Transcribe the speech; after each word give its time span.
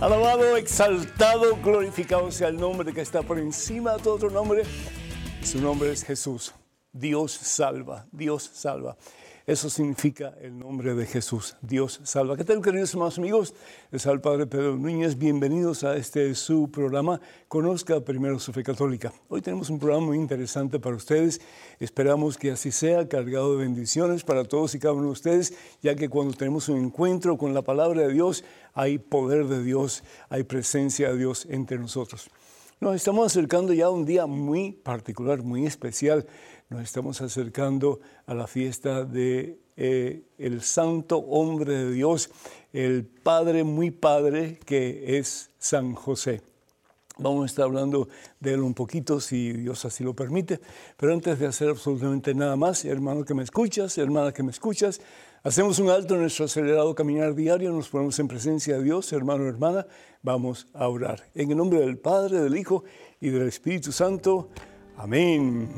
Alabado, 0.00 0.56
exaltado, 0.56 1.56
glorificado 1.62 2.30
sea 2.30 2.48
el 2.48 2.56
nombre 2.56 2.94
que 2.94 3.02
está 3.02 3.20
por 3.20 3.38
encima 3.38 3.92
de 3.92 4.02
todo 4.02 4.14
otro 4.14 4.30
nombre. 4.30 4.62
Su 5.42 5.60
nombre 5.60 5.92
es 5.92 6.02
Jesús. 6.02 6.54
Dios 6.92 7.32
salva, 7.32 8.06
Dios 8.10 8.50
salva. 8.52 8.96
Eso 9.46 9.70
significa 9.70 10.34
el 10.40 10.58
nombre 10.58 10.94
de 10.94 11.06
Jesús. 11.06 11.56
Dios 11.62 12.00
salva. 12.02 12.36
¿Qué 12.36 12.44
tal, 12.44 12.60
queridos 12.60 12.92
hermanos 12.92 13.18
amigos? 13.18 13.54
Les 13.90 14.04
el 14.06 14.20
Padre 14.20 14.46
Pedro 14.46 14.76
Núñez. 14.76 15.16
Bienvenidos 15.16 15.82
a 15.84 15.96
este 15.96 16.34
su 16.34 16.70
programa. 16.70 17.20
Conozca 17.48 18.00
primero 18.00 18.38
su 18.38 18.52
fe 18.52 18.62
católica. 18.62 19.12
Hoy 19.28 19.40
tenemos 19.40 19.70
un 19.70 19.78
programa 19.78 20.06
muy 20.06 20.18
interesante 20.18 20.78
para 20.78 20.96
ustedes. 20.96 21.40
Esperamos 21.78 22.36
que 22.36 22.50
así 22.50 22.70
sea, 22.70 23.08
cargado 23.08 23.56
de 23.56 23.64
bendiciones 23.64 24.24
para 24.24 24.44
todos 24.44 24.74
y 24.74 24.78
cada 24.78 24.94
uno 24.94 25.06
de 25.06 25.12
ustedes, 25.12 25.54
ya 25.82 25.94
que 25.94 26.08
cuando 26.08 26.34
tenemos 26.34 26.68
un 26.68 26.78
encuentro 26.78 27.38
con 27.38 27.54
la 27.54 27.62
palabra 27.62 28.02
de 28.02 28.12
Dios, 28.12 28.44
hay 28.74 28.98
poder 28.98 29.46
de 29.46 29.62
Dios, 29.62 30.02
hay 30.28 30.42
presencia 30.42 31.10
de 31.10 31.18
Dios 31.18 31.46
entre 31.50 31.78
nosotros. 31.78 32.30
Nos 32.82 32.96
estamos 32.96 33.26
acercando 33.26 33.74
ya 33.74 33.86
a 33.86 33.90
un 33.90 34.06
día 34.06 34.24
muy 34.24 34.72
particular, 34.72 35.42
muy 35.42 35.66
especial. 35.66 36.26
Nos 36.70 36.82
estamos 36.82 37.20
acercando 37.20 37.98
a 38.26 38.34
la 38.34 38.46
fiesta 38.46 39.04
de 39.04 39.58
eh, 39.76 40.22
el 40.38 40.62
santo 40.62 41.18
hombre 41.18 41.72
de 41.72 41.90
Dios, 41.90 42.30
el 42.72 43.04
Padre 43.04 43.64
muy 43.64 43.90
Padre 43.90 44.60
que 44.64 45.18
es 45.18 45.50
San 45.58 45.96
José. 45.96 46.42
Vamos 47.18 47.42
a 47.42 47.46
estar 47.46 47.64
hablando 47.64 48.08
de 48.38 48.54
él 48.54 48.60
un 48.60 48.74
poquito, 48.74 49.18
si 49.18 49.52
Dios 49.52 49.84
así 49.84 50.04
lo 50.04 50.14
permite. 50.14 50.60
Pero 50.96 51.12
antes 51.12 51.40
de 51.40 51.46
hacer 51.48 51.70
absolutamente 51.70 52.36
nada 52.36 52.54
más, 52.54 52.84
hermano 52.84 53.24
que 53.24 53.34
me 53.34 53.42
escuchas, 53.42 53.98
hermana 53.98 54.30
que 54.30 54.44
me 54.44 54.52
escuchas, 54.52 55.00
hacemos 55.42 55.80
un 55.80 55.90
alto 55.90 56.14
en 56.14 56.20
nuestro 56.20 56.44
acelerado 56.44 56.94
caminar 56.94 57.34
diario, 57.34 57.72
nos 57.72 57.88
ponemos 57.88 58.16
en 58.20 58.28
presencia 58.28 58.78
de 58.78 58.84
Dios, 58.84 59.12
hermano, 59.12 59.48
hermana, 59.48 59.88
vamos 60.22 60.68
a 60.72 60.86
orar. 60.86 61.20
En 61.34 61.50
el 61.50 61.56
nombre 61.56 61.80
del 61.80 61.98
Padre, 61.98 62.38
del 62.38 62.56
Hijo 62.56 62.84
y 63.20 63.30
del 63.30 63.48
Espíritu 63.48 63.90
Santo. 63.90 64.50
Amén. 64.96 65.68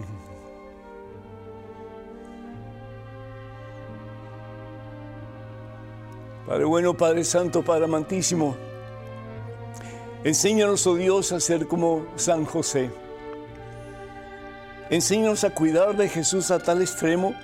Padre 6.53 6.67
bueno, 6.67 6.93
Padre 6.93 7.25
Santo, 7.25 7.63
Padre 7.63 7.87
amantísimo. 7.87 8.55
Enséñanos, 10.23 10.87
oh 10.87 10.97
Dios, 10.97 11.33
a 11.33 11.41
ser 11.41 11.67
como 11.67 12.05
San 12.17 12.45
José. 12.45 12.91
Enséñanos 14.91 15.45
a 15.45 15.55
cuidar 15.55 15.97
de 15.97 16.11
Jesús 16.11 16.51
a 16.51 16.59
tal 16.59 16.83
extremo 16.83 17.35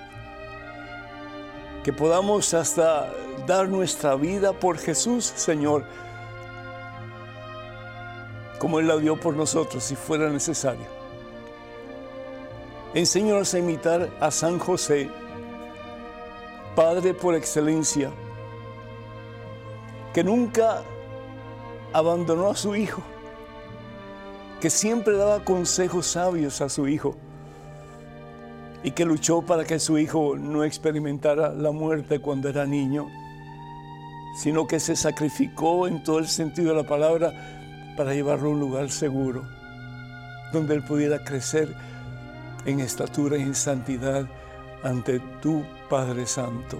que 1.82 1.90
podamos 1.90 2.52
hasta 2.52 3.10
dar 3.46 3.70
nuestra 3.70 4.14
vida 4.14 4.52
por 4.52 4.76
Jesús, 4.76 5.24
Señor, 5.24 5.86
como 8.58 8.78
Él 8.78 8.88
la 8.88 8.98
dio 8.98 9.18
por 9.18 9.34
nosotros 9.34 9.84
si 9.84 9.96
fuera 9.96 10.28
necesario. 10.28 10.84
Enséñanos 12.92 13.54
a 13.54 13.58
imitar 13.58 14.10
a 14.20 14.30
San 14.30 14.58
José, 14.58 15.08
Padre 16.76 17.14
por 17.14 17.34
excelencia, 17.34 18.12
que 20.12 20.24
nunca 20.24 20.82
abandonó 21.92 22.50
a 22.50 22.56
su 22.56 22.76
hijo, 22.76 23.02
que 24.60 24.70
siempre 24.70 25.16
daba 25.16 25.44
consejos 25.44 26.06
sabios 26.06 26.60
a 26.60 26.68
su 26.68 26.88
hijo 26.88 27.16
y 28.82 28.92
que 28.92 29.04
luchó 29.04 29.42
para 29.42 29.64
que 29.64 29.78
su 29.78 29.98
hijo 29.98 30.36
no 30.36 30.64
experimentara 30.64 31.52
la 31.52 31.70
muerte 31.70 32.20
cuando 32.20 32.48
era 32.48 32.64
niño, 32.64 33.08
sino 34.36 34.66
que 34.66 34.80
se 34.80 34.96
sacrificó 34.96 35.88
en 35.88 36.02
todo 36.02 36.18
el 36.18 36.28
sentido 36.28 36.70
de 36.70 36.82
la 36.82 36.88
palabra 36.88 37.32
para 37.96 38.14
llevarlo 38.14 38.48
a 38.48 38.52
un 38.52 38.60
lugar 38.60 38.90
seguro, 38.90 39.44
donde 40.52 40.74
él 40.74 40.84
pudiera 40.84 41.24
crecer 41.24 41.74
en 42.64 42.80
estatura 42.80 43.36
y 43.36 43.42
en 43.42 43.54
santidad 43.54 44.26
ante 44.82 45.20
tu 45.40 45.64
Padre 45.88 46.26
Santo. 46.26 46.78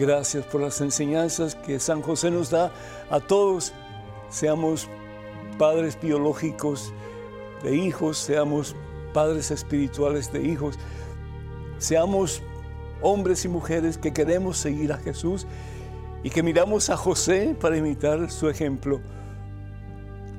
Gracias 0.00 0.46
por 0.46 0.62
las 0.62 0.80
enseñanzas 0.80 1.54
que 1.54 1.78
San 1.78 2.00
José 2.00 2.30
nos 2.30 2.48
da 2.48 2.72
a 3.10 3.20
todos, 3.20 3.74
seamos 4.30 4.88
padres 5.58 5.98
biológicos 6.00 6.90
de 7.62 7.76
hijos, 7.76 8.16
seamos 8.16 8.74
padres 9.12 9.50
espirituales 9.50 10.32
de 10.32 10.42
hijos, 10.42 10.78
seamos 11.76 12.42
hombres 13.02 13.44
y 13.44 13.48
mujeres 13.48 13.98
que 13.98 14.14
queremos 14.14 14.56
seguir 14.56 14.90
a 14.94 14.96
Jesús 14.96 15.46
y 16.22 16.30
que 16.30 16.42
miramos 16.42 16.88
a 16.88 16.96
José 16.96 17.54
para 17.60 17.76
imitar 17.76 18.30
su 18.30 18.48
ejemplo, 18.48 19.02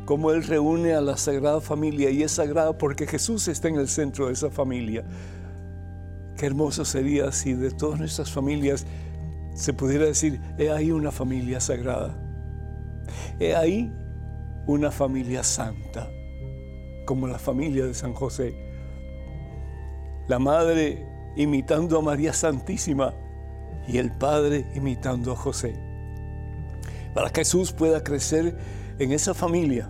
como 0.06 0.32
Él 0.32 0.42
reúne 0.42 0.96
a 0.96 1.02
la 1.02 1.18
Sagrada 1.18 1.62
Familia 1.62 2.10
y 2.10 2.24
es 2.24 2.32
sagrada 2.32 2.76
porque 2.80 3.06
Jesús 3.06 3.48
está 3.48 3.68
en 3.68 3.76
el 3.76 3.90
centro 3.90 4.26
de 4.26 4.34
esa 4.34 4.50
familia. 4.50 5.06
Qué 6.36 6.48
hermoso 6.48 6.84
sería 6.84 7.32
si 7.32 7.54
de 7.54 7.70
todas 7.70 8.00
nuestras 8.00 8.32
familias 8.32 8.88
se 9.54 9.74
pudiera 9.74 10.06
decir, 10.06 10.42
he 10.58 10.72
ahí 10.72 10.92
una 10.92 11.12
familia 11.12 11.60
sagrada, 11.60 12.18
he 13.40 13.56
ahí 13.56 13.94
una 14.66 14.92
familia 14.92 15.44
santa, 15.44 16.10
como 17.06 17.28
la 17.28 17.40
familia 17.40 17.86
de 17.86 17.94
San 17.94 18.14
José. 18.14 18.56
La 20.28 20.40
madre 20.40 21.06
imitando 21.36 21.98
a 21.98 22.02
María 22.02 22.34
Santísima 22.34 23.14
y 23.88 23.98
el 23.98 24.12
padre 24.12 24.66
imitando 24.76 25.34
a 25.34 25.36
José. 25.36 25.76
Para 27.14 27.30
que 27.30 27.42
Jesús 27.42 27.74
pueda 27.74 28.04
crecer 28.04 28.56
en 29.00 29.12
esa 29.12 29.34
familia 29.34 29.90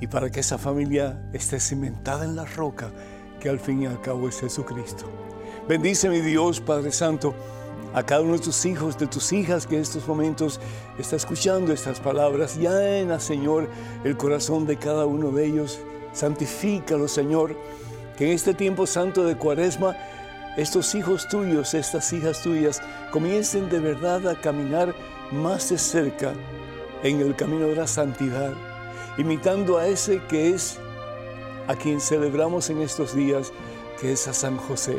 y 0.00 0.06
para 0.06 0.30
que 0.30 0.40
esa 0.40 0.58
familia 0.58 1.22
esté 1.32 1.58
cimentada 1.58 2.24
en 2.24 2.36
la 2.36 2.44
roca 2.44 2.92
que 3.40 3.48
al 3.48 3.58
fin 3.58 3.82
y 3.82 3.86
al 3.86 4.00
cabo 4.00 4.28
es 4.28 4.38
Jesucristo. 4.38 5.06
Bendice 5.68 6.08
mi 6.08 6.20
Dios, 6.20 6.60
Padre 6.60 6.92
Santo 6.92 7.34
a 7.94 8.02
cada 8.02 8.22
uno 8.22 8.34
de 8.34 8.38
tus 8.38 8.64
hijos, 8.64 8.98
de 8.98 9.06
tus 9.06 9.32
hijas 9.32 9.66
que 9.66 9.76
en 9.76 9.82
estos 9.82 10.06
momentos 10.08 10.60
está 10.98 11.16
escuchando 11.16 11.72
estas 11.72 12.00
palabras. 12.00 12.56
Llena, 12.56 13.20
Señor, 13.20 13.68
el 14.04 14.16
corazón 14.16 14.66
de 14.66 14.76
cada 14.76 15.06
uno 15.06 15.30
de 15.30 15.46
ellos. 15.46 15.80
Santifícalo, 16.12 17.08
Señor, 17.08 17.56
que 18.16 18.26
en 18.26 18.32
este 18.32 18.54
tiempo 18.54 18.86
santo 18.86 19.24
de 19.24 19.36
Cuaresma, 19.36 19.96
estos 20.56 20.94
hijos 20.94 21.28
tuyos, 21.28 21.74
estas 21.74 22.12
hijas 22.12 22.42
tuyas, 22.42 22.82
comiencen 23.10 23.68
de 23.68 23.80
verdad 23.80 24.26
a 24.28 24.40
caminar 24.40 24.94
más 25.30 25.70
de 25.70 25.78
cerca 25.78 26.32
en 27.02 27.20
el 27.20 27.34
camino 27.34 27.66
de 27.66 27.76
la 27.76 27.86
santidad, 27.86 28.52
imitando 29.18 29.78
a 29.78 29.86
ese 29.86 30.22
que 30.28 30.50
es 30.50 30.78
a 31.68 31.74
quien 31.74 32.00
celebramos 32.00 32.68
en 32.70 32.82
estos 32.82 33.14
días, 33.14 33.52
que 34.00 34.12
es 34.12 34.28
a 34.28 34.32
San 34.32 34.56
José 34.56 34.98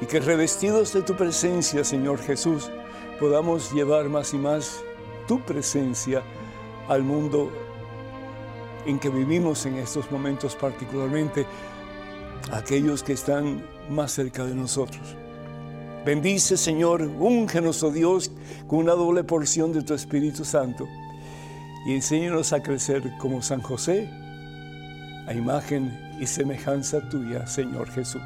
y 0.00 0.06
que 0.06 0.20
revestidos 0.20 0.92
de 0.92 1.02
tu 1.02 1.16
presencia, 1.16 1.84
Señor 1.84 2.18
Jesús, 2.18 2.70
podamos 3.18 3.72
llevar 3.72 4.08
más 4.08 4.34
y 4.34 4.38
más 4.38 4.82
tu 5.26 5.40
presencia 5.40 6.22
al 6.88 7.02
mundo 7.02 7.50
en 8.86 8.98
que 8.98 9.08
vivimos 9.08 9.66
en 9.66 9.76
estos 9.76 10.10
momentos, 10.10 10.54
particularmente 10.54 11.46
aquellos 12.52 13.02
que 13.02 13.12
están 13.12 13.64
más 13.90 14.12
cerca 14.12 14.44
de 14.44 14.54
nosotros. 14.54 15.16
Bendice, 16.04 16.56
Señor, 16.56 17.02
úngenos, 17.02 17.82
oh 17.82 17.90
Dios, 17.90 18.30
con 18.68 18.78
una 18.78 18.92
doble 18.92 19.24
porción 19.24 19.72
de 19.72 19.82
tu 19.82 19.92
Espíritu 19.92 20.44
Santo 20.44 20.86
y 21.86 21.94
enséñanos 21.94 22.52
a 22.52 22.62
crecer 22.62 23.12
como 23.18 23.42
San 23.42 23.60
José, 23.60 24.08
a 25.26 25.34
imagen 25.34 25.98
y 26.20 26.26
semejanza 26.26 27.00
tuya, 27.08 27.46
Señor 27.46 27.90
Jesús. 27.90 28.22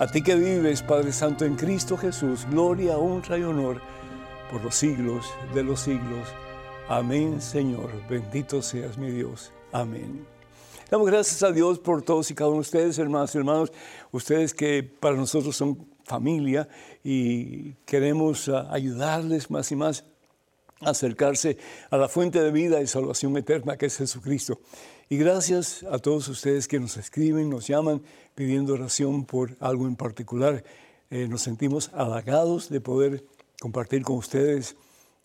A 0.00 0.06
ti 0.06 0.22
que 0.22 0.36
vives, 0.36 0.80
Padre 0.82 1.12
Santo, 1.12 1.44
en 1.44 1.56
Cristo 1.56 1.96
Jesús, 1.96 2.46
gloria, 2.48 2.96
honra 2.98 3.36
y 3.36 3.42
honor 3.42 3.80
por 4.48 4.62
los 4.62 4.76
siglos 4.76 5.26
de 5.52 5.64
los 5.64 5.80
siglos. 5.80 6.28
Amén, 6.88 7.42
Señor. 7.42 7.90
Bendito 8.08 8.62
seas 8.62 8.96
mi 8.96 9.10
Dios. 9.10 9.50
Amén. 9.72 10.24
Damos 10.88 11.08
gracias 11.08 11.42
a 11.42 11.50
Dios 11.50 11.80
por 11.80 12.02
todos 12.02 12.30
y 12.30 12.36
cada 12.36 12.48
uno 12.48 12.58
de 12.58 12.60
ustedes, 12.60 12.96
hermanos 13.00 13.34
y 13.34 13.38
hermanos, 13.38 13.72
ustedes 14.12 14.54
que 14.54 14.84
para 14.84 15.16
nosotros 15.16 15.56
son 15.56 15.88
familia 16.04 16.68
y 17.02 17.72
queremos 17.84 18.48
ah, 18.48 18.68
ayudarles 18.70 19.50
más 19.50 19.72
y 19.72 19.74
más 19.74 20.04
a 20.80 20.90
acercarse 20.90 21.58
a 21.90 21.96
la 21.96 22.08
fuente 22.08 22.40
de 22.40 22.52
vida 22.52 22.80
y 22.80 22.86
salvación 22.86 23.36
eterna 23.36 23.76
que 23.76 23.86
es 23.86 23.96
Jesucristo. 23.96 24.60
Y 25.10 25.16
gracias 25.16 25.84
a 25.90 25.98
todos 25.98 26.28
ustedes 26.28 26.68
que 26.68 26.78
nos 26.78 26.98
escriben, 26.98 27.48
nos 27.48 27.66
llaman 27.66 28.02
pidiendo 28.34 28.74
oración 28.74 29.24
por 29.24 29.56
algo 29.58 29.86
en 29.86 29.96
particular. 29.96 30.62
Eh, 31.08 31.26
nos 31.28 31.40
sentimos 31.40 31.90
halagados 31.94 32.68
de 32.68 32.82
poder 32.82 33.24
compartir 33.58 34.02
con 34.02 34.16
ustedes 34.16 34.76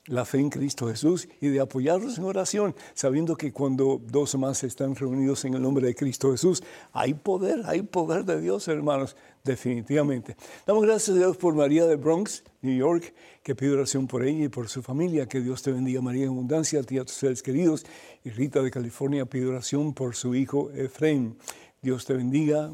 la 0.08 0.26
fe 0.26 0.40
en 0.40 0.50
Cristo 0.50 0.88
Jesús 0.88 1.30
y 1.40 1.48
de 1.48 1.62
apoyarlos 1.62 2.18
en 2.18 2.26
oración, 2.26 2.76
sabiendo 2.94 3.36
que 3.36 3.54
cuando 3.54 4.02
dos 4.06 4.36
más 4.36 4.64
están 4.64 4.96
reunidos 4.96 5.46
en 5.46 5.54
el 5.54 5.62
nombre 5.62 5.88
de 5.88 5.96
Cristo 5.96 6.32
Jesús, 6.32 6.62
hay 6.92 7.14
poder, 7.14 7.62
hay 7.66 7.84
poder 7.84 8.26
de 8.26 8.42
Dios, 8.42 8.68
hermanos, 8.68 9.16
definitivamente. 9.44 10.36
Damos 10.66 10.84
gracias 10.84 11.16
a 11.16 11.20
Dios 11.20 11.38
por 11.38 11.56
María 11.56 11.86
de 11.86 11.96
Bronx, 11.96 12.44
New 12.62 12.78
York, 12.78 13.14
que 13.44 13.56
pide 13.56 13.72
oración 13.72 14.08
por 14.08 14.26
ella 14.26 14.46
y 14.46 14.50
por 14.50 14.68
su 14.68 14.82
familia. 14.82 15.28
Que 15.28 15.42
Dios 15.42 15.62
te 15.64 15.72
bendiga, 15.72 16.02
María, 16.02 16.24
en 16.24 16.30
abundancia, 16.30 16.80
a 16.80 16.84
ti 16.84 16.96
y 16.96 17.00
a 17.00 17.06
tus 17.06 17.16
seres 17.16 17.42
queridos. 17.42 17.86
Y 18.24 18.30
Rita 18.30 18.62
de 18.62 18.72
California 18.72 19.26
pide 19.26 19.48
oración 19.48 19.94
por 19.94 20.16
su 20.16 20.36
hijo 20.36 20.72
Efraín. 20.72 21.38
Dios 21.82 22.06
te 22.06 22.14
bendiga, 22.14 22.72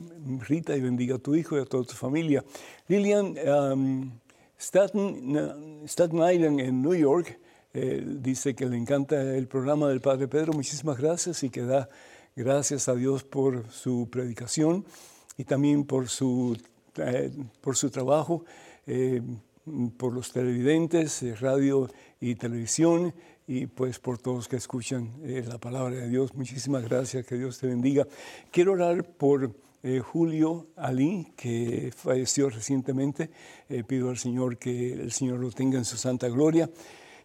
Rita, 0.48 0.76
y 0.76 0.82
bendiga 0.82 1.16
a 1.16 1.20
tu 1.20 1.34
hijo 1.34 1.58
y 1.58 1.62
a 1.62 1.66
toda 1.66 1.84
tu 1.84 1.96
familia. 1.96 2.46
Lilian, 2.88 3.36
um, 3.48 4.12
Staten, 4.60 5.88
Island 5.88 6.60
en 6.60 6.82
New 6.82 6.94
York 6.94 7.40
eh, 7.74 8.04
dice 8.06 8.56
que 8.56 8.66
le 8.66 8.76
encanta 8.76 9.22
el 9.36 9.48
programa 9.48 9.88
del 9.88 10.02
Padre 10.02 10.28
Pedro. 10.28 10.52
Muchísimas 10.52 10.98
gracias 10.98 11.44
y 11.44 11.50
que 11.50 11.62
da 11.62 11.90
gracias 12.36 12.90
a 12.90 12.96
Dios 12.96 13.24
por 13.24 13.72
su 13.72 14.10
predicación 14.12 14.86
y 15.38 15.46
también 15.46 15.86
por 15.86 16.10
su, 16.10 16.58
eh, 16.98 17.32
por 17.62 17.78
su 17.78 17.90
trabajo, 17.90 18.44
eh, 18.86 19.22
por 19.96 20.14
los 20.14 20.34
televidentes, 20.34 21.40
radio 21.40 21.90
y 22.20 22.36
televisión 22.36 23.14
y 23.48 23.68
pues 23.68 23.98
por 23.98 24.18
todos 24.18 24.50
que 24.50 24.58
escuchan 24.58 25.14
la 25.24 25.58
palabra 25.58 25.96
de 25.96 26.10
Dios. 26.10 26.36
Muchísimas 26.36 26.84
gracias, 26.84 27.26
que 27.26 27.36
Dios 27.36 27.60
te 27.60 27.68
bendiga. 27.68 28.06
Quiero 28.52 28.74
orar 28.74 29.06
por 29.06 29.56
eh, 29.82 30.00
Julio 30.00 30.68
Ali, 30.76 31.34
que 31.36 31.92
falleció 31.96 32.50
recientemente. 32.50 33.30
Eh, 33.70 33.84
pido 33.84 34.10
al 34.10 34.18
Señor 34.18 34.58
que 34.58 34.94
el 34.94 35.12
Señor 35.12 35.40
lo 35.40 35.52
tenga 35.52 35.78
en 35.78 35.86
su 35.86 35.98
santa 35.98 36.28
gloria. 36.28 36.70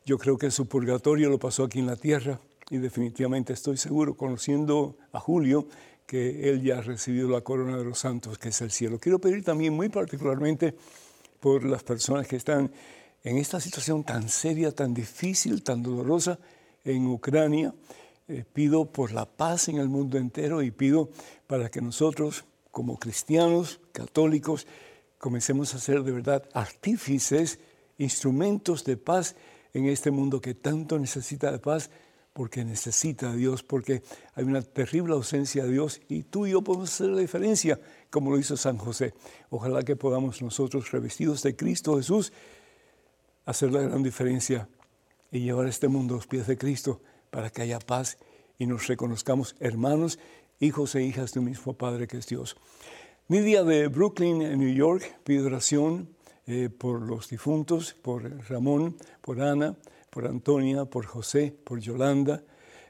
Yo 0.05 0.19
creo 0.19 0.39
que 0.39 0.51
su 0.51 0.67
purgatorio 0.67 1.31
lo 1.31 1.39
pasó 1.39 1.65
aquí 1.65 1.81
en 1.81 1.87
la 1.87 1.97
tierra 1.97 2.41
y 2.71 2.79
definitivamente 2.79 3.53
estoy 3.53 3.77
seguro, 3.77 4.17
conociendo 4.17 4.97
a 5.12 5.21
Julio, 5.21 5.67
que 6.06 6.51
él 6.51 6.62
ya 6.62 6.79
ha 6.79 6.83
recibido 6.83 7.29
la 7.29 7.41
corona 7.41 7.77
de 7.77 7.85
los 7.85 7.99
santos, 7.99 8.39
que 8.39 8.51
es 8.51 8.61
el 8.61 8.71
cielo. 8.71 8.99
Quiero 8.99 9.19
pedir 9.19 9.43
también 9.43 9.73
muy 9.73 9.89
particularmente 9.89 10.75
por 11.41 11.65
las 11.65 11.83
personas 11.83 12.27
que 12.27 12.37
están 12.37 12.71
en 13.23 13.39
esta 13.39 13.61
situación 13.61 14.05
tan 14.05 14.29
seria, 14.29 14.71
tan 14.73 14.93
difícil, 14.93 15.62
tan 15.62 15.83
dolorosa 15.83 16.39
en 16.85 17.06
Ucrania. 17.06 17.75
Eh, 18.26 18.43
pido 18.50 18.87
por 18.87 19.12
la 19.12 19.26
paz 19.26 19.69
en 19.69 19.76
el 19.76 19.91
mundo 19.91 20.17
entero 20.17 20.62
y 20.62 20.71
pido 20.71 21.11
para 21.47 21.71
que 21.71 21.82
nosotros, 21.82 22.47
como 22.71 22.99
cristianos, 22.99 23.81
católicos, 23.93 24.67
comencemos 25.19 25.75
a 25.75 25.79
ser 25.79 26.03
de 26.03 26.12
verdad 26.12 26.43
artífices, 26.55 27.59
instrumentos 27.99 28.82
de 28.85 28.97
paz 28.97 29.37
en 29.75 29.88
este 29.88 30.11
mundo 30.11 30.41
que 30.41 30.55
tanto 30.55 30.99
necesita 30.99 31.53
de 31.53 31.59
paz, 31.59 31.91
porque 32.32 32.65
necesita 32.65 33.31
a 33.31 33.35
Dios, 33.35 33.62
porque 33.62 34.03
hay 34.35 34.44
una 34.44 34.62
terrible 34.62 35.12
ausencia 35.12 35.65
de 35.65 35.73
Dios 35.73 36.00
y 36.09 36.23
tú 36.23 36.47
y 36.47 36.53
yo 36.53 36.62
podemos 36.62 36.94
hacer 36.94 37.11
la 37.11 37.20
diferencia, 37.20 37.79
como 38.09 38.31
lo 38.31 38.38
hizo 38.38 38.56
San 38.56 38.79
José. 38.79 39.12
Ojalá 39.50 39.82
que 39.82 39.97
podamos 39.97 40.41
nosotros, 40.41 40.91
revestidos 40.93 41.43
de 41.43 41.55
Cristo 41.56 41.99
Jesús, 41.99 42.32
hacer 43.44 43.70
la 43.70 43.82
gran 43.82 44.03
diferencia 44.03 44.67
y 45.31 45.41
llevar 45.41 45.67
este 45.67 45.88
mundo 45.88 46.15
a 46.15 46.17
los 46.17 46.27
pies 46.27 46.47
de 46.47 46.56
Cristo 46.56 47.03
para 47.35 47.51
que 47.51 47.63
haya 47.63 47.81
paz 47.81 48.17
y 48.61 48.67
nos 48.67 48.87
reconozcamos 48.87 49.57
hermanos, 49.59 50.21
hijos 50.61 50.95
e 50.95 51.03
hijas 51.03 51.33
de 51.33 51.41
un 51.41 51.47
mismo 51.47 51.73
Padre 51.73 52.07
que 52.07 52.19
es 52.19 52.29
Dios. 52.29 52.57
Nidia 53.27 53.65
de 53.65 53.89
Brooklyn, 53.89 54.41
en 54.41 54.61
New 54.61 54.73
York, 54.73 55.19
pide 55.25 55.43
oración 55.43 56.11
eh, 56.47 56.69
por 56.71 57.03
los 57.03 57.29
difuntos, 57.29 57.95
por 57.95 58.23
Ramón, 58.49 58.97
por 59.21 59.41
Ana, 59.41 59.75
por 60.11 60.29
Antonia, 60.29 60.85
por 60.85 61.07
José, 61.07 61.53
por 61.65 61.81
Yolanda, 61.81 62.45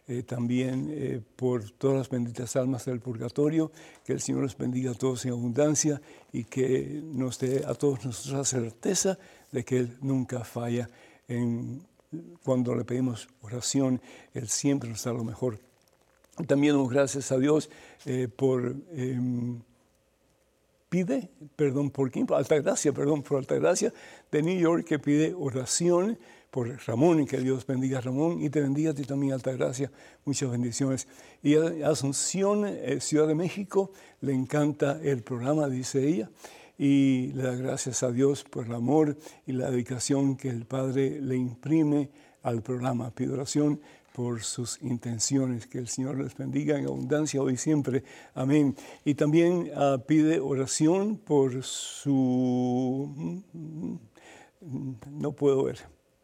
eh, 0.06 0.24
también 0.24 0.90
eh, 0.90 1.22
por 1.36 1.70
todas 1.70 1.96
las 1.96 2.10
benditas 2.10 2.54
almas 2.56 2.84
del 2.84 3.00
purgatorio, 3.00 3.72
que 4.04 4.12
el 4.12 4.20
Señor 4.20 4.42
los 4.42 4.58
bendiga 4.58 4.90
a 4.90 4.94
todos 4.94 5.24
en 5.24 5.30
abundancia 5.30 6.02
y 6.34 6.44
que 6.44 7.00
nos 7.02 7.38
dé 7.38 7.64
a 7.66 7.72
todos 7.72 8.04
nosotros 8.04 8.34
la 8.36 8.44
certeza 8.44 9.18
de 9.50 9.64
que 9.64 9.78
Él 9.78 9.96
nunca 10.02 10.44
falla 10.44 10.90
en 11.28 11.93
cuando 12.42 12.74
le 12.74 12.84
pedimos 12.84 13.28
oración, 13.42 14.00
Él 14.32 14.48
siempre 14.48 14.88
nos 14.88 15.04
da 15.04 15.12
lo 15.12 15.24
mejor. 15.24 15.58
También 16.46 16.74
damos 16.74 16.90
gracias 16.90 17.30
a 17.32 17.38
Dios 17.38 17.70
eh, 18.06 18.28
por... 18.28 18.74
Em, 18.92 19.60
pide, 20.88 21.28
perdón, 21.56 21.90
por 21.90 22.10
quién, 22.10 22.26
Altagracia, 22.32 22.92
perdón, 22.92 23.22
por 23.22 23.38
Altagracia 23.38 23.92
de 24.30 24.42
New 24.42 24.58
York 24.58 24.84
que 24.84 25.00
pide 25.00 25.34
oración 25.34 26.18
por 26.52 26.68
Ramón 26.86 27.26
que 27.26 27.38
Dios 27.38 27.66
bendiga 27.66 27.98
a 27.98 28.00
Ramón 28.00 28.40
y 28.40 28.48
te 28.48 28.60
bendiga 28.60 28.92
a 28.92 28.94
ti 28.94 29.02
también, 29.02 29.32
Altagracia. 29.32 29.90
Muchas 30.24 30.52
bendiciones. 30.52 31.08
Y 31.42 31.56
Asunción, 31.82 32.64
eh, 32.64 33.00
Ciudad 33.00 33.26
de 33.26 33.34
México, 33.34 33.90
le 34.20 34.34
encanta 34.34 35.00
el 35.02 35.24
programa, 35.24 35.68
dice 35.68 36.06
ella 36.06 36.30
y 36.78 37.32
le 37.34 37.42
da 37.42 37.54
gracias 37.54 38.02
a 38.02 38.10
Dios 38.10 38.44
por 38.44 38.66
el 38.66 38.74
amor 38.74 39.16
y 39.46 39.52
la 39.52 39.70
dedicación 39.70 40.36
que 40.36 40.48
el 40.48 40.64
Padre 40.66 41.20
le 41.20 41.36
imprime 41.36 42.10
al 42.42 42.62
programa. 42.62 43.10
Pido 43.10 43.34
oración 43.34 43.80
por 44.14 44.42
sus 44.44 44.80
intenciones, 44.80 45.66
que 45.66 45.78
el 45.78 45.88
Señor 45.88 46.20
les 46.20 46.36
bendiga 46.36 46.78
en 46.78 46.86
abundancia 46.86 47.42
hoy 47.42 47.54
y 47.54 47.56
siempre. 47.56 48.04
Amén. 48.34 48.76
Y 49.04 49.14
también 49.14 49.72
ah, 49.74 49.98
pide 50.06 50.38
oración 50.38 51.16
por 51.16 51.62
su... 51.64 53.42
No 55.10 55.32
puedo 55.32 55.64
ver, 55.64 55.78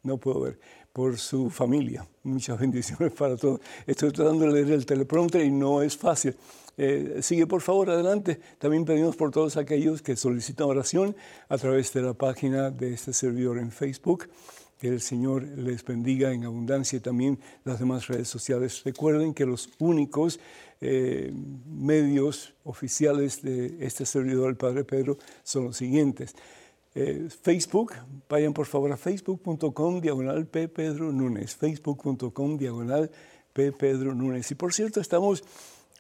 no 0.05 0.19
puedo 0.19 0.41
ver, 0.41 0.61
por 0.93 1.19
su 1.19 1.51
familia. 1.51 2.07
Muchas 2.23 2.61
bendiciones 2.61 3.13
para 3.13 3.37
todos. 3.37 3.61
Estoy 3.87 4.13
tratando 4.13 4.47
de 4.47 4.53
leer 4.53 4.71
el 4.71 4.87
teleprompter 4.87 5.45
y 5.45 5.51
no 5.51 5.83
es 5.83 5.97
fácil. 5.97 6.37
Eh, 6.83 7.21
sigue 7.21 7.47
por 7.47 7.61
favor 7.61 7.91
adelante. 7.91 8.41
También 8.59 8.87
pedimos 8.87 9.15
por 9.15 9.31
todos 9.31 9.59
aquellos 9.59 10.01
que 10.01 10.17
solicitan 10.17 10.67
oración 10.67 11.15
a 11.51 11.59
través 11.59 11.93
de 11.93 12.01
la 12.01 12.15
página 12.15 12.71
de 12.71 12.95
este 12.95 13.13
servidor 13.13 13.59
en 13.59 13.71
Facebook. 13.71 14.31
Que 14.79 14.89
el 14.89 15.03
Señor 15.03 15.43
les 15.43 15.85
bendiga 15.85 16.33
en 16.33 16.47
abundancia 16.47 16.97
y 16.97 17.01
también 17.01 17.39
las 17.65 17.81
demás 17.81 18.07
redes 18.07 18.29
sociales. 18.29 18.81
Recuerden 18.83 19.35
que 19.35 19.45
los 19.45 19.69
únicos 19.79 20.41
eh, 20.81 21.31
medios 21.67 22.55
oficiales 22.65 23.43
de 23.43 23.77
este 23.85 24.07
servidor, 24.07 24.49
el 24.49 24.57
Padre 24.57 24.85
Pedro, 24.85 25.19
son 25.43 25.65
los 25.65 25.77
siguientes. 25.77 26.35
Eh, 26.95 27.29
Facebook, 27.43 27.93
vayan 28.27 28.55
por 28.55 28.65
favor 28.65 28.91
a 28.91 28.97
facebook.com 28.97 30.01
diagonal 30.01 30.47
P. 30.47 30.67
Facebook.com 30.67 32.57
diagonal 32.57 33.11
P. 33.53 33.75
Y 34.49 34.55
por 34.55 34.73
cierto, 34.73 35.03
estamos 35.03 35.45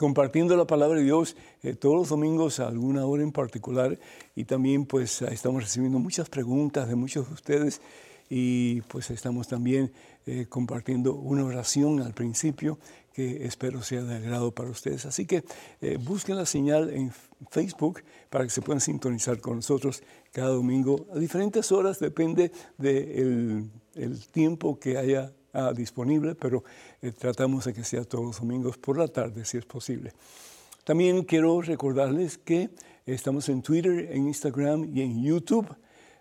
compartiendo 0.01 0.57
la 0.57 0.67
palabra 0.67 0.99
de 0.99 1.05
Dios 1.05 1.37
eh, 1.63 1.75
todos 1.75 1.95
los 1.95 2.09
domingos 2.09 2.59
a 2.59 2.69
alguna 2.69 3.05
hora 3.05 3.23
en 3.23 3.33
particular. 3.33 3.99
Y 4.35 4.47
también 4.47 4.87
pues 4.87 5.21
estamos 5.21 5.63
recibiendo 5.63 5.99
muchas 5.99 6.31
preguntas 6.31 6.89
de 6.89 6.95
muchos 6.95 7.29
de 7.29 7.35
ustedes. 7.35 7.83
Y 8.31 8.81
pues 8.83 9.11
estamos 9.11 9.47
también 9.47 9.93
eh, 10.25 10.47
compartiendo 10.49 11.13
una 11.17 11.45
oración 11.45 12.01
al 12.01 12.15
principio 12.15 12.79
que 13.13 13.45
espero 13.45 13.83
sea 13.83 14.03
de 14.03 14.17
agrado 14.17 14.53
para 14.53 14.71
ustedes. 14.71 15.05
Así 15.05 15.27
que 15.27 15.45
eh, 15.83 15.99
busquen 16.03 16.37
la 16.37 16.47
señal 16.47 16.89
en 16.89 17.13
Facebook 17.51 18.03
para 18.31 18.45
que 18.45 18.51
se 18.51 18.63
puedan 18.63 18.81
sintonizar 18.81 19.39
con 19.43 19.57
nosotros 19.57 20.03
cada 20.33 20.49
domingo 20.49 21.09
a 21.15 21.19
diferentes 21.19 21.73
horas, 21.73 21.99
depende 21.99 22.53
del 22.79 23.71
el 23.95 24.27
tiempo 24.29 24.79
que 24.79 24.97
haya 24.97 25.31
Ah, 25.53 25.73
disponible, 25.75 26.37
pero 26.37 26.63
eh, 27.03 27.11
tratamos 27.11 27.65
de 27.65 27.75
que 27.75 27.83
sea 27.83 28.05
todos 28.05 28.25
los 28.25 28.41
domingos 28.41 28.79
por 28.79 28.97
la 28.97 29.09
tarde, 29.09 29.45
si 29.45 29.59
es 29.59 29.65
posible. 29.65 30.13
También 30.85 31.25
quiero 31.25 31.61
recordarles 31.61 32.39
que 32.39 32.71
estamos 33.05 33.49
en 33.49 33.61
Twitter, 33.61 34.13
en 34.13 34.29
Instagram 34.29 34.97
y 34.97 35.03
en 35.03 35.23
YouTube. 35.23 35.67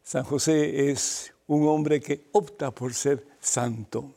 San 0.02 0.24
José 0.24 0.90
es 0.90 1.34
un 1.46 1.68
hombre 1.68 2.00
que 2.00 2.30
opta 2.32 2.72
por 2.72 2.94
ser 2.94 3.31
santo. 3.42 4.12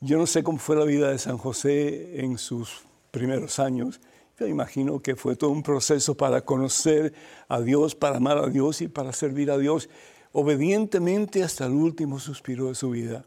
Yo 0.00 0.16
no 0.16 0.26
sé 0.26 0.42
cómo 0.42 0.58
fue 0.58 0.76
la 0.76 0.84
vida 0.84 1.10
de 1.10 1.18
San 1.18 1.36
José 1.36 2.20
en 2.24 2.38
sus 2.38 2.80
primeros 3.10 3.58
años. 3.58 4.00
Yo 4.38 4.46
imagino 4.46 5.00
que 5.00 5.14
fue 5.14 5.36
todo 5.36 5.50
un 5.50 5.62
proceso 5.62 6.16
para 6.16 6.40
conocer 6.40 7.12
a 7.48 7.60
Dios, 7.60 7.94
para 7.94 8.16
amar 8.16 8.38
a 8.38 8.48
Dios 8.48 8.80
y 8.80 8.88
para 8.88 9.12
servir 9.12 9.50
a 9.50 9.58
Dios 9.58 9.90
obedientemente 10.32 11.42
hasta 11.42 11.66
el 11.66 11.72
último 11.72 12.18
suspiro 12.18 12.68
de 12.68 12.74
su 12.74 12.90
vida. 12.90 13.26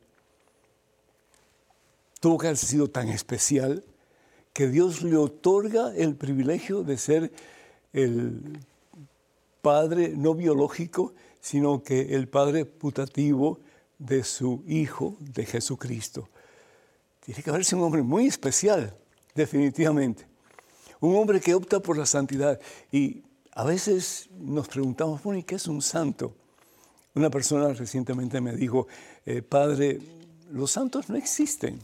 Tuvo 2.20 2.38
que 2.38 2.48
haber 2.48 2.58
sido 2.58 2.90
tan 2.90 3.10
especial 3.10 3.84
que 4.54 4.68
Dios 4.68 5.04
le 5.04 5.18
otorga 5.18 5.94
el 5.96 6.16
privilegio 6.16 6.84
de 6.84 6.98
ser 6.98 7.32
el 7.92 8.60
padre 9.62 10.14
no 10.16 10.34
biológico, 10.34 11.14
sino 11.42 11.84
que 11.84 12.16
el 12.16 12.28
padre 12.28 12.66
putativo 12.66 13.60
de 14.04 14.24
su 14.24 14.64
Hijo, 14.68 15.16
de 15.20 15.46
Jesucristo. 15.46 16.30
Tiene 17.26 17.42
que 17.42 17.50
haberse 17.50 17.76
un 17.76 17.84
hombre 17.84 18.02
muy 18.02 18.28
especial, 18.28 18.94
definitivamente. 19.34 20.28
Un 21.00 21.16
hombre 21.16 21.40
que 21.40 21.54
opta 21.54 21.80
por 21.80 21.98
la 21.98 22.06
santidad. 22.06 22.60
Y 22.92 23.24
a 23.54 23.64
veces 23.64 24.30
nos 24.38 24.68
preguntamos, 24.68 25.24
bueno, 25.24 25.40
¿y 25.40 25.44
qué 25.44 25.56
es 25.56 25.68
un 25.68 25.82
santo? 25.82 26.36
Una 27.16 27.30
persona 27.30 27.70
recientemente 27.74 28.42
me 28.42 28.56
dijo, 28.56 28.88
eh, 29.26 29.42
Padre, 29.42 30.00
los 30.52 30.72
santos 30.72 31.10
no 31.10 31.16
existen. 31.16 31.80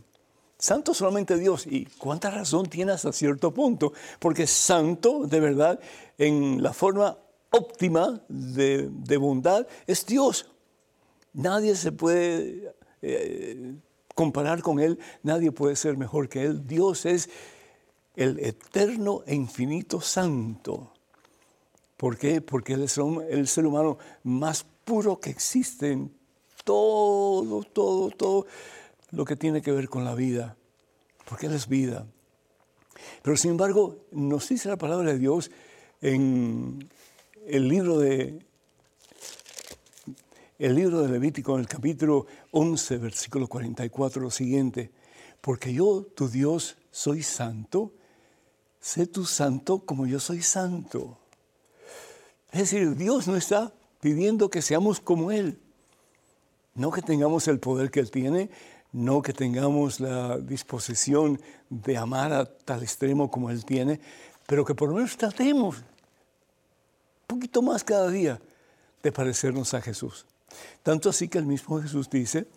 Santo 0.58 0.94
solamente 0.94 1.38
Dios. 1.38 1.66
¿Y 1.68 1.86
cuánta 1.86 2.30
razón 2.30 2.66
tiene 2.66 2.92
hasta 2.92 3.14
cierto 3.14 3.54
punto? 3.54 3.94
Porque 4.20 4.46
santo, 4.46 5.26
de 5.26 5.40
verdad, 5.40 5.80
en 6.18 6.62
la 6.62 6.74
forma 6.74 7.18
óptima 7.52 8.22
de, 8.28 9.18
bondad, 9.18 9.66
es 9.88 10.06
Dios. 10.06 10.50
Nadie 11.34 11.76
se 11.76 11.92
puede 11.92 12.74
eh, 13.02 13.76
comparar 14.16 14.62
con 14.62 14.80
Él, 14.80 15.00
nadie 15.24 15.52
puede 15.52 15.76
ser 15.76 15.98
mejor 15.98 16.30
que 16.30 16.44
Él. 16.44 16.68
Dios 16.68 17.06
es 17.06 17.30
el 18.16 18.40
eterno 18.40 19.24
e 19.26 19.36
infinito 19.36 20.02
santo. 20.02 20.94
¿Por 21.96 22.18
qué? 22.18 22.42
Porque 22.42 22.74
Él 22.74 22.84
es 22.84 22.98
el 22.98 23.48
ser 23.48 23.66
humano 23.66 23.98
más 24.24 24.66
puro 24.84 25.20
que 25.20 25.30
existe 25.30 25.92
en 25.92 26.14
todo, 26.64 27.64
todo, 27.64 28.10
todo 28.10 28.46
lo 29.12 29.26
que 29.26 29.36
tiene 29.36 29.62
que 29.62 29.72
ver 29.72 29.90
con 29.90 30.04
la 30.04 30.16
vida. 30.16 30.58
Porque 31.28 31.46
Él 31.46 31.54
es 31.54 31.68
vida. 31.68 32.08
Pero 33.22 33.38
sin 33.38 33.52
embargo, 33.52 34.06
nos 34.12 34.50
dice 34.50 34.70
la 34.70 34.78
palabra 34.78 35.14
de 35.14 35.20
Dios 35.20 35.52
en 36.02 36.90
el 37.48 37.68
libro 37.68 38.00
de 38.00 38.46
el 40.60 40.76
libro 40.76 41.02
de 41.02 41.08
Levítico, 41.08 41.56
en 41.56 41.62
el 41.62 41.68
capítulo 41.68 42.26
11, 42.52 42.98
versículo 42.98 43.48
44, 43.48 44.22
lo 44.22 44.30
siguiente, 44.30 44.92
porque 45.40 45.74
yo, 45.74 46.06
tu 46.14 46.28
Dios, 46.28 46.76
soy 46.92 47.24
santo, 47.24 47.94
sé 48.82 49.08
tú 49.08 49.26
santo 49.26 49.80
como 49.86 50.06
yo 50.06 50.20
soy 50.20 50.42
santo. 50.42 51.18
Es 52.52 52.72
decir, 52.72 52.98
Dios 52.98 53.26
no 53.26 53.38
está 53.38 53.72
pidiendo 54.02 54.50
que 54.50 54.62
seamos 54.62 55.00
como 55.00 55.32
Él, 55.32 55.58
no 56.76 56.92
que 56.92 57.02
tengamos 57.02 57.48
el 57.48 57.62
poder 57.62 57.90
que 57.90 58.02
Él 58.02 58.12
tiene, 58.12 58.50
no 58.92 59.22
que 59.22 59.32
tengamos 59.32 60.02
la 60.02 60.40
disposición 60.40 61.40
de 61.70 61.96
amar 61.96 62.34
a 62.34 62.46
tal 62.46 62.84
extremo 62.84 63.32
como 63.32 63.50
Él 63.50 63.64
tiene, 63.64 64.02
pero 64.46 64.66
que 64.66 64.76
por 64.76 64.90
lo 64.90 64.96
menos 64.96 65.16
tratemos 65.16 65.78
un 65.78 65.84
poquito 67.28 67.62
más 67.62 67.82
cada 67.82 68.10
día 68.10 68.42
de 69.02 69.12
parecernos 69.14 69.74
a 69.74 69.80
Jesús. 69.80 70.26
Tanto 70.84 71.10
así 71.10 71.28
que 71.28 71.38
el 71.38 71.46
mismo 71.46 71.82
Jesús 71.82 72.10
dice 72.10 72.48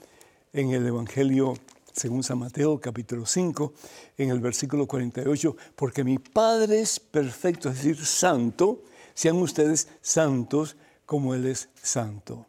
en 0.53 0.71
el 0.71 0.87
Evangelio 0.87 1.55
según 1.93 2.23
San 2.23 2.39
Mateo 2.39 2.81
capítulo 2.81 3.27
5, 3.27 3.73
en 4.17 4.31
el 4.31 4.41
versículo 4.41 4.87
48, 4.87 5.57
porque 5.77 6.05
mi 6.05 6.19
Padre 6.19 6.81
es 6.81 6.99
perfecto, 6.99 7.69
es 7.69 7.77
decir, 7.77 8.05
santo, 8.05 8.83
sean 9.15 9.37
ustedes 9.37 9.89
santos 10.01 10.77
como 11.05 11.35
Él 11.35 11.47
es 11.47 11.69
santo. 11.81 12.47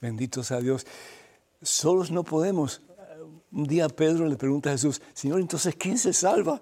Bendito 0.00 0.44
sea 0.44 0.60
Dios. 0.60 0.86
Solos 1.62 2.10
no 2.10 2.24
podemos. 2.24 2.82
Un 3.50 3.64
día 3.64 3.88
Pedro 3.88 4.26
le 4.26 4.36
pregunta 4.36 4.68
a 4.68 4.72
Jesús, 4.72 5.00
Señor, 5.14 5.40
entonces, 5.40 5.74
¿quién 5.76 5.96
se 5.96 6.12
salva? 6.12 6.60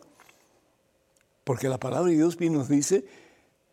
Porque 1.43 1.69
la 1.69 1.79
palabra 1.79 2.11
de 2.11 2.17
Dios 2.17 2.37
bien 2.37 2.53
nos 2.53 2.69
dice 2.69 3.05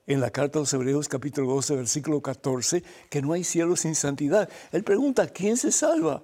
en 0.09 0.21
la 0.21 0.31
carta 0.31 0.57
a 0.57 0.61
los 0.63 0.73
Hebreos 0.73 1.07
capítulo 1.07 1.53
12, 1.53 1.75
versículo 1.75 2.19
14, 2.19 2.83
que 3.11 3.21
no 3.21 3.33
hay 3.33 3.43
cielo 3.43 3.75
sin 3.75 3.93
santidad. 3.93 4.49
Él 4.71 4.83
pregunta, 4.83 5.27
¿quién 5.27 5.55
se 5.55 5.71
salva? 5.71 6.23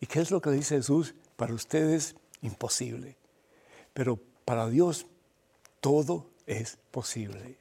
¿Y 0.00 0.06
qué 0.06 0.20
es 0.20 0.30
lo 0.30 0.40
que 0.40 0.50
dice 0.50 0.76
Jesús? 0.76 1.14
Para 1.36 1.52
ustedes, 1.52 2.16
imposible. 2.40 3.18
Pero 3.92 4.18
para 4.46 4.70
Dios, 4.70 5.06
todo 5.80 6.28
es 6.46 6.78
posible. 6.90 7.58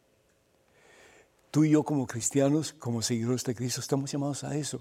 Tú 1.51 1.65
y 1.65 1.71
yo 1.71 1.83
como 1.83 2.07
cristianos, 2.07 2.71
como 2.71 3.01
seguidores 3.01 3.43
de 3.43 3.53
Cristo, 3.53 3.81
estamos 3.81 4.09
llamados 4.09 4.45
a 4.45 4.55
eso. 4.55 4.79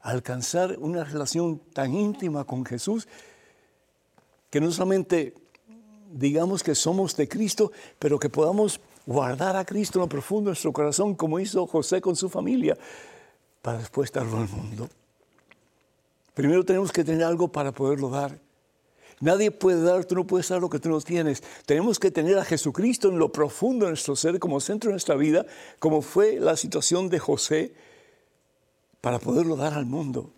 A 0.00 0.12
alcanzar 0.12 0.78
una 0.78 1.04
relación 1.04 1.58
tan 1.74 1.92
íntima 1.92 2.44
con 2.44 2.64
Jesús 2.64 3.06
que 4.48 4.62
no 4.62 4.70
solamente 4.70 5.34
digamos 6.10 6.62
que 6.62 6.74
somos 6.74 7.14
de 7.16 7.28
Cristo, 7.28 7.70
pero 7.98 8.18
que 8.18 8.30
podamos 8.30 8.80
guardar 9.06 9.56
a 9.56 9.64
Cristo 9.64 9.98
en 9.98 10.02
lo 10.02 10.08
profundo 10.08 10.48
de 10.48 10.52
nuestro 10.52 10.72
corazón, 10.72 11.14
como 11.14 11.38
hizo 11.40 11.66
José 11.66 12.00
con 12.00 12.16
su 12.16 12.28
familia, 12.28 12.76
para 13.62 13.78
después 13.78 14.12
darlo 14.12 14.38
al 14.38 14.48
mundo. 14.48 14.88
Primero 16.34 16.64
tenemos 16.64 16.90
que 16.90 17.04
tener 17.04 17.24
algo 17.24 17.48
para 17.48 17.72
poderlo 17.72 18.10
dar. 18.10 18.38
Nadie 19.20 19.50
puede 19.50 19.82
dar, 19.82 20.04
tú 20.04 20.16
no 20.16 20.26
puedes 20.26 20.48
dar 20.48 20.60
lo 20.60 20.68
que 20.68 20.80
tú 20.80 20.88
no 20.88 21.00
tienes. 21.00 21.42
Tenemos 21.64 21.98
que 21.98 22.10
tener 22.10 22.36
a 22.38 22.44
Jesucristo 22.44 23.08
en 23.08 23.18
lo 23.18 23.30
profundo 23.30 23.86
de 23.86 23.92
nuestro 23.92 24.16
ser, 24.16 24.38
como 24.38 24.60
centro 24.60 24.88
de 24.88 24.94
nuestra 24.94 25.14
vida, 25.14 25.46
como 25.78 26.02
fue 26.02 26.40
la 26.40 26.56
situación 26.56 27.08
de 27.08 27.20
José, 27.20 27.74
para 29.00 29.18
poderlo 29.18 29.56
dar 29.56 29.74
al 29.74 29.86
mundo. 29.86 30.32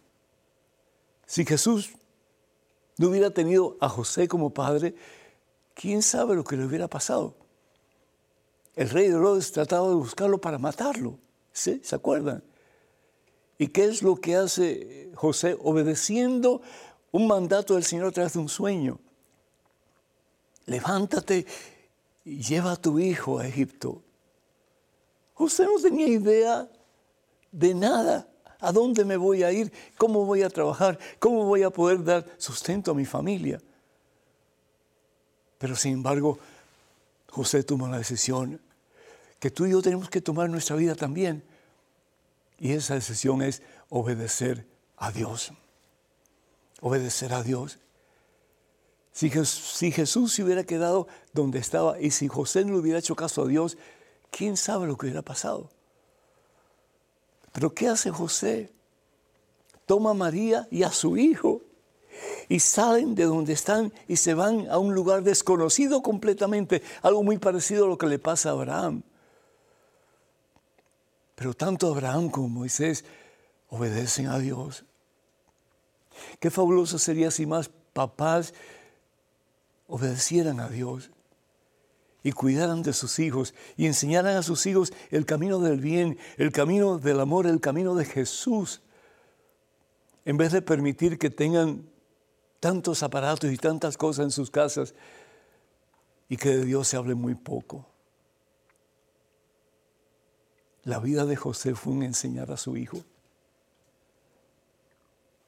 Si 1.24 1.44
Jesús 1.44 1.90
no 2.98 3.08
hubiera 3.08 3.30
tenido 3.30 3.76
a 3.80 3.88
José 3.88 4.28
como 4.28 4.50
padre, 4.50 4.94
quién 5.74 6.02
sabe 6.02 6.34
lo 6.34 6.44
que 6.44 6.56
le 6.56 6.66
hubiera 6.66 6.88
pasado. 6.88 7.34
El 8.76 8.90
rey 8.90 9.08
de 9.08 9.14
Herodes 9.14 9.50
trataba 9.52 9.88
de 9.88 9.94
buscarlo 9.94 10.38
para 10.38 10.58
matarlo. 10.58 11.18
¿Sí? 11.52 11.80
¿Se 11.82 11.96
acuerdan? 11.96 12.44
¿Y 13.58 13.68
qué 13.68 13.86
es 13.86 14.02
lo 14.02 14.16
que 14.16 14.36
hace 14.36 15.10
José? 15.14 15.56
Obedeciendo 15.62 16.60
un 17.10 17.26
mandato 17.26 17.74
del 17.74 17.84
Señor 17.84 18.08
a 18.08 18.12
través 18.12 18.34
de 18.34 18.40
un 18.40 18.50
sueño. 18.50 19.00
Levántate 20.66 21.46
y 22.26 22.42
lleva 22.42 22.72
a 22.72 22.76
tu 22.76 22.98
hijo 22.98 23.38
a 23.38 23.46
Egipto. 23.46 24.02
José 25.32 25.64
no 25.64 25.80
tenía 25.80 26.08
idea 26.08 26.68
de 27.50 27.74
nada. 27.74 28.28
¿A 28.58 28.72
dónde 28.72 29.04
me 29.06 29.16
voy 29.16 29.42
a 29.42 29.52
ir? 29.52 29.72
¿Cómo 29.96 30.26
voy 30.26 30.42
a 30.42 30.50
trabajar? 30.50 30.98
¿Cómo 31.18 31.46
voy 31.46 31.62
a 31.62 31.70
poder 31.70 32.04
dar 32.04 32.26
sustento 32.36 32.90
a 32.90 32.94
mi 32.94 33.06
familia? 33.06 33.60
Pero 35.58 35.76
sin 35.76 35.94
embargo, 35.94 36.38
José 37.30 37.62
tomó 37.62 37.88
la 37.88 37.98
decisión 37.98 38.60
que 39.38 39.50
tú 39.50 39.66
y 39.66 39.70
yo 39.70 39.82
tenemos 39.82 40.08
que 40.08 40.20
tomar 40.20 40.48
nuestra 40.48 40.76
vida 40.76 40.94
también 40.94 41.44
y 42.58 42.72
esa 42.72 42.94
decisión 42.94 43.42
es 43.42 43.62
obedecer 43.88 44.66
a 44.96 45.12
Dios. 45.12 45.52
Obedecer 46.80 47.32
a 47.34 47.42
Dios. 47.42 47.78
Si, 49.12 49.30
Jesús 49.30 50.34
se 50.34 50.42
hubiera 50.42 50.64
quedado 50.64 51.08
donde 51.32 51.58
estaba 51.58 51.98
y 51.98 52.10
si 52.10 52.28
José 52.28 52.64
no 52.64 52.72
le 52.72 52.78
hubiera 52.78 52.98
hecho 52.98 53.16
caso 53.16 53.42
a 53.42 53.46
Dios, 53.46 53.78
¿quién 54.30 54.56
sabe 54.56 54.86
lo 54.86 54.96
que 54.96 55.06
hubiera 55.06 55.22
pasado? 55.22 55.70
Pero 57.52 57.72
¿qué 57.74 57.88
hace 57.88 58.10
José? 58.10 58.72
Toma 59.86 60.10
a 60.10 60.14
María 60.14 60.68
y 60.70 60.82
a 60.82 60.92
su 60.92 61.16
hijo 61.16 61.62
y 62.48 62.60
salen 62.60 63.14
de 63.14 63.24
donde 63.24 63.54
están 63.54 63.92
y 64.06 64.16
se 64.16 64.34
van 64.34 64.68
a 64.70 64.78
un 64.78 64.94
lugar 64.94 65.22
desconocido 65.22 66.02
completamente, 66.02 66.82
algo 67.00 67.22
muy 67.22 67.38
parecido 67.38 67.86
a 67.86 67.88
lo 67.88 67.96
que 67.96 68.06
le 68.06 68.18
pasa 68.18 68.50
a 68.50 68.52
Abraham. 68.52 69.02
Pero 71.36 71.54
tanto 71.54 71.92
Abraham 71.92 72.30
como 72.30 72.48
Moisés 72.48 73.04
obedecen 73.68 74.26
a 74.26 74.38
Dios. 74.38 74.84
Qué 76.40 76.50
fabuloso 76.50 76.98
sería 76.98 77.30
si 77.30 77.46
más 77.46 77.70
papás 77.92 78.54
obedecieran 79.86 80.60
a 80.60 80.68
Dios 80.68 81.10
y 82.22 82.32
cuidaran 82.32 82.82
de 82.82 82.92
sus 82.92 83.18
hijos 83.18 83.54
y 83.76 83.86
enseñaran 83.86 84.36
a 84.36 84.42
sus 84.42 84.66
hijos 84.66 84.92
el 85.10 85.26
camino 85.26 85.60
del 85.60 85.78
bien, 85.78 86.18
el 86.38 86.50
camino 86.52 86.98
del 86.98 87.20
amor, 87.20 87.46
el 87.46 87.60
camino 87.60 87.94
de 87.94 88.04
Jesús, 88.04 88.80
en 90.24 90.36
vez 90.36 90.52
de 90.52 90.62
permitir 90.62 91.18
que 91.18 91.30
tengan 91.30 91.88
tantos 92.60 93.02
aparatos 93.02 93.52
y 93.52 93.56
tantas 93.58 93.96
cosas 93.96 94.24
en 94.24 94.30
sus 94.32 94.50
casas 94.50 94.94
y 96.28 96.36
que 96.36 96.48
de 96.48 96.64
Dios 96.64 96.88
se 96.88 96.96
hable 96.96 97.14
muy 97.14 97.34
poco. 97.34 97.86
La 100.86 101.00
vida 101.00 101.26
de 101.26 101.34
José 101.34 101.74
fue 101.74 101.92
un 101.92 102.04
enseñar 102.04 102.52
a 102.52 102.56
su 102.56 102.76
hijo, 102.76 102.98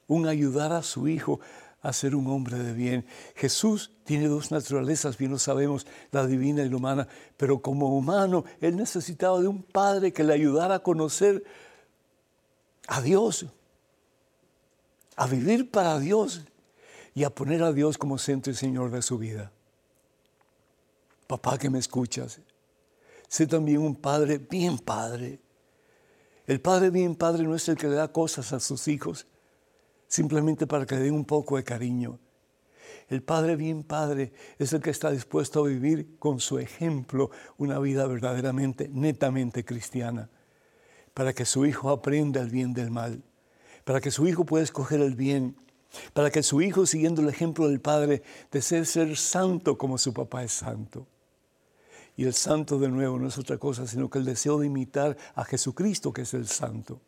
un 0.08 0.26
ayudar 0.26 0.72
a 0.72 0.82
su 0.82 1.06
hijo 1.06 1.38
a 1.80 1.92
ser 1.92 2.16
un 2.16 2.26
hombre 2.26 2.58
de 2.58 2.72
bien. 2.72 3.06
Jesús 3.36 3.92
tiene 4.02 4.26
dos 4.26 4.50
naturalezas, 4.50 5.16
bien 5.16 5.30
lo 5.30 5.38
sabemos, 5.38 5.86
la 6.10 6.26
divina 6.26 6.64
y 6.64 6.68
la 6.68 6.76
humana, 6.76 7.08
pero 7.36 7.62
como 7.62 7.96
humano 7.96 8.44
Él 8.60 8.76
necesitaba 8.76 9.40
de 9.40 9.46
un 9.46 9.62
Padre 9.62 10.12
que 10.12 10.24
le 10.24 10.34
ayudara 10.34 10.74
a 10.74 10.82
conocer 10.82 11.44
a 12.88 13.00
Dios, 13.00 13.46
a 15.14 15.28
vivir 15.28 15.70
para 15.70 16.00
Dios 16.00 16.42
y 17.14 17.22
a 17.22 17.30
poner 17.30 17.62
a 17.62 17.72
Dios 17.72 17.96
como 17.96 18.18
centro 18.18 18.52
y 18.52 18.56
Señor 18.56 18.90
de 18.90 19.02
su 19.02 19.18
vida. 19.18 19.52
Papá 21.28 21.58
que 21.58 21.70
me 21.70 21.78
escuchas, 21.78 22.40
sé 23.28 23.46
también 23.46 23.78
un 23.78 23.94
padre 23.94 24.38
bien 24.38 24.78
padre. 24.78 25.40
El 26.46 26.60
padre 26.60 26.90
bien 26.90 27.14
padre 27.14 27.44
no 27.44 27.54
es 27.54 27.68
el 27.68 27.76
que 27.76 27.88
le 27.88 27.94
da 27.94 28.12
cosas 28.12 28.52
a 28.52 28.60
sus 28.60 28.88
hijos 28.88 29.26
simplemente 30.08 30.66
para 30.66 30.86
que 30.86 30.96
le 30.96 31.02
den 31.02 31.14
un 31.14 31.24
poco 31.24 31.56
de 31.56 31.64
cariño. 31.64 32.18
El 33.08 33.22
padre 33.22 33.56
bien 33.56 33.84
padre 33.84 34.32
es 34.58 34.72
el 34.72 34.82
que 34.82 34.90
está 34.90 35.10
dispuesto 35.10 35.60
a 35.60 35.68
vivir 35.68 36.18
con 36.18 36.40
su 36.40 36.58
ejemplo 36.58 37.30
una 37.56 37.78
vida 37.78 38.06
verdaderamente, 38.06 38.88
netamente 38.88 39.64
cristiana, 39.64 40.28
para 41.14 41.32
que 41.32 41.44
su 41.44 41.64
hijo 41.64 41.90
aprenda 41.90 42.40
el 42.40 42.50
bien 42.50 42.74
del 42.74 42.90
mal, 42.90 43.22
para 43.84 44.00
que 44.00 44.10
su 44.10 44.26
hijo 44.26 44.44
pueda 44.44 44.64
escoger 44.64 45.00
el 45.00 45.14
bien, 45.14 45.56
para 46.12 46.30
que 46.30 46.42
su 46.42 46.60
hijo, 46.60 46.84
siguiendo 46.84 47.22
el 47.22 47.28
ejemplo 47.28 47.68
del 47.68 47.80
padre, 47.80 48.22
desee 48.50 48.84
ser 48.84 49.16
santo 49.16 49.78
como 49.78 49.96
su 49.96 50.12
papá 50.12 50.44
es 50.44 50.52
santo. 50.52 51.06
Y 52.18 52.24
el 52.24 52.34
santo 52.34 52.80
de 52.80 52.88
nuevo 52.88 53.16
no 53.16 53.28
es 53.28 53.38
otra 53.38 53.58
cosa, 53.58 53.86
sino 53.86 54.10
que 54.10 54.18
el 54.18 54.24
deseo 54.24 54.58
de 54.58 54.66
imitar 54.66 55.16
a 55.36 55.44
Jesucristo, 55.44 56.12
que 56.12 56.22
es 56.22 56.34
el 56.34 56.48
santo. 56.48 57.00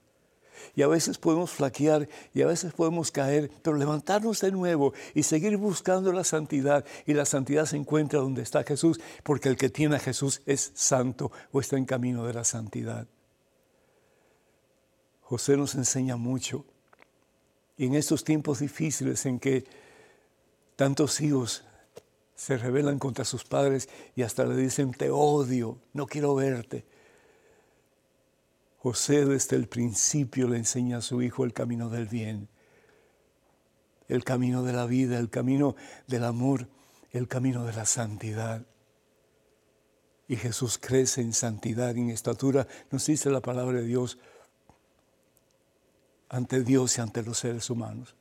Y 0.76 0.82
a 0.82 0.86
veces 0.86 1.18
podemos 1.18 1.50
flaquear 1.50 2.08
y 2.32 2.42
a 2.42 2.46
veces 2.46 2.72
podemos 2.72 3.10
caer, 3.10 3.50
pero 3.60 3.76
levantarnos 3.76 4.40
de 4.40 4.52
nuevo 4.52 4.92
y 5.12 5.24
seguir 5.24 5.56
buscando 5.56 6.12
la 6.12 6.22
santidad. 6.22 6.84
Y 7.06 7.14
la 7.14 7.24
santidad 7.24 7.66
se 7.66 7.76
encuentra 7.76 8.20
donde 8.20 8.42
está 8.42 8.62
Jesús, 8.62 9.00
porque 9.24 9.48
el 9.48 9.56
que 9.56 9.68
tiene 9.68 9.96
a 9.96 9.98
Jesús 9.98 10.42
es 10.46 10.70
santo 10.76 11.32
o 11.50 11.58
está 11.58 11.76
en 11.76 11.86
camino 11.86 12.24
de 12.24 12.34
la 12.34 12.44
santidad. 12.44 13.08
José 15.22 15.56
nos 15.56 15.74
enseña 15.74 16.14
mucho. 16.14 16.64
Y 17.76 17.86
en 17.86 17.96
estos 17.96 18.22
tiempos 18.22 18.60
difíciles 18.60 19.26
en 19.26 19.40
que 19.40 19.64
tantos 20.76 21.20
hijos 21.20 21.64
se 22.40 22.56
rebelan 22.56 22.98
contra 22.98 23.26
sus 23.26 23.44
padres 23.44 23.90
y 24.16 24.22
hasta 24.22 24.46
le 24.46 24.56
dicen, 24.56 24.92
te 24.92 25.10
odio, 25.10 25.78
no 25.92 26.06
quiero 26.06 26.34
verte. 26.34 26.86
José 28.78 29.26
desde 29.26 29.56
el 29.56 29.68
principio 29.68 30.48
le 30.48 30.56
enseña 30.56 30.96
a 30.96 31.02
su 31.02 31.20
hijo 31.20 31.44
el 31.44 31.52
camino 31.52 31.90
del 31.90 32.06
bien, 32.06 32.48
el 34.08 34.24
camino 34.24 34.62
de 34.62 34.72
la 34.72 34.86
vida, 34.86 35.18
el 35.18 35.28
camino 35.28 35.76
del 36.06 36.24
amor, 36.24 36.66
el 37.10 37.28
camino 37.28 37.66
de 37.66 37.74
la 37.74 37.84
santidad. 37.84 38.64
Y 40.26 40.36
Jesús 40.36 40.78
crece 40.78 41.20
en 41.20 41.34
santidad 41.34 41.90
en 41.90 42.08
estatura, 42.08 42.66
nos 42.90 43.04
dice 43.04 43.28
la 43.28 43.42
palabra 43.42 43.80
de 43.80 43.86
Dios, 43.86 44.16
ante 46.30 46.64
Dios 46.64 46.96
y 46.96 47.02
ante 47.02 47.22
los 47.22 47.36
seres 47.36 47.68
humanos 47.68 48.14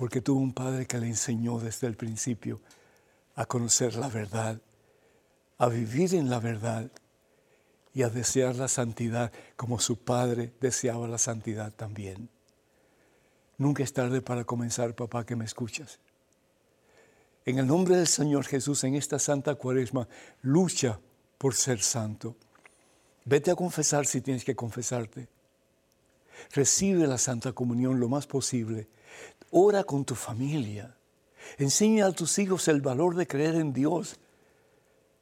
porque 0.00 0.22
tuvo 0.22 0.40
un 0.40 0.54
padre 0.54 0.86
que 0.86 0.96
le 0.96 1.08
enseñó 1.08 1.58
desde 1.58 1.86
el 1.86 1.94
principio 1.94 2.62
a 3.34 3.44
conocer 3.44 3.96
la 3.96 4.08
verdad, 4.08 4.58
a 5.58 5.68
vivir 5.68 6.14
en 6.14 6.30
la 6.30 6.40
verdad 6.40 6.90
y 7.92 8.00
a 8.00 8.08
desear 8.08 8.56
la 8.56 8.68
santidad 8.68 9.30
como 9.56 9.78
su 9.78 9.98
padre 9.98 10.54
deseaba 10.58 11.06
la 11.06 11.18
santidad 11.18 11.70
también. 11.74 12.30
Nunca 13.58 13.82
es 13.82 13.92
tarde 13.92 14.22
para 14.22 14.44
comenzar, 14.44 14.94
papá, 14.94 15.26
que 15.26 15.36
me 15.36 15.44
escuchas. 15.44 15.98
En 17.44 17.58
el 17.58 17.66
nombre 17.66 17.96
del 17.96 18.06
Señor 18.06 18.46
Jesús, 18.46 18.84
en 18.84 18.94
esta 18.94 19.18
santa 19.18 19.54
cuaresma, 19.54 20.08
lucha 20.40 20.98
por 21.36 21.54
ser 21.54 21.82
santo. 21.82 22.36
Vete 23.26 23.50
a 23.50 23.54
confesar 23.54 24.06
si 24.06 24.22
tienes 24.22 24.46
que 24.46 24.56
confesarte. 24.56 25.28
Recibe 26.54 27.06
la 27.06 27.18
Santa 27.18 27.52
Comunión 27.52 28.00
lo 28.00 28.08
más 28.08 28.26
posible 28.26 28.88
Ora 29.50 29.84
con 29.84 30.04
tu 30.04 30.14
familia. 30.14 30.94
Enseña 31.58 32.06
a 32.06 32.12
tus 32.12 32.38
hijos 32.38 32.68
el 32.68 32.80
valor 32.80 33.16
de 33.16 33.26
creer 33.26 33.56
en 33.56 33.72
Dios. 33.72 34.16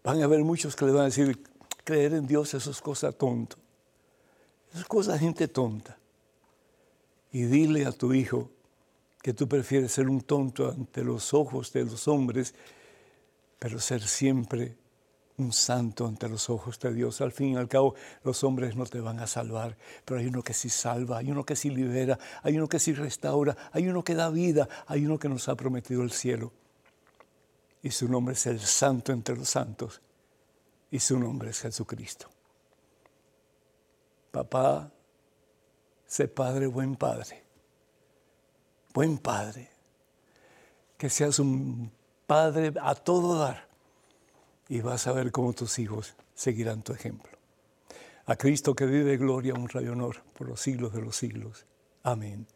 Van 0.04 0.20
a 0.20 0.24
haber 0.24 0.44
muchos 0.44 0.76
que 0.76 0.84
le 0.84 0.92
van 0.92 1.02
a 1.02 1.06
decir, 1.06 1.42
creer 1.84 2.14
en 2.14 2.26
Dios 2.26 2.54
eso 2.54 2.70
es 2.70 2.80
cosa 2.80 3.12
tonta. 3.12 3.56
Eso 4.70 4.80
es 4.80 4.84
cosa 4.86 5.18
gente 5.18 5.48
tonta. 5.48 5.98
Y 7.32 7.44
dile 7.44 7.86
a 7.86 7.92
tu 7.92 8.12
hijo 8.12 8.50
que 9.22 9.32
tú 9.32 9.48
prefieres 9.48 9.92
ser 9.92 10.08
un 10.08 10.20
tonto 10.20 10.70
ante 10.70 11.02
los 11.02 11.34
ojos 11.34 11.72
de 11.72 11.84
los 11.84 12.08
hombres, 12.08 12.54
pero 13.58 13.80
ser 13.80 14.02
siempre 14.02 14.76
un 15.38 15.52
santo 15.52 16.06
ante 16.06 16.28
los 16.28 16.50
ojos 16.50 16.78
de 16.80 16.92
Dios. 16.92 17.20
Al 17.20 17.32
fin 17.32 17.54
y 17.54 17.56
al 17.56 17.68
cabo, 17.68 17.94
los 18.24 18.44
hombres 18.44 18.76
no 18.76 18.84
te 18.86 19.00
van 19.00 19.20
a 19.20 19.26
salvar, 19.26 19.76
pero 20.04 20.20
hay 20.20 20.26
uno 20.26 20.42
que 20.42 20.52
sí 20.52 20.68
salva, 20.68 21.18
hay 21.18 21.30
uno 21.30 21.44
que 21.44 21.56
sí 21.56 21.70
libera, 21.70 22.18
hay 22.42 22.56
uno 22.56 22.68
que 22.68 22.78
sí 22.78 22.92
restaura, 22.92 23.56
hay 23.72 23.88
uno 23.88 24.02
que 24.02 24.14
da 24.14 24.30
vida, 24.30 24.68
hay 24.86 25.06
uno 25.06 25.18
que 25.18 25.28
nos 25.28 25.48
ha 25.48 25.54
prometido 25.54 26.02
el 26.02 26.10
cielo. 26.10 26.52
Y 27.82 27.90
su 27.90 28.08
nombre 28.08 28.34
es 28.34 28.46
el 28.46 28.60
santo 28.60 29.12
entre 29.12 29.36
los 29.36 29.48
santos, 29.48 30.02
y 30.90 30.98
su 30.98 31.18
nombre 31.18 31.50
es 31.50 31.60
Jesucristo. 31.60 32.28
Papá, 34.32 34.90
sé 36.06 36.28
padre, 36.28 36.66
buen 36.66 36.96
padre, 36.96 37.44
buen 38.92 39.18
padre, 39.18 39.70
que 40.96 41.08
seas 41.08 41.38
un 41.38 41.90
padre 42.26 42.72
a 42.82 42.94
todo 42.96 43.38
dar 43.38 43.67
y 44.68 44.80
vas 44.80 45.06
a 45.06 45.12
ver 45.12 45.30
cómo 45.32 45.52
tus 45.52 45.78
hijos 45.78 46.14
seguirán 46.34 46.82
tu 46.82 46.92
ejemplo. 46.92 47.30
A 48.26 48.36
Cristo 48.36 48.74
que 48.74 48.86
vive 48.86 49.16
gloria, 49.16 49.54
honra 49.54 49.82
y 49.82 49.88
honor 49.88 50.16
por 50.36 50.48
los 50.48 50.60
siglos 50.60 50.92
de 50.92 51.00
los 51.00 51.16
siglos. 51.16 51.64
Amén. 52.02 52.46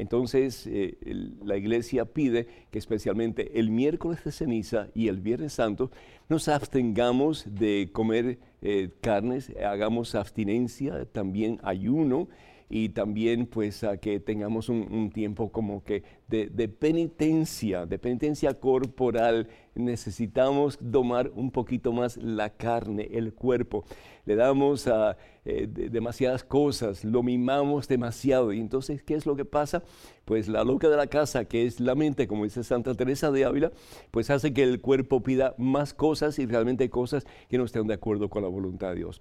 Entonces, 0.00 0.66
eh, 0.66 0.96
la 1.44 1.58
iglesia 1.58 2.06
pide 2.06 2.46
que 2.70 2.78
especialmente 2.78 3.58
el 3.60 3.70
miércoles 3.70 4.24
de 4.24 4.32
ceniza 4.32 4.88
y 4.94 5.08
el 5.08 5.20
viernes 5.20 5.52
santo 5.52 5.90
nos 6.30 6.48
abstengamos 6.48 7.44
de 7.46 7.90
comer 7.92 8.38
eh, 8.62 8.88
carnes, 9.02 9.52
hagamos 9.62 10.14
abstinencia, 10.14 11.04
también 11.04 11.60
ayuno 11.62 12.28
y 12.72 12.90
también 12.90 13.46
pues 13.46 13.82
a 13.82 13.96
que 13.96 14.20
tengamos 14.20 14.68
un, 14.68 15.10
tiempo 15.10 15.50
como 15.50 15.82
que 15.82 16.04
de, 16.28 16.68
penitencia, 16.68 17.84
de 17.84 17.98
penitencia 17.98 18.54
corporal. 18.54 19.48
Necesitamos 19.74 20.78
domar 20.80 21.32
un 21.34 21.50
poquito 21.50 21.92
más 21.92 22.16
la 22.16 22.50
carne, 22.50 23.08
el 23.12 23.34
cuerpo. 23.34 23.84
Le 24.24 24.36
damos 24.36 24.86
a 24.86 25.16
eh, 25.44 25.66
demasiadas 25.68 26.44
cosas, 26.44 27.04
lo 27.04 27.24
mimamos 27.24 27.88
demasiado. 27.88 28.52
Y 28.52 28.60
entonces, 28.60 29.02
¿qué 29.02 29.14
es 29.14 29.26
lo 29.26 29.34
que 29.34 29.44
pasa? 29.44 29.82
Pues 30.24 30.46
la 30.46 30.62
loca 30.62 30.88
de 30.88 30.96
la 30.96 31.08
casa, 31.08 31.46
que 31.46 31.66
es 31.66 31.80
la 31.80 31.96
mente, 31.96 32.28
como 32.28 32.44
dice 32.44 32.62
Santa 32.62 32.94
Teresa 32.94 33.32
de 33.32 33.44
Ávila, 33.44 33.72
pues 34.12 34.30
hace 34.30 34.54
que 34.54 34.62
el 34.62 34.80
cuerpo 34.80 35.24
pida 35.24 35.56
más 35.58 35.92
cosas 35.92 36.38
y 36.38 36.46
realmente 36.46 36.88
cosas 36.88 37.26
que 37.48 37.58
no 37.58 37.64
estén 37.64 37.88
de 37.88 37.94
acuerdo 37.94 38.30
con 38.30 38.44
la 38.44 38.48
voluntad 38.48 38.90
de 38.90 38.96
Dios. 38.96 39.20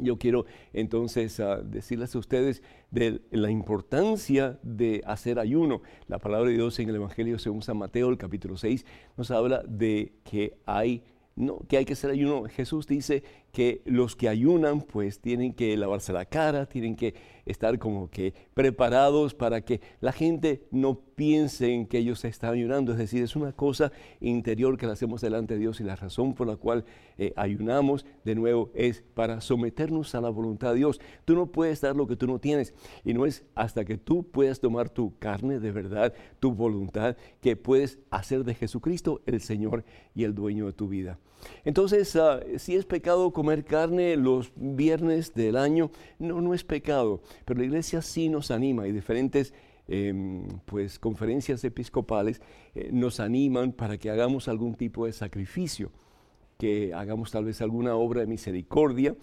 Yo 0.00 0.18
quiero 0.18 0.44
entonces 0.72 1.40
ah, 1.40 1.56
decirles 1.56 2.14
a 2.14 2.18
ustedes 2.18 2.62
de 2.90 3.20
la 3.30 3.50
importancia 3.50 4.58
de 4.62 5.02
hacer 5.06 5.38
ayuno. 5.38 5.82
La 6.06 6.18
palabra 6.18 6.50
de 6.50 6.56
Dios 6.56 6.78
en 6.78 6.88
el 6.88 6.96
Evangelio 6.96 7.38
según 7.38 7.62
San 7.62 7.78
Mateo, 7.78 8.08
el 8.10 8.18
capítulo 8.18 8.56
6, 8.56 8.84
nos 9.16 9.30
habla 9.30 9.62
de 9.66 10.12
que 10.24 10.58
hay 10.66 11.02
no, 11.38 11.60
que 11.68 11.76
hay 11.76 11.84
que 11.84 11.92
hacer 11.92 12.10
ayuno. 12.10 12.44
Jesús 12.48 12.86
dice 12.86 13.22
que 13.58 13.82
los 13.86 14.14
que 14.14 14.28
ayunan 14.28 14.82
pues 14.82 15.18
tienen 15.18 15.52
que 15.52 15.76
lavarse 15.76 16.12
la 16.12 16.26
cara, 16.26 16.66
tienen 16.66 16.94
que 16.94 17.16
estar 17.44 17.76
como 17.80 18.08
que 18.08 18.32
preparados 18.54 19.34
para 19.34 19.62
que 19.62 19.80
la 20.00 20.12
gente 20.12 20.68
no 20.70 21.00
piense 21.16 21.74
en 21.74 21.88
que 21.88 21.98
ellos 21.98 22.24
están 22.24 22.52
ayunando. 22.52 22.92
Es 22.92 22.98
decir, 22.98 23.20
es 23.20 23.34
una 23.34 23.50
cosa 23.50 23.90
interior 24.20 24.78
que 24.78 24.86
la 24.86 24.92
hacemos 24.92 25.22
delante 25.22 25.54
de 25.54 25.60
Dios 25.60 25.80
y 25.80 25.82
la 25.82 25.96
razón 25.96 26.34
por 26.34 26.46
la 26.46 26.54
cual 26.54 26.84
eh, 27.16 27.32
ayunamos 27.34 28.06
de 28.24 28.36
nuevo 28.36 28.70
es 28.76 29.02
para 29.14 29.40
someternos 29.40 30.14
a 30.14 30.20
la 30.20 30.28
voluntad 30.28 30.70
de 30.70 30.76
Dios. 30.76 31.00
Tú 31.24 31.34
no 31.34 31.50
puedes 31.50 31.80
dar 31.80 31.96
lo 31.96 32.06
que 32.06 32.14
tú 32.14 32.28
no 32.28 32.38
tienes 32.38 32.74
y 33.04 33.12
no 33.12 33.26
es 33.26 33.44
hasta 33.56 33.84
que 33.84 33.98
tú 33.98 34.22
puedas 34.22 34.60
tomar 34.60 34.88
tu 34.88 35.18
carne 35.18 35.58
de 35.58 35.72
verdad, 35.72 36.14
tu 36.38 36.52
voluntad, 36.52 37.16
que 37.40 37.56
puedes 37.56 37.98
hacer 38.10 38.44
de 38.44 38.54
Jesucristo 38.54 39.20
el 39.26 39.40
Señor 39.40 39.84
y 40.14 40.22
el 40.22 40.32
dueño 40.32 40.66
de 40.66 40.74
tu 40.74 40.86
vida. 40.86 41.18
Entonces, 41.64 42.14
ah, 42.16 42.40
si 42.56 42.74
es 42.74 42.84
pecado 42.84 43.32
comer 43.32 43.64
carne 43.64 44.16
los 44.16 44.52
viernes 44.56 45.34
del 45.34 45.56
año, 45.56 45.90
no, 46.18 46.40
no 46.40 46.54
es 46.54 46.64
pecado, 46.64 47.20
pero 47.44 47.60
la 47.60 47.66
iglesia 47.66 48.02
sí 48.02 48.28
nos 48.28 48.50
anima 48.50 48.86
y 48.86 48.92
diferentes 48.92 49.54
em, 49.86 50.46
pues, 50.66 50.98
conferencias 50.98 51.64
episcopales 51.64 52.40
eh, 52.74 52.90
nos 52.92 53.20
animan 53.20 53.72
para 53.72 53.98
que 53.98 54.10
hagamos 54.10 54.48
algún 54.48 54.74
tipo 54.74 55.06
de 55.06 55.12
sacrificio, 55.12 55.90
que 56.58 56.92
hagamos 56.94 57.30
tal 57.30 57.44
vez 57.44 57.60
alguna 57.62 57.94
obra 57.94 58.20
de 58.20 58.26
misericordia, 58.26 59.14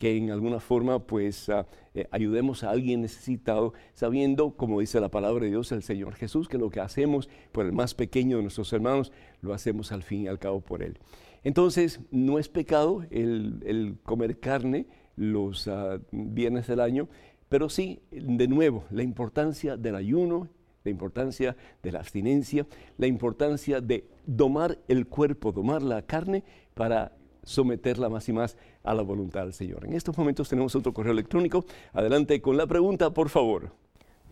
que 0.00 0.16
en 0.16 0.30
alguna 0.30 0.60
forma 0.60 0.98
pues 0.98 1.50
ah, 1.50 1.66
eh, 1.94 2.08
ayudemos 2.10 2.64
a 2.64 2.70
alguien 2.70 3.02
necesitado, 3.02 3.74
sabiendo, 3.92 4.52
como 4.56 4.80
dice 4.80 4.98
la 4.98 5.10
palabra 5.10 5.44
de 5.44 5.50
Dios, 5.50 5.70
el 5.72 5.82
Señor 5.82 6.14
Jesús, 6.14 6.48
que 6.48 6.56
lo 6.56 6.70
que 6.70 6.80
hacemos 6.80 7.28
por 7.52 7.66
el 7.66 7.72
más 7.72 7.94
pequeño 7.94 8.38
de 8.38 8.42
nuestros 8.42 8.72
hermanos, 8.72 9.12
lo 9.42 9.52
hacemos 9.52 9.92
al 9.92 10.02
fin 10.02 10.22
y 10.22 10.28
al 10.28 10.38
cabo 10.38 10.62
por 10.62 10.82
Él. 10.82 10.98
Entonces, 11.44 12.00
no 12.10 12.38
es 12.38 12.48
pecado 12.48 13.04
el, 13.10 13.96
comer 14.02 14.38
carne 14.38 14.86
los 15.16 15.66
uh, 15.66 16.00
viernes 16.12 16.66
del 16.66 16.80
año, 16.80 17.08
pero 17.48 17.68
sí, 17.68 18.00
de 18.10 18.46
nuevo, 18.46 18.84
la 18.90 19.02
importancia 19.02 19.76
del 19.76 19.96
ayuno, 19.96 20.48
la 20.84 20.90
importancia 20.90 21.56
de 21.82 21.92
la 21.92 21.98
abstinencia, 21.98 22.66
la 22.96 23.06
importancia 23.06 23.80
de 23.80 24.06
domar 24.24 24.78
el 24.88 25.06
cuerpo, 25.06 25.52
domar 25.52 25.82
la 25.82 26.02
carne 26.02 26.44
para 26.74 27.12
someterla 27.42 28.08
más 28.08 28.28
y 28.28 28.32
más 28.32 28.56
a 28.82 28.94
la 28.94 29.02
voluntad 29.02 29.42
del 29.42 29.52
Señor. 29.52 29.84
En 29.84 29.94
estos 29.94 30.16
momentos 30.16 30.48
tenemos 30.48 30.74
otro 30.76 30.92
correo 30.92 31.12
electrónico. 31.12 31.64
Adelante 31.92 32.40
con 32.40 32.56
la 32.56 32.66
pregunta, 32.66 33.12
por 33.12 33.28
favor. 33.28 33.72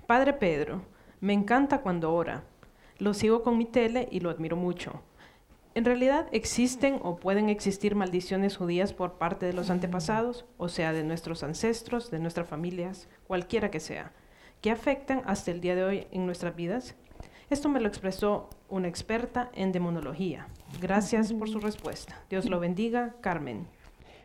Padre 0.07 0.33
Pedro, 0.35 0.83
me 1.21 1.33
encanta 1.33 1.81
cuando 1.81 2.13
ora. 2.15 2.45
Lo 2.99 3.15
sigo 3.15 3.43
con 3.43 3.59
mi 3.59 3.65
tele 3.65 4.09
y 4.11 4.21
lo 4.21 4.31
admiro 4.31 4.57
mucho. 4.57 5.03
En 5.79 5.85
realidad 5.85 6.27
existen 6.33 6.99
o 7.05 7.19
pueden 7.21 7.49
existir 7.49 7.95
maldiciones 7.95 8.57
judías 8.57 8.93
por 8.93 9.13
parte 9.13 9.47
de 9.47 9.53
los 9.53 9.71
antepasados, 9.71 10.45
o 10.57 10.69
sea, 10.69 10.93
de 10.93 11.05
nuestros 11.05 11.45
ancestros, 11.45 12.11
de 12.11 12.19
nuestras 12.19 12.49
familias, 12.49 13.09
cualquiera 13.29 13.71
que 13.71 13.79
sea, 13.79 14.11
que 14.61 14.73
afectan 14.73 15.23
hasta 15.25 15.53
el 15.53 15.61
día 15.61 15.77
de 15.77 15.85
hoy 15.85 16.07
en 16.11 16.27
nuestras 16.27 16.57
vidas. 16.57 16.97
Esto 17.49 17.69
me 17.69 17.79
lo 17.79 17.87
expresó 17.87 18.51
una 18.69 18.89
experta 18.89 19.53
en 19.55 19.71
demonología. 19.71 20.49
Gracias 20.81 21.33
por 21.33 21.49
su 21.49 21.61
respuesta. 21.61 22.25
Dios 22.29 22.47
lo 22.47 22.59
bendiga, 22.59 23.15
Carmen. 23.21 23.69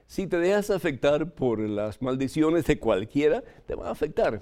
Si 0.08 0.26
te 0.26 0.39
dejas 0.39 0.72
afectar 0.72 1.36
por 1.36 1.60
las 1.60 2.02
maldiciones 2.02 2.66
de 2.66 2.80
cualquiera, 2.80 3.44
te 3.68 3.76
va 3.76 3.89
a 3.89 3.92
afectar. 3.92 4.42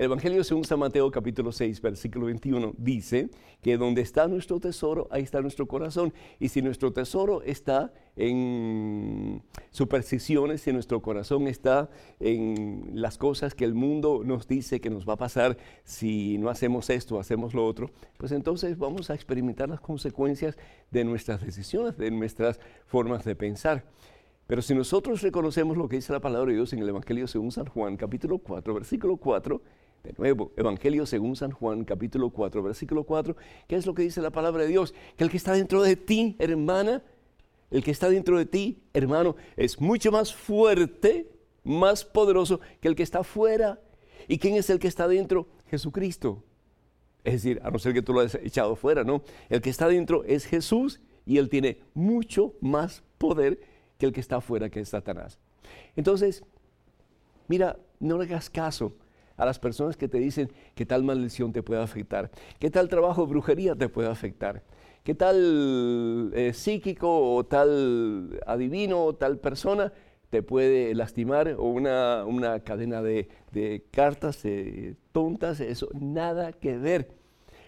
El 0.00 0.06
Evangelio 0.06 0.42
según 0.44 0.64
San 0.64 0.78
Mateo 0.78 1.10
capítulo 1.10 1.52
6, 1.52 1.82
versículo 1.82 2.24
21 2.24 2.72
dice 2.78 3.28
que 3.60 3.76
donde 3.76 4.00
está 4.00 4.28
nuestro 4.28 4.58
tesoro, 4.58 5.06
ahí 5.10 5.22
está 5.22 5.42
nuestro 5.42 5.68
corazón. 5.68 6.14
Y 6.38 6.48
si 6.48 6.62
nuestro 6.62 6.90
tesoro 6.90 7.42
está 7.42 7.92
en 8.16 9.42
supersticiones, 9.70 10.62
si 10.62 10.72
nuestro 10.72 11.02
corazón 11.02 11.46
está 11.48 11.90
en 12.18 12.92
las 12.94 13.18
cosas 13.18 13.54
que 13.54 13.66
el 13.66 13.74
mundo 13.74 14.22
nos 14.24 14.48
dice 14.48 14.80
que 14.80 14.88
nos 14.88 15.06
va 15.06 15.12
a 15.12 15.18
pasar 15.18 15.58
si 15.84 16.38
no 16.38 16.48
hacemos 16.48 16.88
esto, 16.88 17.20
hacemos 17.20 17.52
lo 17.52 17.66
otro, 17.66 17.90
pues 18.16 18.32
entonces 18.32 18.78
vamos 18.78 19.10
a 19.10 19.14
experimentar 19.14 19.68
las 19.68 19.80
consecuencias 19.80 20.56
de 20.90 21.04
nuestras 21.04 21.44
decisiones, 21.44 21.98
de 21.98 22.10
nuestras 22.10 22.58
formas 22.86 23.22
de 23.26 23.36
pensar. 23.36 23.84
Pero 24.46 24.62
si 24.62 24.74
nosotros 24.74 25.20
reconocemos 25.20 25.76
lo 25.76 25.88
que 25.88 25.96
dice 25.96 26.12
la 26.12 26.20
palabra 26.20 26.48
de 26.48 26.56
Dios 26.56 26.72
en 26.72 26.78
el 26.78 26.88
Evangelio 26.88 27.28
según 27.28 27.52
San 27.52 27.66
Juan, 27.66 27.96
capítulo 27.96 28.38
4, 28.38 28.74
versículo 28.74 29.16
4, 29.18 29.62
de 30.02 30.14
nuevo, 30.16 30.52
Evangelio 30.56 31.06
según 31.06 31.36
San 31.36 31.50
Juan, 31.50 31.84
capítulo 31.84 32.30
4, 32.30 32.62
versículo 32.62 33.04
4, 33.04 33.36
¿qué 33.66 33.76
es 33.76 33.86
lo 33.86 33.94
que 33.94 34.02
dice 34.02 34.20
la 34.22 34.30
palabra 34.30 34.62
de 34.62 34.68
Dios? 34.68 34.94
Que 35.16 35.24
el 35.24 35.30
que 35.30 35.36
está 35.36 35.52
dentro 35.52 35.82
de 35.82 35.96
ti, 35.96 36.36
hermana, 36.38 37.02
el 37.70 37.84
que 37.84 37.90
está 37.90 38.08
dentro 38.08 38.38
de 38.38 38.46
ti, 38.46 38.82
hermano, 38.94 39.36
es 39.56 39.80
mucho 39.80 40.10
más 40.10 40.34
fuerte, 40.34 41.30
más 41.64 42.04
poderoso 42.04 42.60
que 42.80 42.88
el 42.88 42.96
que 42.96 43.02
está 43.02 43.22
fuera. 43.22 43.80
¿Y 44.26 44.38
quién 44.38 44.56
es 44.56 44.70
el 44.70 44.78
que 44.78 44.88
está 44.88 45.06
dentro? 45.06 45.48
Jesucristo. 45.66 46.42
Es 47.22 47.34
decir, 47.34 47.60
a 47.62 47.70
no 47.70 47.78
ser 47.78 47.92
que 47.92 48.02
tú 48.02 48.12
lo 48.12 48.20
hayas 48.20 48.36
echado 48.36 48.76
fuera, 48.76 49.04
¿no? 49.04 49.22
El 49.48 49.60
que 49.60 49.70
está 49.70 49.86
dentro 49.86 50.24
es 50.24 50.46
Jesús 50.46 51.00
y 51.26 51.36
él 51.36 51.48
tiene 51.48 51.78
mucho 51.92 52.54
más 52.60 53.02
poder 53.18 53.60
que 53.98 54.06
el 54.06 54.12
que 54.12 54.20
está 54.20 54.40
fuera, 54.40 54.70
que 54.70 54.80
es 54.80 54.88
Satanás. 54.88 55.38
Entonces, 55.94 56.42
mira, 57.46 57.78
no 57.98 58.16
le 58.16 58.24
hagas 58.24 58.48
caso 58.48 58.94
a 59.40 59.46
las 59.46 59.58
personas 59.58 59.96
que 59.96 60.06
te 60.06 60.18
dicen 60.18 60.52
que 60.74 60.84
tal 60.84 61.02
maldición 61.02 61.50
te 61.50 61.62
puede 61.62 61.82
afectar, 61.82 62.30
que 62.58 62.70
tal 62.70 62.90
trabajo 62.90 63.22
de 63.24 63.30
brujería 63.30 63.74
te 63.74 63.88
puede 63.88 64.08
afectar, 64.08 64.62
que 65.02 65.14
tal 65.14 66.30
eh, 66.34 66.52
psíquico 66.52 67.34
o 67.34 67.42
tal 67.44 68.38
adivino 68.46 69.02
o 69.02 69.14
tal 69.14 69.38
persona 69.38 69.94
te 70.28 70.42
puede 70.42 70.94
lastimar 70.94 71.56
o 71.58 71.64
una, 71.64 72.26
una 72.26 72.60
cadena 72.60 73.00
de, 73.00 73.28
cartas 73.90 74.44
eh, 74.44 74.94
tontas, 75.10 75.60
eso 75.60 75.88
nada 75.94 76.52
que 76.52 76.76
ver. 76.76 77.12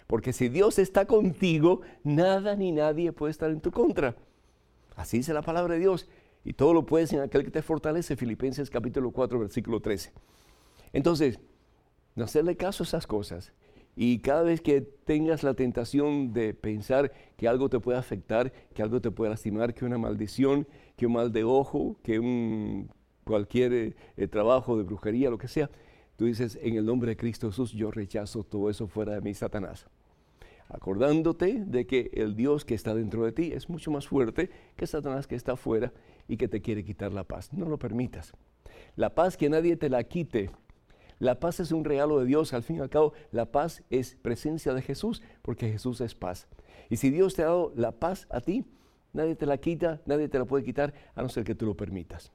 Porque 0.05 0.31
si 0.31 0.49
Dios 0.49 0.77
está 0.77 1.05
contigo, 1.05 1.81
nada 2.03 2.55
ni 2.55 2.71
nadie 2.71 3.11
puede 3.13 3.31
estar 3.31 3.49
en 3.49 3.61
tu 3.61 3.71
contra. 3.71 4.15
Así 4.95 5.17
dice 5.17 5.33
la 5.33 5.41
palabra 5.41 5.73
de 5.73 5.79
Dios. 5.79 6.07
Y 6.45 6.53
todo 6.53 6.73
lo 6.75 6.85
puedes 6.85 7.11
en 7.13 7.21
aquel 7.21 7.43
que 7.43 7.51
te 7.51 7.63
fortalece, 7.63 8.15
Filipenses 8.15 8.69
capítulo 8.69 9.09
4, 9.09 9.39
versículo 9.39 9.79
13. 9.79 10.11
Entonces, 10.93 11.39
no 12.15 12.23
hacerle 12.25 12.55
caso 12.55 12.83
a 12.83 12.87
esas 12.87 13.07
cosas. 13.07 13.53
Y 13.95 14.19
cada 14.19 14.41
vez 14.41 14.61
que 14.61 14.81
tengas 14.81 15.43
la 15.43 15.53
tentación 15.53 16.33
de 16.33 16.53
pensar 16.53 17.11
que 17.37 17.47
algo 17.47 17.69
te 17.69 17.79
puede 17.79 17.99
afectar, 17.99 18.51
que 18.73 18.81
algo 18.81 19.01
te 19.01 19.11
puede 19.11 19.29
lastimar, 19.29 19.73
que 19.73 19.85
una 19.85 19.99
maldición, 19.99 20.67
que 20.95 21.05
un 21.05 21.13
mal 21.13 21.31
de 21.31 21.43
ojo, 21.43 21.97
que 22.01 22.19
un 22.19 22.89
cualquier 23.23 23.95
eh, 24.17 24.27
trabajo 24.27 24.77
de 24.77 24.83
brujería, 24.83 25.29
lo 25.29 25.37
que 25.37 25.47
sea, 25.47 25.69
tú 26.17 26.25
dices, 26.25 26.57
en 26.61 26.75
el 26.75 26.85
nombre 26.85 27.11
de 27.11 27.17
Cristo 27.17 27.49
Jesús, 27.49 27.71
yo 27.71 27.91
rechazo 27.91 28.43
todo 28.43 28.69
eso 28.69 28.87
fuera 28.87 29.13
de 29.13 29.21
mí, 29.21 29.33
Satanás. 29.33 29.85
Acordándote 30.69 31.63
de 31.65 31.85
que 31.85 32.09
el 32.13 32.35
Dios 32.35 32.65
que 32.65 32.73
está 32.73 32.95
dentro 32.95 33.25
de 33.25 33.31
ti 33.31 33.51
es 33.53 33.69
mucho 33.69 33.91
más 33.91 34.07
fuerte 34.07 34.49
que 34.75 34.87
Satanás 34.87 35.27
que 35.27 35.35
está 35.35 35.53
afuera 35.53 35.93
y 36.27 36.37
que 36.37 36.47
te 36.47 36.61
quiere 36.61 36.83
quitar 36.83 37.13
la 37.13 37.25
paz. 37.25 37.53
No 37.53 37.67
lo 37.69 37.77
permitas. 37.77 38.33
La 38.95 39.13
paz 39.13 39.37
que 39.37 39.49
nadie 39.49 39.75
te 39.75 39.89
la 39.89 40.03
quite 40.03 40.49
la 41.23 41.39
paz 41.39 41.59
es 41.59 41.71
un 41.71 41.85
regalo 41.85 42.19
de 42.19 42.25
Dios. 42.25 42.53
Al 42.53 42.63
fin 42.63 42.77
y 42.77 42.79
al 42.79 42.89
cabo, 42.89 43.13
la 43.31 43.45
paz 43.45 43.83
es 43.89 44.15
presencia 44.21 44.73
de 44.73 44.81
Jesús, 44.81 45.21
porque 45.41 45.71
Jesús 45.71 46.01
es 46.01 46.15
paz. 46.15 46.47
Y 46.89 46.97
si 46.97 47.09
Dios 47.09 47.33
te 47.33 47.43
ha 47.43 47.45
dado 47.45 47.71
la 47.75 47.93
paz 47.93 48.27
a 48.29 48.41
ti, 48.41 48.65
nadie 49.13 49.35
te 49.35 49.45
la 49.45 49.57
quita, 49.57 50.01
nadie 50.05 50.27
te 50.27 50.37
la 50.37 50.45
puede 50.45 50.63
quitar, 50.63 50.93
a 51.15 51.21
no 51.21 51.29
ser 51.29 51.43
que 51.43 51.55
tú 51.55 51.65
lo 51.65 51.75
permitas. 51.75 52.31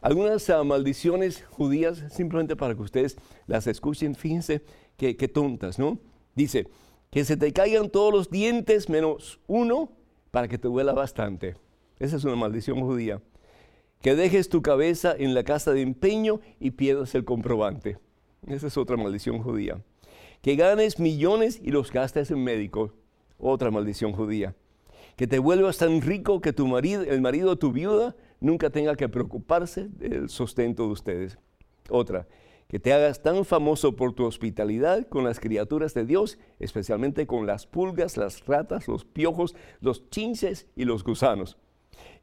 Algunas 0.00 0.48
ah, 0.50 0.62
maldiciones 0.64 1.44
judías, 1.44 2.04
simplemente 2.10 2.56
para 2.56 2.74
que 2.74 2.82
ustedes 2.82 3.16
las 3.46 3.66
escuchen, 3.66 4.14
fíjense 4.14 4.62
qué 4.96 5.28
tontas, 5.28 5.78
¿no? 5.78 5.98
Dice, 6.34 6.68
que 7.10 7.24
se 7.24 7.36
te 7.36 7.52
caigan 7.52 7.90
todos 7.90 8.12
los 8.12 8.30
dientes 8.30 8.88
menos 8.88 9.40
uno 9.46 9.90
para 10.30 10.48
que 10.48 10.58
te 10.58 10.68
duela 10.68 10.92
bastante. 10.92 11.56
Esa 11.98 12.16
es 12.16 12.24
una 12.24 12.36
maldición 12.36 12.80
judía. 12.80 13.20
Que 14.00 14.14
dejes 14.14 14.48
tu 14.48 14.62
cabeza 14.62 15.14
en 15.16 15.34
la 15.34 15.42
casa 15.42 15.72
de 15.72 15.82
empeño 15.82 16.40
y 16.60 16.72
pierdas 16.72 17.14
el 17.14 17.24
comprobante. 17.24 17.98
Esa 18.46 18.68
es 18.68 18.76
otra 18.76 18.96
maldición 18.96 19.42
judía. 19.42 19.82
Que 20.42 20.54
ganes 20.54 21.00
millones 21.00 21.60
y 21.62 21.72
los 21.72 21.90
gastes 21.90 22.30
en 22.30 22.44
médico. 22.44 22.92
Otra 23.38 23.70
maldición 23.70 24.12
judía. 24.12 24.54
Que 25.16 25.26
te 25.26 25.40
vuelvas 25.40 25.78
tan 25.78 26.00
rico 26.00 26.40
que 26.40 26.52
tu 26.52 26.68
marido, 26.68 27.02
el 27.02 27.20
marido 27.20 27.50
de 27.50 27.56
tu 27.56 27.72
viuda 27.72 28.14
nunca 28.40 28.70
tenga 28.70 28.94
que 28.94 29.08
preocuparse 29.08 29.88
del 29.88 30.28
sustento 30.28 30.84
de 30.84 30.92
ustedes. 30.92 31.38
Otra, 31.90 32.28
que 32.68 32.78
te 32.78 32.92
hagas 32.92 33.22
tan 33.22 33.44
famoso 33.44 33.96
por 33.96 34.12
tu 34.12 34.24
hospitalidad 34.26 35.08
con 35.08 35.24
las 35.24 35.40
criaturas 35.40 35.94
de 35.94 36.04
Dios, 36.04 36.38
especialmente 36.60 37.26
con 37.26 37.46
las 37.46 37.66
pulgas, 37.66 38.16
las 38.16 38.46
ratas, 38.46 38.86
los 38.86 39.04
piojos, 39.04 39.56
los 39.80 40.08
chinches 40.10 40.68
y 40.76 40.84
los 40.84 41.02
gusanos. 41.02 41.56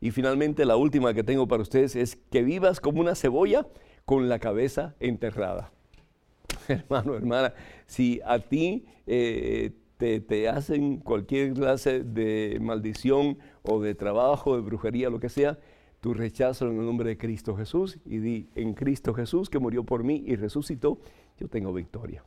Y 0.02 0.12
finalmente 0.12 0.66
la 0.66 0.76
última 0.76 1.14
que 1.14 1.24
tengo 1.24 1.48
para 1.48 1.62
ustedes 1.62 1.96
es 1.96 2.18
que 2.32 2.44
vivas 2.44 2.80
como 2.80 3.02
una 3.02 3.16
cebolla 3.16 3.68
con 4.06 4.30
la 4.30 4.40
cabeza 4.40 4.96
enterrada. 5.00 5.72
Hermano, 6.68 7.16
hermana, 7.16 7.54
si 7.86 8.22
a 8.26 8.40
ti 8.40 8.86
eh, 9.08 9.72
te, 9.98 10.20
te, 10.20 10.50
hacen 10.50 10.98
cualquier 10.98 11.54
clase 11.54 12.04
de 12.04 12.58
maldición 12.62 13.38
o 13.64 13.82
de 13.82 13.96
trabajo, 13.96 14.56
de 14.56 14.62
brujería, 14.62 15.10
lo 15.10 15.20
que 15.20 15.30
sea, 15.30 15.58
tú 16.02 16.14
rechazo 16.14 16.68
en 16.68 16.80
el 16.80 16.86
nombre 16.86 17.10
de 17.10 17.18
Cristo 17.18 17.56
Jesús 17.56 17.98
y 18.06 18.18
di, 18.18 18.50
en 18.56 18.74
Cristo 18.74 19.14
Jesús 19.14 19.50
que 19.50 19.60
murió 19.60 19.84
por 19.84 20.04
mí 20.04 20.24
y 20.26 20.36
resucitó, 20.36 21.00
yo 21.40 21.48
tengo 21.48 21.74
victoria. 21.74 22.24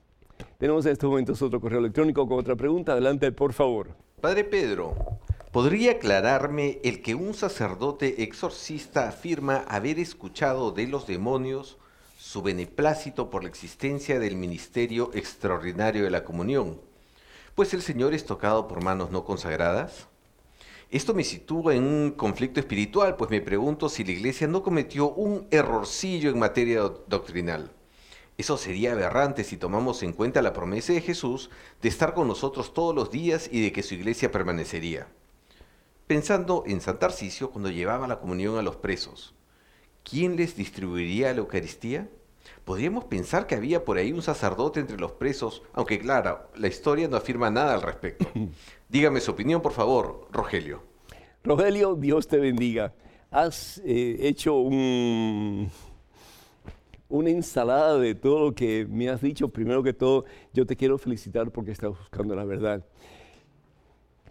Tenemos 0.58 0.86
en 0.86 0.92
estos 0.92 1.08
momentos 1.08 1.40
otro 1.42 1.60
correo 1.60 1.78
electrónico 1.78 2.26
con 2.26 2.38
otra 2.38 2.56
pregunta. 2.56 2.92
Adelante, 2.92 3.30
por 3.32 3.52
favor. 3.52 3.90
Padre 4.20 4.44
Pedro, 4.44 4.94
¿podría 5.52 5.92
aclararme 5.92 6.78
el 6.84 7.00
que 7.00 7.14
un 7.14 7.34
sacerdote 7.34 8.22
exorcista 8.22 9.08
afirma 9.08 9.64
haber 9.68 9.98
escuchado 9.98 10.72
de 10.72 10.86
los 10.86 11.06
demonios 11.06 11.78
su 12.18 12.42
beneplácito 12.42 13.30
por 13.30 13.42
la 13.42 13.48
existencia 13.48 14.18
del 14.18 14.36
ministerio 14.36 15.10
extraordinario 15.14 16.04
de 16.04 16.10
la 16.10 16.24
comunión, 16.24 16.80
pues 17.54 17.72
el 17.72 17.82
Señor 17.82 18.12
es 18.12 18.26
tocado 18.26 18.68
por 18.68 18.82
manos 18.82 19.10
no 19.10 19.24
consagradas? 19.24 20.08
Esto 20.90 21.14
me 21.14 21.24
sitúa 21.24 21.74
en 21.74 21.84
un 21.84 22.10
conflicto 22.12 22.60
espiritual, 22.60 23.16
pues 23.16 23.30
me 23.30 23.40
pregunto 23.40 23.88
si 23.88 24.04
la 24.04 24.12
Iglesia 24.12 24.46
no 24.46 24.62
cometió 24.62 25.10
un 25.10 25.46
errorcillo 25.50 26.30
en 26.30 26.38
materia 26.38 26.80
doctrinal. 27.06 27.70
Eso 28.38 28.56
sería 28.56 28.92
aberrante 28.92 29.44
si 29.44 29.56
tomamos 29.56 30.02
en 30.02 30.12
cuenta 30.12 30.40
la 30.40 30.52
promesa 30.52 30.92
de 30.92 31.00
Jesús 31.00 31.50
de 31.82 31.88
estar 31.88 32.14
con 32.14 32.28
nosotros 32.28 32.72
todos 32.72 32.94
los 32.94 33.10
días 33.10 33.48
y 33.52 33.60
de 33.60 33.72
que 33.72 33.82
su 33.82 33.94
iglesia 33.94 34.30
permanecería. 34.30 35.08
Pensando 36.08 36.64
en 36.66 36.80
San 36.80 36.98
Tarcisio 36.98 37.50
cuando 37.50 37.68
llevaba 37.70 38.08
la 38.08 38.18
comunión 38.18 38.56
a 38.56 38.62
los 38.62 38.76
presos, 38.76 39.34
¿quién 40.02 40.36
les 40.36 40.56
distribuiría 40.56 41.34
la 41.34 41.40
Eucaristía? 41.40 42.08
Podríamos 42.64 43.04
pensar 43.04 43.46
que 43.46 43.54
había 43.54 43.84
por 43.84 43.98
ahí 43.98 44.10
un 44.10 44.22
sacerdote 44.22 44.80
entre 44.80 44.96
los 44.96 45.12
presos, 45.12 45.62
aunque 45.74 45.98
claro, 45.98 46.48
la 46.56 46.66
historia 46.66 47.08
no 47.08 47.18
afirma 47.18 47.50
nada 47.50 47.74
al 47.74 47.82
respecto. 47.82 48.24
Dígame 48.88 49.20
su 49.20 49.32
opinión, 49.32 49.60
por 49.60 49.72
favor, 49.72 50.28
Rogelio. 50.32 50.82
Rogelio, 51.44 51.94
Dios 51.94 52.26
te 52.26 52.38
bendiga. 52.38 52.94
Has 53.30 53.82
eh, 53.84 54.16
hecho 54.20 54.54
un, 54.54 55.70
una 57.10 57.28
ensalada 57.28 57.98
de 57.98 58.14
todo 58.14 58.46
lo 58.46 58.54
que 58.54 58.86
me 58.88 59.10
has 59.10 59.20
dicho. 59.20 59.50
Primero 59.50 59.82
que 59.82 59.92
todo, 59.92 60.24
yo 60.54 60.64
te 60.64 60.74
quiero 60.74 60.96
felicitar 60.96 61.50
porque 61.50 61.72
estás 61.72 61.90
buscando 61.90 62.34
la 62.34 62.46
verdad. 62.46 62.82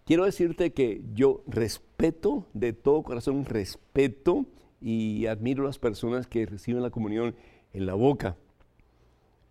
Quiero 0.08 0.24
decirte 0.24 0.72
que 0.72 1.02
yo 1.14 1.44
respeto 1.48 2.46
de 2.54 2.72
todo 2.72 3.04
corazón, 3.04 3.44
respeto 3.44 4.46
y 4.80 5.26
admiro 5.26 5.64
a 5.64 5.66
las 5.66 5.80
personas 5.80 6.28
que 6.28 6.46
reciben 6.46 6.82
la 6.82 6.92
comunión 6.92 7.36
en 7.74 7.86
la 7.86 7.94
boca. 7.94 8.38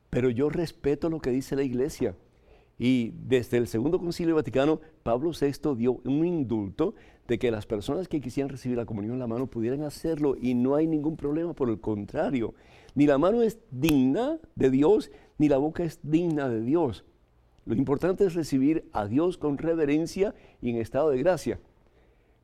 Pero 0.08 0.30
yo 0.30 0.48
respeto 0.48 1.10
lo 1.10 1.20
que 1.20 1.28
dice 1.28 1.56
la 1.56 1.62
iglesia. 1.62 2.16
Y 2.78 3.12
desde 3.26 3.58
el 3.58 3.66
Segundo 3.66 3.98
Concilio 3.98 4.34
Vaticano, 4.34 4.80
Pablo 5.02 5.32
VI 5.38 5.76
dio 5.76 6.00
un 6.04 6.24
indulto 6.24 6.94
de 7.28 7.38
que 7.38 7.50
las 7.50 7.66
personas 7.66 8.08
que 8.08 8.22
quisieran 8.22 8.48
recibir 8.48 8.78
la 8.78 8.86
comunión 8.86 9.12
en 9.12 9.20
la 9.20 9.26
mano 9.26 9.48
pudieran 9.48 9.82
hacerlo 9.82 10.36
y 10.40 10.54
no 10.54 10.74
hay 10.74 10.86
ningún 10.86 11.18
problema, 11.18 11.52
por 11.52 11.68
el 11.68 11.82
contrario, 11.82 12.54
ni 12.94 13.04
la 13.04 13.18
mano 13.18 13.42
es 13.42 13.58
digna 13.70 14.38
de 14.54 14.70
Dios, 14.70 15.10
ni 15.36 15.50
la 15.50 15.58
boca 15.58 15.84
es 15.84 16.00
digna 16.02 16.48
de 16.48 16.62
Dios. 16.62 17.04
Lo 17.66 17.74
importante 17.74 18.24
es 18.24 18.34
recibir 18.34 18.88
a 18.92 19.06
Dios 19.06 19.38
con 19.38 19.58
reverencia 19.58 20.34
y 20.62 20.70
en 20.70 20.76
estado 20.76 21.10
de 21.10 21.18
gracia. 21.18 21.58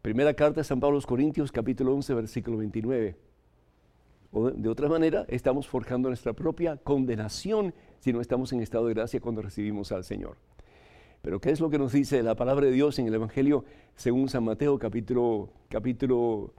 Primera 0.03 0.35
carta 0.35 0.61
de 0.61 0.65
San 0.65 0.81
Pablo 0.81 0.97
a 0.97 0.99
los 0.99 1.07
Corintios, 1.07 1.53
capítulo 1.53 1.95
11, 1.95 2.13
versículo 2.15 2.57
29. 2.59 3.15
O 4.33 4.51
de 4.51 4.69
otra 4.69 4.89
manera, 4.89 5.25
estamos 5.29 5.69
forjando 5.69 6.09
nuestra 6.09 6.33
propia 6.33 6.77
condenación 6.77 7.73
si 8.01 8.13
no 8.13 8.21
estamos 8.21 8.53
en 8.53 8.63
estado 8.63 8.89
de 8.89 8.95
gracia 8.95 9.21
cuando 9.21 9.43
recibimos 9.43 9.93
al 9.93 10.03
Señor. 10.03 10.39
Pero 11.23 11.41
¿qué 11.41 11.51
es 11.51 11.61
lo 11.61 11.71
que 11.71 11.79
nos 11.79 11.93
dice 11.93 12.21
la 12.25 12.35
palabra 12.35 12.67
de 12.67 12.73
Dios 12.73 12.99
en 12.99 13.07
el 13.07 13.15
Evangelio 13.15 13.65
según 13.95 14.29
San 14.29 14.43
Mateo 14.43 14.77
capítulo, 14.77 15.51
capítulo, 15.69 16.53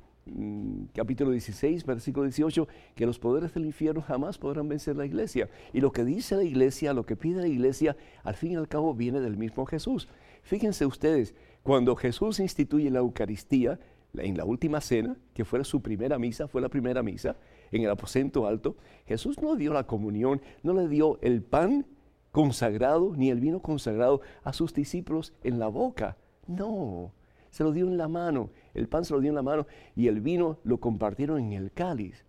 capítulo 0.94 1.32
16, 1.32 1.86
versículo 1.86 2.26
18? 2.26 2.68
Que 2.96 3.06
los 3.06 3.20
poderes 3.20 3.54
del 3.54 3.66
infierno 3.66 4.02
jamás 4.02 4.38
podrán 4.38 4.68
vencer 4.68 4.96
la 4.96 5.06
iglesia. 5.06 5.50
Y 5.74 5.82
lo 5.82 5.92
que 5.92 6.04
dice 6.04 6.36
la 6.36 6.44
iglesia, 6.44 6.94
lo 6.94 7.06
que 7.06 7.16
pide 7.16 7.42
la 7.42 7.48
iglesia, 7.48 7.96
al 8.24 8.36
fin 8.36 8.54
y 8.54 8.56
al 8.56 8.68
cabo 8.68 8.94
viene 8.94 9.20
del 9.20 9.38
mismo 9.38 9.66
Jesús. 9.66 10.08
Fíjense 10.44 10.86
ustedes, 10.86 11.36
cuando 11.64 11.96
Jesús 11.96 12.40
instituye 12.40 12.90
la 12.90 13.00
Eucaristía, 13.00 13.80
en 14.16 14.38
la 14.38 14.46
última 14.46 14.80
cena, 14.80 15.18
que 15.34 15.46
fue 15.46 15.64
su 15.64 15.82
primera 15.82 16.20
misa, 16.20 16.48
fue 16.48 16.62
la 16.62 16.70
primera 16.70 17.02
misa, 17.02 17.36
en 17.72 17.84
el 17.84 17.90
aposento 17.90 18.46
alto, 18.46 18.76
Jesús 19.08 19.42
no 19.42 19.56
dio 19.56 19.74
la 19.74 19.88
comunión, 19.88 20.42
no 20.62 20.74
le 20.74 20.88
dio 20.88 21.18
el 21.22 21.42
pan 21.42 21.86
consagrado 22.32 23.14
ni 23.16 23.30
el 23.30 23.40
vino 23.40 23.62
consagrado 23.62 24.22
a 24.44 24.54
sus 24.54 24.74
discípulos 24.74 25.34
en 25.44 25.60
la 25.60 25.68
boca. 25.68 26.18
No, 26.46 27.12
se 27.50 27.64
lo 27.64 27.72
dio 27.72 27.88
en 27.88 27.98
la 27.98 28.08
mano. 28.08 28.50
El 28.74 28.88
pan 28.88 29.06
se 29.06 29.14
lo 29.14 29.20
dio 29.20 29.30
en 29.30 29.36
la 29.36 29.42
mano 29.44 29.68
y 29.96 30.08
el 30.08 30.22
vino 30.22 30.60
lo 30.64 30.80
compartieron 30.80 31.40
en 31.40 31.54
el 31.54 31.72
cáliz. 31.72 32.26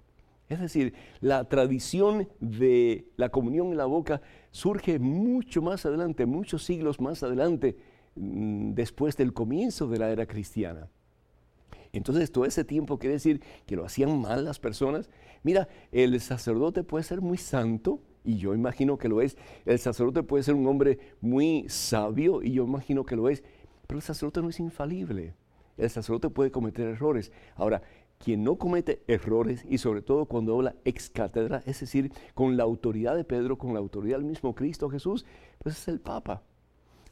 Es 0.48 0.60
decir, 0.60 0.94
la 1.20 1.48
tradición 1.48 2.28
de 2.38 3.06
la 3.16 3.30
comunión 3.30 3.68
en 3.68 3.78
la 3.78 3.86
boca 3.86 4.20
surge 4.50 4.98
mucho 4.98 5.62
más 5.62 5.86
adelante, 5.86 6.26
muchos 6.26 6.64
siglos 6.64 7.00
más 7.00 7.22
adelante, 7.22 7.76
mm, 8.14 8.74
después 8.74 9.16
del 9.16 9.32
comienzo 9.32 9.88
de 9.88 9.98
la 9.98 10.10
era 10.10 10.26
cristiana. 10.26 10.88
Entonces, 11.92 12.30
todo 12.30 12.44
ese 12.44 12.64
tiempo 12.64 12.98
quiere 12.98 13.14
decir 13.14 13.40
que 13.66 13.76
lo 13.76 13.84
hacían 13.84 14.20
mal 14.20 14.44
las 14.44 14.58
personas. 14.58 15.08
Mira, 15.44 15.68
el 15.92 16.20
sacerdote 16.20 16.82
puede 16.82 17.04
ser 17.04 17.20
muy 17.20 17.38
santo, 17.38 18.00
y 18.24 18.36
yo 18.36 18.54
imagino 18.54 18.98
que 18.98 19.08
lo 19.08 19.20
es. 19.20 19.36
El 19.64 19.78
sacerdote 19.78 20.22
puede 20.22 20.42
ser 20.42 20.54
un 20.54 20.66
hombre 20.66 20.98
muy 21.20 21.66
sabio, 21.68 22.42
y 22.42 22.52
yo 22.52 22.64
imagino 22.64 23.04
que 23.04 23.16
lo 23.16 23.28
es. 23.28 23.44
Pero 23.86 23.98
el 23.98 24.02
sacerdote 24.02 24.42
no 24.42 24.48
es 24.48 24.58
infalible. 24.58 25.34
El 25.76 25.90
sacerdote 25.90 26.30
puede 26.30 26.50
cometer 26.50 26.86
errores. 26.86 27.32
Ahora, 27.56 27.82
quien 28.18 28.44
no 28.44 28.56
comete 28.56 29.02
errores, 29.06 29.64
y 29.68 29.78
sobre 29.78 30.02
todo 30.02 30.26
cuando 30.26 30.54
habla 30.54 30.76
ex 30.84 31.10
cátedra, 31.10 31.62
es 31.66 31.80
decir, 31.80 32.12
con 32.34 32.56
la 32.56 32.62
autoridad 32.62 33.16
de 33.16 33.24
Pedro, 33.24 33.58
con 33.58 33.74
la 33.74 33.80
autoridad 33.80 34.18
del 34.18 34.26
mismo 34.26 34.54
Cristo 34.54 34.88
Jesús, 34.88 35.26
pues 35.58 35.76
es 35.76 35.88
el 35.88 36.00
Papa. 36.00 36.42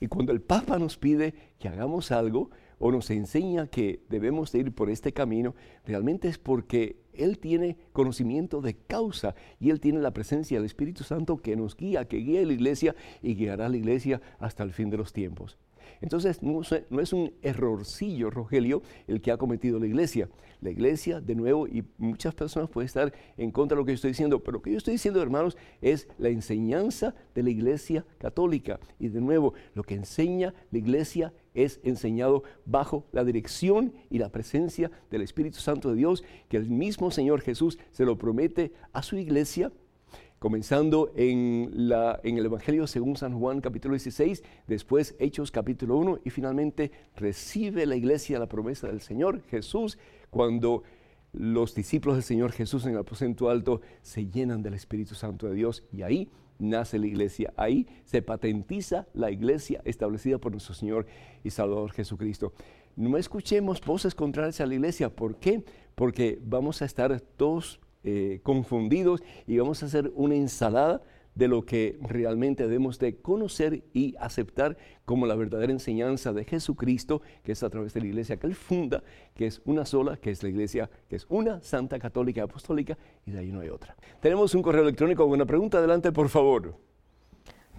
Y 0.00 0.08
cuando 0.08 0.32
el 0.32 0.40
Papa 0.40 0.78
nos 0.78 0.96
pide 0.96 1.34
que 1.58 1.68
hagamos 1.68 2.10
algo, 2.10 2.50
o 2.82 2.90
nos 2.90 3.10
enseña 3.10 3.68
que 3.68 4.02
debemos 4.08 4.50
de 4.50 4.58
ir 4.58 4.74
por 4.74 4.90
este 4.90 5.12
camino, 5.12 5.54
realmente 5.86 6.26
es 6.26 6.36
porque 6.36 6.96
Él 7.12 7.38
tiene 7.38 7.76
conocimiento 7.92 8.60
de 8.60 8.74
causa 8.74 9.36
y 9.60 9.70
Él 9.70 9.78
tiene 9.78 10.00
la 10.00 10.12
presencia 10.12 10.58
del 10.58 10.66
Espíritu 10.66 11.04
Santo 11.04 11.36
que 11.36 11.54
nos 11.54 11.76
guía, 11.76 12.08
que 12.08 12.16
guía 12.16 12.40
a 12.40 12.44
la 12.44 12.52
iglesia 12.52 12.96
y 13.22 13.36
guiará 13.36 13.66
a 13.66 13.68
la 13.68 13.76
iglesia 13.76 14.20
hasta 14.40 14.64
el 14.64 14.72
fin 14.72 14.90
de 14.90 14.96
los 14.96 15.12
tiempos. 15.12 15.58
Entonces, 16.00 16.42
no, 16.42 16.60
es 16.62 17.12
un 17.12 17.32
errorcillo, 17.42 18.30
Rogelio, 18.30 18.82
el 19.06 19.20
que 19.20 19.30
ha 19.30 19.36
cometido 19.36 19.78
la 19.78 19.86
iglesia. 19.86 20.28
La 20.60 20.70
iglesia, 20.70 21.20
de 21.20 21.34
nuevo, 21.34 21.66
y 21.66 21.84
muchas 21.98 22.34
personas 22.34 22.70
pueden 22.70 22.86
estar 22.86 23.12
en 23.36 23.50
contra 23.50 23.74
de 23.74 23.80
lo 23.80 23.84
que 23.84 23.92
yo 23.92 23.96
estoy 23.96 24.10
diciendo, 24.10 24.42
pero 24.42 24.58
lo 24.58 24.62
que 24.62 24.70
yo 24.70 24.78
estoy 24.78 24.92
diciendo, 24.92 25.20
hermanos, 25.20 25.56
es 25.80 26.08
la 26.18 26.28
enseñanza 26.28 27.14
de 27.34 27.42
la 27.42 27.50
iglesia 27.50 28.04
católica. 28.18 28.78
Y 28.98 29.08
de 29.08 29.20
nuevo, 29.20 29.54
lo 29.74 29.82
que 29.82 29.94
enseña 29.94 30.54
la 30.70 30.78
iglesia 30.78 31.32
es 31.54 31.80
enseñado 31.82 32.44
bajo 32.64 33.06
la 33.12 33.24
dirección 33.24 33.92
y 34.08 34.18
la 34.18 34.30
presencia 34.30 34.90
del 35.10 35.22
Espíritu 35.22 35.58
Santo 35.58 35.90
de 35.90 35.96
Dios, 35.96 36.24
que 36.48 36.56
el 36.56 36.68
mismo 36.68 37.10
Señor 37.10 37.40
Jesús 37.40 37.78
se 37.90 38.04
lo 38.04 38.16
promete 38.16 38.72
a 38.92 39.02
su 39.02 39.16
iglesia, 39.16 39.72
comenzando 40.42 41.12
en, 41.14 41.70
el 41.72 42.44
Evangelio 42.44 42.88
según 42.88 43.14
San 43.16 43.38
Juan 43.38 43.60
capítulo 43.60 43.94
16, 43.94 44.42
después 44.66 45.14
Hechos 45.20 45.52
capítulo 45.52 45.96
1 45.98 46.18
y 46.24 46.30
finalmente 46.30 46.90
recibe 47.14 47.86
la 47.86 47.94
iglesia 47.94 48.40
la 48.40 48.48
promesa 48.48 48.88
del 48.88 49.00
Señor 49.00 49.44
Jesús 49.44 49.98
cuando 50.30 50.82
los 51.32 51.76
discípulos 51.76 52.16
del 52.16 52.24
Señor 52.24 52.50
Jesús 52.50 52.84
en 52.86 52.94
el 52.94 52.98
aposento 52.98 53.50
alto 53.50 53.82
se 54.00 54.26
llenan 54.26 54.64
del 54.64 54.74
Espíritu 54.74 55.14
Santo 55.14 55.46
de 55.46 55.54
Dios 55.54 55.84
y 55.92 56.02
ahí 56.02 56.28
nace 56.58 56.98
la 56.98 57.06
iglesia. 57.06 57.54
Ahí 57.56 57.86
se 58.04 58.20
patentiza 58.20 59.06
la 59.14 59.30
iglesia 59.30 59.80
establecida 59.84 60.38
por 60.38 60.50
nuestro 60.50 60.74
Señor 60.74 61.06
y 61.44 61.50
Salvador 61.50 61.92
Jesucristo. 61.92 62.52
No 62.96 63.16
escuchemos 63.16 63.80
voces 63.80 64.16
contrarias 64.16 64.60
a 64.60 64.66
la 64.66 64.74
iglesia. 64.74 65.08
¿Por 65.08 65.36
qué? 65.36 65.62
Porque 65.94 66.40
vamos 66.42 66.82
a 66.82 66.84
estar 66.84 67.20
todos 67.20 67.78
eh, 68.04 68.40
confundidos 68.42 69.22
y 69.46 69.58
vamos 69.58 69.82
a 69.82 69.86
hacer 69.86 70.10
una 70.14 70.34
ensalada 70.34 71.02
de 71.34 71.48
lo 71.48 71.64
que 71.64 71.98
realmente 72.02 72.64
debemos 72.64 72.98
de 72.98 73.16
conocer 73.16 73.84
y 73.92 74.14
aceptar 74.18 74.76
como 75.04 75.26
la 75.26 75.34
verdadera 75.34 75.72
enseñanza 75.72 76.32
de 76.32 76.44
Jesucristo, 76.44 77.22
que 77.42 77.52
es 77.52 77.62
a 77.62 77.70
través 77.70 77.94
de 77.94 78.00
la 78.00 78.06
iglesia 78.06 78.36
que 78.36 78.46
Él 78.46 78.54
funda, 78.54 79.02
que 79.34 79.46
es 79.46 79.62
una 79.64 79.86
sola, 79.86 80.16
que 80.16 80.30
es 80.30 80.42
la 80.42 80.50
iglesia, 80.50 80.90
que 81.08 81.16
es 81.16 81.26
una 81.28 81.62
santa 81.62 81.98
católica 81.98 82.42
apostólica, 82.42 82.98
y 83.24 83.30
de 83.30 83.38
ahí 83.38 83.52
no 83.52 83.60
hay 83.60 83.70
otra. 83.70 83.96
Tenemos 84.20 84.54
un 84.54 84.62
correo 84.62 84.82
electrónico 84.82 85.24
con 85.24 85.32
una 85.32 85.46
pregunta, 85.46 85.78
adelante 85.78 86.12
por 86.12 86.28
favor. 86.28 86.76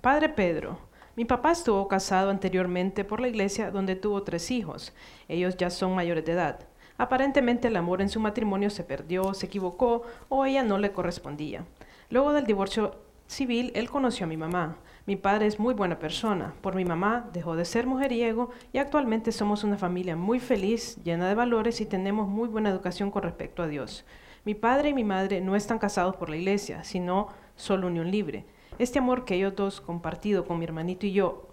Padre 0.01 0.29
Pedro, 0.29 0.79
mi 1.15 1.25
papá 1.25 1.51
estuvo 1.51 1.87
casado 1.87 2.31
anteriormente 2.31 3.03
por 3.03 3.21
la 3.21 3.27
iglesia 3.27 3.69
donde 3.69 3.95
tuvo 3.95 4.23
tres 4.23 4.49
hijos. 4.49 4.93
Ellos 5.27 5.55
ya 5.57 5.69
son 5.69 5.93
mayores 5.93 6.25
de 6.25 6.31
edad. 6.31 6.67
Aparentemente 6.97 7.67
el 7.67 7.75
amor 7.75 8.01
en 8.01 8.09
su 8.09 8.19
matrimonio 8.19 8.69
se 8.69 8.83
perdió, 8.83 9.33
se 9.33 9.47
equivocó 9.47 10.03
o 10.29 10.45
ella 10.45 10.63
no 10.63 10.77
le 10.77 10.91
correspondía. 10.91 11.65
Luego 12.09 12.33
del 12.33 12.45
divorcio 12.45 13.01
civil, 13.27 13.71
él 13.75 13.89
conoció 13.89 14.25
a 14.25 14.29
mi 14.29 14.37
mamá. 14.37 14.77
Mi 15.05 15.15
padre 15.15 15.47
es 15.47 15.59
muy 15.59 15.73
buena 15.73 15.99
persona. 15.99 16.53
Por 16.61 16.75
mi 16.75 16.85
mamá 16.85 17.29
dejó 17.33 17.55
de 17.55 17.65
ser 17.65 17.87
mujeriego 17.87 18.51
y 18.71 18.77
actualmente 18.77 19.31
somos 19.31 19.63
una 19.63 19.77
familia 19.77 20.15
muy 20.15 20.39
feliz, 20.39 20.97
llena 21.03 21.27
de 21.27 21.35
valores 21.35 21.81
y 21.81 21.85
tenemos 21.85 22.27
muy 22.27 22.47
buena 22.47 22.69
educación 22.69 23.11
con 23.11 23.23
respecto 23.23 23.63
a 23.63 23.67
Dios. 23.67 24.05
Mi 24.45 24.55
padre 24.55 24.89
y 24.89 24.93
mi 24.93 25.03
madre 25.03 25.41
no 25.41 25.55
están 25.55 25.79
casados 25.79 26.15
por 26.15 26.29
la 26.29 26.37
iglesia, 26.37 26.83
sino 26.83 27.29
solo 27.55 27.87
unión 27.87 28.11
libre. 28.11 28.45
Este 28.79 28.99
amor 28.99 29.25
que 29.25 29.35
ellos 29.35 29.55
dos 29.55 29.81
compartido 29.81 30.45
con 30.45 30.59
mi 30.59 30.65
hermanito 30.65 31.05
y 31.05 31.13
yo, 31.13 31.47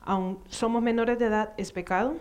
aun 0.00 0.38
somos 0.48 0.82
menores 0.82 1.18
de 1.18 1.26
edad, 1.26 1.52
es 1.56 1.72
pecado. 1.72 2.14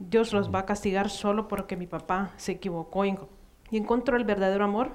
Dios 0.00 0.32
los 0.32 0.54
va 0.54 0.60
a 0.60 0.66
castigar 0.66 1.10
solo 1.10 1.48
porque 1.48 1.76
mi 1.76 1.86
papá 1.86 2.32
se 2.36 2.52
equivocó 2.52 3.04
y 3.04 3.16
encontró 3.72 4.16
el 4.16 4.24
verdadero 4.24 4.64
amor. 4.64 4.92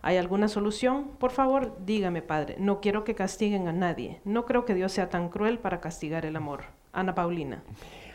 ¿Hay 0.00 0.16
alguna 0.16 0.48
solución? 0.48 1.10
Por 1.18 1.32
favor, 1.32 1.76
dígame, 1.84 2.22
Padre. 2.22 2.56
No 2.58 2.80
quiero 2.80 3.04
que 3.04 3.14
castiguen 3.14 3.68
a 3.68 3.72
nadie. 3.72 4.20
No 4.24 4.46
creo 4.46 4.64
que 4.64 4.74
Dios 4.74 4.92
sea 4.92 5.10
tan 5.10 5.28
cruel 5.28 5.58
para 5.58 5.80
castigar 5.80 6.24
el 6.24 6.36
amor. 6.36 6.64
Ana 6.92 7.14
Paulina. 7.14 7.62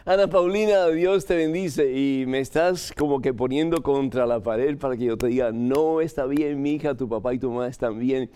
Ana 0.06 0.28
Paulina, 0.28 0.88
Dios 0.88 1.26
te 1.26 1.36
bendice 1.36 1.93
y 1.93 2.26
me 2.26 2.39
estás 2.39 2.91
como 2.98 3.22
que 3.22 3.34
poniendo 3.34 3.84
contra 3.84 4.26
la 4.26 4.41
pared 4.41 4.78
para 4.78 4.98
que 4.98 5.06
yo 5.06 5.17
te 5.17 5.28
diga, 5.28 5.52
no 5.52 6.02
está 6.02 6.26
bien, 6.26 6.62
mi 6.62 6.72
hija, 6.72 6.96
tu 6.96 7.08
papá 7.08 7.34
y 7.34 7.39
tu 7.39 7.50
mamá 7.52 7.67
están 7.67 8.00
bien. 8.00 8.30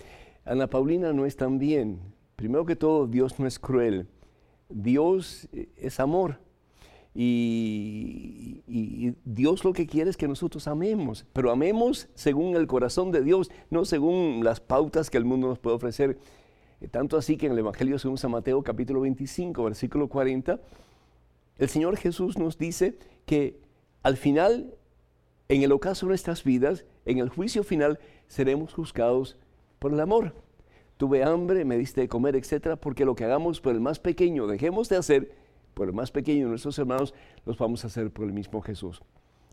Ana 0.46 0.68
Paulina 0.68 1.12
no 1.12 1.26
están 1.26 1.58
bien. 1.58 2.00
Primero 2.36 2.66
que 2.66 2.76
todo, 2.76 3.08
Dios 3.08 3.40
no 3.40 3.48
es 3.48 3.60
cruel. 3.60 4.08
Dios 4.70 5.50
es 5.76 6.00
amor. 6.00 6.40
Y, 7.20 8.62
Dios 9.26 9.64
lo 9.64 9.74
que 9.74 9.88
quiere 9.88 10.12
es 10.12 10.18
que 10.18 10.28
nosotros 10.28 10.68
amemos, 10.68 11.26
pero 11.34 11.50
amemos 11.50 12.08
según 12.14 12.56
el 12.56 12.68
corazón 12.68 13.12
de 13.12 13.24
Dios, 13.24 13.50
no 13.72 13.86
según 13.86 14.44
las 14.44 14.60
pautas 14.60 15.10
que 15.10 15.18
el 15.18 15.26
mundo 15.26 15.48
nos 15.48 15.58
puede 15.58 15.76
ofrecer. 15.76 16.20
Eh, 16.80 16.88
tanto 16.88 17.18
así 17.18 17.36
que 17.36 17.48
en 17.48 17.54
el 17.54 17.60
Evangelio 17.60 17.98
según 17.98 18.20
San 18.20 18.30
Mateo 18.30 18.62
capítulo 18.62 19.02
25, 19.02 19.64
versículo 19.64 20.08
40, 20.10 20.60
el 21.58 21.70
Señor 21.70 21.98
Jesús 21.98 22.38
nos 22.38 22.60
dice 22.60 23.00
que 23.26 23.60
al 24.04 24.16
final, 24.16 24.76
en 25.50 25.64
el 25.64 25.72
ocaso 25.72 26.06
de 26.06 26.10
nuestras 26.10 26.44
vidas, 26.44 26.86
en 27.06 27.18
el 27.18 27.30
juicio 27.30 27.64
final, 27.64 27.98
seremos 28.28 28.74
juzgados 28.74 29.38
por 29.80 29.92
el 29.92 30.00
amor. 30.02 30.36
Tuve 30.98 31.24
hambre, 31.24 31.66
me 31.66 31.78
diste 31.78 32.02
de 32.02 32.08
comer, 32.08 32.36
etcétera, 32.36 32.76
porque 32.76 33.06
lo 33.06 33.16
que 33.16 33.24
hagamos 33.24 33.60
por 33.60 33.74
el 33.74 33.82
más 33.82 33.98
pequeño 33.98 34.46
dejemos 34.46 34.88
de 34.90 34.98
hacer, 34.98 35.32
por 35.78 35.88
el 35.88 35.94
más 35.94 36.10
pequeño 36.10 36.46
de 36.46 36.50
nuestros 36.50 36.80
hermanos, 36.80 37.14
los 37.46 37.56
vamos 37.60 37.84
a 37.84 37.88
hacer 37.88 38.10
por 38.10 38.26
el 38.26 38.34
mismo 38.34 38.62
Jesús. 38.62 39.00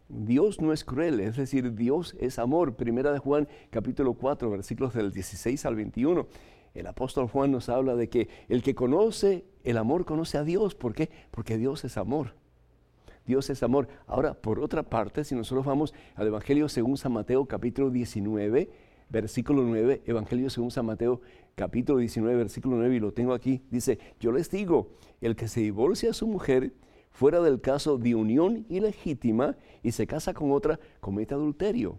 Dios 0.08 0.58
no 0.58 0.72
es 0.72 0.82
cruel, 0.82 1.20
es 1.20 1.36
decir, 1.36 1.74
Dios 1.74 2.16
es 2.18 2.38
amor. 2.38 2.76
Primera 2.76 3.12
de 3.12 3.18
Juan, 3.18 3.46
capítulo 3.68 4.14
4, 4.14 4.48
versículos 4.48 4.94
del 4.94 5.12
16 5.12 5.66
al 5.66 5.76
21. 5.76 6.26
El 6.72 6.86
apóstol 6.86 7.28
Juan 7.28 7.52
nos 7.52 7.68
habla 7.68 7.94
de 7.94 8.08
que 8.08 8.28
el 8.48 8.62
que 8.62 8.74
conoce 8.74 9.44
el 9.64 9.76
amor 9.76 10.06
conoce 10.06 10.38
a 10.38 10.44
Dios. 10.44 10.74
¿Por 10.74 10.94
qué? 10.94 11.10
Porque 11.30 11.58
Dios 11.58 11.84
es 11.84 11.98
amor. 11.98 12.32
Dios 13.26 13.50
es 13.50 13.62
amor. 13.62 13.88
Ahora, 14.06 14.32
por 14.32 14.60
otra 14.60 14.82
parte, 14.82 15.24
si 15.24 15.34
nosotros 15.34 15.66
vamos 15.66 15.92
al 16.14 16.26
Evangelio 16.26 16.70
según 16.70 16.96
San 16.96 17.12
Mateo, 17.12 17.44
capítulo 17.44 17.90
19, 17.90 18.70
versículo 19.10 19.62
9, 19.62 20.02
Evangelio 20.06 20.48
según 20.48 20.70
San 20.70 20.86
Mateo, 20.86 21.20
capítulo 21.54 21.98
19, 21.98 22.36
versículo 22.36 22.76
9, 22.76 22.96
y 22.96 23.00
lo 23.00 23.12
tengo 23.12 23.32
aquí, 23.32 23.62
dice, 23.70 23.98
yo 24.20 24.32
les 24.32 24.50
digo, 24.50 24.90
el 25.20 25.36
que 25.36 25.48
se 25.48 25.60
divorcia 25.60 26.10
a 26.10 26.14
su 26.14 26.26
mujer 26.26 26.72
fuera 27.10 27.40
del 27.40 27.60
caso 27.60 27.96
de 27.96 28.14
unión 28.14 28.66
ilegítima 28.68 29.56
y 29.82 29.92
se 29.92 30.06
casa 30.06 30.34
con 30.34 30.50
otra, 30.50 30.80
comete 31.00 31.34
adulterio. 31.34 31.98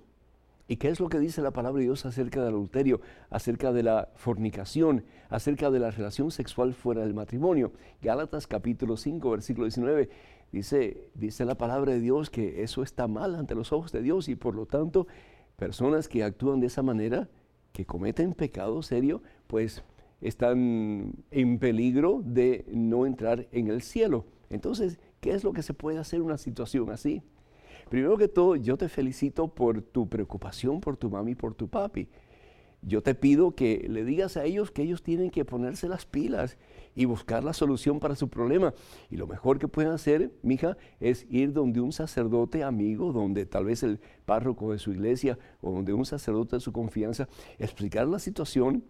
¿Y 0.67 0.77
qué 0.77 0.89
es 0.89 0.99
lo 0.99 1.09
que 1.09 1.19
dice 1.19 1.41
la 1.41 1.51
palabra 1.51 1.79
de 1.79 1.85
Dios 1.85 2.05
acerca 2.05 2.43
del 2.43 2.55
adulterio, 2.55 2.99
acerca 3.29 3.71
de 3.71 3.83
la 3.83 4.09
fornicación, 4.15 5.05
acerca 5.29 5.69
de 5.69 5.79
la 5.79 5.91
relación 5.91 6.31
sexual 6.31 6.73
fuera 6.73 7.01
del 7.01 7.13
matrimonio? 7.13 7.71
Gálatas 8.01 8.47
capítulo 8.47 8.97
5, 8.97 9.29
versículo 9.29 9.65
19, 9.65 10.09
dice, 10.51 11.11
dice 11.13 11.45
la 11.45 11.55
palabra 11.55 11.93
de 11.93 11.99
Dios 11.99 12.31
que 12.31 12.63
eso 12.63 12.81
está 12.81 13.07
mal 13.07 13.35
ante 13.35 13.53
los 13.53 13.71
ojos 13.71 13.91
de 13.91 14.01
Dios 14.01 14.27
y 14.27 14.35
por 14.35 14.55
lo 14.55 14.65
tanto 14.65 15.05
personas 15.55 16.07
que 16.07 16.23
actúan 16.23 16.59
de 16.59 16.67
esa 16.67 16.81
manera, 16.81 17.29
que 17.71 17.85
cometen 17.85 18.33
pecado 18.33 18.81
serio, 18.81 19.21
pues 19.47 19.83
están 20.21 21.13
en 21.31 21.59
peligro 21.59 22.21
de 22.25 22.65
no 22.71 23.05
entrar 23.05 23.47
en 23.51 23.67
el 23.67 23.81
cielo. 23.81 24.25
Entonces, 24.49 24.99
¿qué 25.19 25.31
es 25.31 25.43
lo 25.43 25.53
que 25.53 25.63
se 25.63 25.73
puede 25.73 25.99
hacer 25.99 26.19
en 26.19 26.25
una 26.25 26.37
situación 26.37 26.89
así? 26.89 27.21
Primero 27.89 28.17
que 28.17 28.27
todo, 28.27 28.55
yo 28.55 28.77
te 28.77 28.89
felicito 28.89 29.47
por 29.47 29.81
tu 29.81 30.09
preocupación 30.09 30.81
por 30.81 30.97
tu 30.97 31.09
mami 31.09 31.31
y 31.31 31.35
por 31.35 31.53
tu 31.53 31.67
papi 31.67 32.09
yo 32.85 33.01
te 33.01 33.15
pido 33.15 33.55
que 33.55 33.87
le 33.89 34.05
digas 34.05 34.37
a 34.37 34.45
ellos 34.45 34.69
que 34.69 34.83
ellos 34.83 35.01
tienen 35.01 35.31
que 35.31 35.43
ponerse 35.43 35.89
las 35.89 36.05
pilas 36.05 36.57
y 36.93 37.05
buscar 37.05 37.43
la 37.43 37.53
solución 37.53 37.99
para 37.99 38.15
su 38.15 38.29
problema. 38.29 38.73
Y 39.09 39.17
lo 39.17 39.27
mejor 39.27 39.57
que 39.57 39.67
pueden 39.67 39.91
hacer, 39.91 40.31
mija, 40.43 40.77
es 40.99 41.25
ir 41.29 41.51
donde 41.51 41.81
un 41.81 41.91
sacerdote 41.91 42.63
amigo, 42.63 43.11
donde 43.11 43.45
tal 43.45 43.65
vez 43.65 43.81
el 43.81 43.99
párroco 44.25 44.71
de 44.71 44.77
su 44.77 44.91
iglesia 44.91 45.37
o 45.61 45.71
donde 45.71 45.93
un 45.93 46.05
sacerdote 46.05 46.57
de 46.57 46.59
su 46.59 46.71
confianza, 46.71 47.27
explicar 47.57 48.07
la 48.07 48.19
situación, 48.19 48.83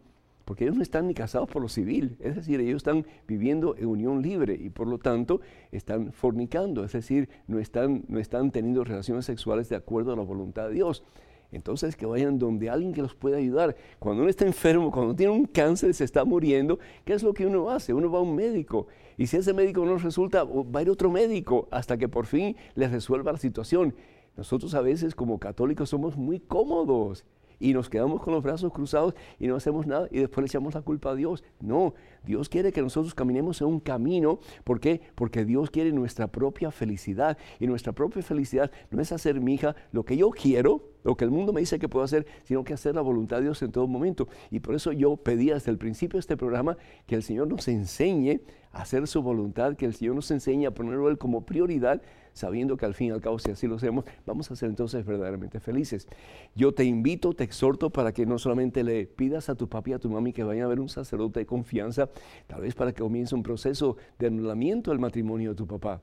porque 0.46 0.64
ellos 0.64 0.78
no 0.78 0.84
están 0.84 1.08
ni 1.08 1.14
casados 1.14 1.50
por 1.50 1.62
lo 1.62 1.68
civil, 1.68 2.16
es 2.20 2.36
decir, 2.36 2.62
ellos 2.62 2.78
están 2.78 3.06
viviendo 3.28 3.76
en 3.78 3.88
unión 3.88 4.22
libre 4.22 4.54
y 4.54 4.70
por 4.70 4.88
lo 4.88 5.00
tanto 5.00 5.42
están 5.72 6.14
fornicando, 6.14 6.84
es 6.84 6.94
decir, 6.94 7.30
no 7.48 7.60
están, 7.60 8.06
no 8.08 8.20
están 8.20 8.52
teniendo 8.52 8.84
relaciones 8.84 9.26
sexuales 9.26 9.68
de 9.70 9.76
acuerdo 9.76 10.14
a 10.14 10.16
la 10.16 10.22
voluntad 10.22 10.68
de 10.68 10.76
Dios. 10.76 11.04
Entonces 11.52 11.96
que 11.96 12.06
vayan 12.06 12.38
donde 12.38 12.70
alguien 12.70 12.94
que 12.94 13.02
los 13.02 13.16
pueda 13.16 13.38
ayudar. 13.38 13.76
Cuando 14.00 14.22
uno 14.24 14.30
está 14.30 14.46
enfermo, 14.46 14.92
cuando 14.92 15.16
tiene 15.16 15.32
un 15.32 15.46
cáncer, 15.46 15.94
se 15.94 16.04
está 16.04 16.26
muriendo, 16.26 16.80
¿qué 17.06 17.14
es 17.14 17.24
lo 17.24 17.34
que 17.34 17.46
uno 17.46 17.70
hace? 17.70 17.94
Uno 17.94 18.12
va 18.12 18.20
a 18.20 18.24
un 18.24 18.36
médico. 18.36 18.88
Y 19.18 19.28
si 19.28 19.38
ese 19.38 19.54
médico 19.54 19.86
no 19.86 19.98
resulta, 19.98 20.44
va 20.44 20.80
a 20.80 20.82
ir 20.82 20.90
otro 20.90 21.10
médico 21.10 21.68
hasta 21.72 21.98
que 21.98 22.10
por 22.10 22.26
fin 22.26 22.56
les 22.76 22.92
resuelva 22.92 23.32
la 23.32 23.38
situación. 23.38 23.96
Nosotros 24.36 24.74
a 24.76 24.82
veces 24.82 25.16
como 25.16 25.40
católicos 25.40 25.90
somos 25.90 26.18
muy 26.18 26.40
cómodos 26.40 27.24
y 27.60 27.74
nos 27.74 27.90
quedamos 27.90 28.22
con 28.22 28.34
los 28.34 28.44
brazos 28.44 28.72
cruzados 28.72 29.14
y 29.40 29.48
no 29.48 29.56
hacemos 29.56 29.88
nada 29.88 30.08
y 30.12 30.20
después 30.20 30.44
le 30.44 30.48
echamos 30.48 30.74
la 30.74 30.82
culpa 30.82 31.12
a 31.12 31.16
Dios. 31.16 31.44
No, 31.60 31.94
Dios 32.26 32.50
quiere 32.50 32.72
que 32.72 32.82
nosotros 32.82 33.14
caminemos 33.14 33.62
en 33.62 33.68
un 33.68 33.80
camino. 33.80 34.40
¿Por 34.64 34.80
qué? 34.80 35.02
Porque 35.16 35.46
Dios 35.46 35.70
quiere 35.70 35.92
nuestra 35.92 36.28
propia 36.28 36.72
felicidad 36.72 37.38
y 37.60 37.68
nuestra 37.68 37.94
propia 37.94 38.22
felicidad 38.22 38.72
no 38.90 39.02
es 39.02 39.12
hacer, 39.12 39.40
mi 39.40 39.54
hija, 39.56 39.76
lo 39.92 40.04
que 40.04 40.18
yo 40.18 40.30
quiero, 40.32 40.84
lo 41.04 41.16
que 41.16 41.26
el 41.26 41.32
mundo 41.32 41.54
me 41.54 41.60
dice 41.60 41.80
que 41.80 41.88
puedo 41.88 42.04
hacer, 42.04 42.26
sino 42.44 42.64
que 42.64 42.74
hacer 42.74 42.96
la 42.96 43.02
voluntad 43.02 43.38
de 43.38 43.44
Dios 43.44 43.62
en 43.62 43.72
todo 43.72 43.88
momento. 43.88 44.28
Y 44.50 44.60
por 44.60 44.76
eso 44.76 44.92
yo 44.92 45.18
pedí 45.18 45.50
desde 45.50 45.72
el 45.72 45.78
principio 45.78 46.18
de 46.18 46.22
este 46.22 46.38
programa 46.38 46.78
que 47.06 47.16
el 47.16 47.24
Señor 47.24 47.48
nos 47.48 47.68
enseñe 47.68 48.42
a 48.72 48.82
hacer 48.82 49.08
su 49.08 49.22
voluntad, 49.22 49.76
que 49.76 49.86
el 49.86 49.94
Señor 49.94 50.16
nos 50.16 50.30
enseñe 50.32 50.66
a 50.66 50.72
ponerlo 50.72 51.10
Él 51.10 51.18
como 51.18 51.46
prioridad 51.46 52.02
sabiendo 52.36 52.76
que 52.78 52.86
al 52.86 52.94
fin 52.94 53.08
y 53.08 53.12
al 53.12 53.22
cabo, 53.22 53.40
si 53.40 53.50
así 53.50 53.66
lo 53.66 53.78
hacemos, 53.78 54.06
vamos 54.26 54.52
a 54.52 54.56
ser 54.56 54.70
entonces 54.70 55.06
verdaderamente 55.06 55.60
felices. 55.60 56.08
Yo 56.54 56.74
te 56.74 56.84
invito, 56.84 57.34
te 57.34 57.46
exhorto 57.46 57.90
para 57.90 58.14
que 58.14 58.26
no 58.26 58.38
solamente 58.38 58.84
le 58.84 59.08
pidas 59.08 59.50
a 59.50 59.56
tu 59.56 59.68
papi 59.68 59.92
y 59.92 59.94
a 59.94 60.00
tu 60.00 60.10
mami 60.10 60.34
que 60.34 60.44
vayan 60.44 60.66
a 60.66 60.68
ver 60.68 60.82
un 60.82 60.90
sacerdote 60.90 61.40
de 61.40 61.46
confianza, 61.46 62.10
tal 62.46 62.62
vez 62.62 62.76
para 62.76 62.92
que 62.92 63.02
comience 63.02 63.34
un 63.34 63.42
proceso 63.42 63.96
de 64.20 64.28
anulamiento 64.28 64.92
del 64.92 65.00
matrimonio 65.00 65.52
de 65.52 65.56
tu 65.56 65.66
papá. 65.66 66.02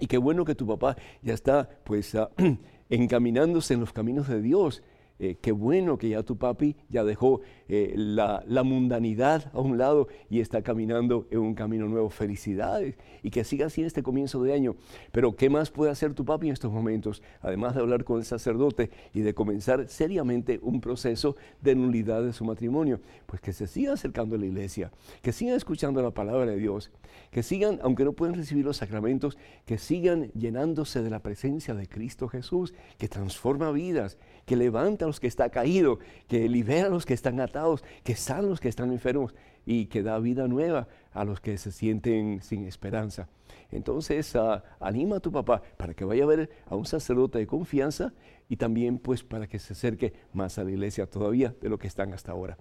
Y 0.00 0.08
qué 0.08 0.18
bueno 0.18 0.44
que 0.44 0.56
tu 0.56 0.66
papá 0.66 0.96
ya 1.22 1.32
está 1.32 1.68
pues 1.84 2.14
ah, 2.16 2.30
encaminándose 2.90 3.74
en 3.74 3.80
los 3.80 3.92
caminos 3.92 4.26
de 4.26 4.42
Dios 4.42 4.82
Eh, 5.18 5.36
qué 5.40 5.52
bueno 5.52 5.98
que 5.98 6.08
ya 6.08 6.22
tu 6.22 6.36
papi 6.36 6.76
ya 6.88 7.04
dejó 7.04 7.40
eh, 7.68 7.92
la, 7.96 8.42
la, 8.46 8.62
mundanidad 8.62 9.50
a 9.52 9.60
un 9.60 9.78
lado 9.78 10.08
y 10.28 10.40
está 10.40 10.62
caminando 10.62 11.26
en 11.30 11.38
un 11.38 11.54
camino 11.54 11.86
nuevo. 11.86 12.10
Felicidades 12.10 12.96
y 13.22 13.30
que 13.30 13.44
siga 13.44 13.66
así 13.66 13.82
este 13.82 14.02
comienzo 14.02 14.42
de 14.42 14.52
año. 14.52 14.74
Pero 15.12 15.36
¿qué 15.36 15.48
más 15.48 15.70
puede 15.70 15.90
hacer 15.90 16.14
tu 16.14 16.24
papi 16.24 16.48
en 16.48 16.54
estos 16.54 16.72
momentos? 16.72 17.22
Además 17.40 17.74
de 17.74 17.80
hablar 17.80 18.04
con 18.04 18.18
el 18.18 18.24
sacerdote 18.24 18.90
y 19.14 19.20
de 19.20 19.34
comenzar 19.34 19.88
seriamente 19.88 20.58
un 20.62 20.80
proceso 20.80 21.36
de 21.60 21.74
nulidad 21.74 22.22
de 22.22 22.32
su 22.32 22.44
matrimonio. 22.44 23.00
Pues 23.26 23.40
que 23.40 23.52
se 23.52 23.66
siga 23.66 23.92
acercando 23.92 24.36
a 24.36 24.38
la 24.38 24.46
iglesia, 24.46 24.90
que 25.22 25.32
sigan 25.32 25.56
escuchando 25.56 26.02
la 26.02 26.10
palabra 26.10 26.46
de 26.46 26.56
Dios, 26.56 26.90
que 27.30 27.42
sigan, 27.42 27.78
aunque 27.82 28.04
no 28.04 28.12
pueden 28.12 28.34
recibir 28.34 28.64
los 28.64 28.78
sacramentos, 28.78 29.38
que 29.66 29.78
sigan 29.78 30.30
llenándose 30.32 31.02
de 31.02 31.10
la 31.10 31.20
presencia 31.20 31.74
de 31.74 31.86
Cristo 31.86 32.28
Jesús, 32.28 32.74
que 32.98 33.08
transforma 33.08 33.70
vidas, 33.72 34.18
que 34.46 34.56
levanta 34.56 35.01
a 35.04 35.06
los 35.08 35.20
que 35.20 35.26
están 35.26 35.50
caídos, 35.50 35.98
que 36.28 36.48
libera 36.48 36.86
a 36.86 36.90
los 36.90 37.06
que 37.06 37.14
están 37.14 37.40
atados, 37.40 37.84
que 38.02 38.14
sana 38.16 38.40
a 38.40 38.50
los 38.50 38.60
que 38.60 38.68
están 38.68 38.92
enfermos 38.92 39.34
y 39.66 39.86
que 39.86 40.02
da 40.02 40.18
vida 40.18 40.48
nueva 40.48 40.88
a 41.12 41.24
los 41.24 41.40
que 41.40 41.58
se 41.58 41.72
sienten 41.72 42.40
sin 42.42 42.66
esperanza. 42.66 43.28
Entonces, 43.70 44.34
ah, 44.36 44.62
anima 44.80 45.16
a 45.16 45.20
tu 45.20 45.32
papá 45.32 45.62
para 45.76 45.94
que 45.94 46.04
vaya 46.04 46.24
a 46.24 46.26
ver 46.26 46.50
a 46.66 46.76
un 46.76 46.84
sacerdote 46.84 47.38
de 47.38 47.46
confianza 47.46 48.12
y 48.48 48.56
también 48.56 48.98
pues 48.98 49.22
para 49.22 49.46
que 49.46 49.58
se 49.58 49.72
acerque 49.72 50.12
más 50.32 50.58
a 50.58 50.64
la 50.64 50.70
iglesia 50.70 51.06
todavía 51.06 51.54
de 51.60 51.68
lo 51.68 51.78
que 51.78 51.86
están 51.86 52.12
hasta 52.12 52.32
ahora. 52.32 52.58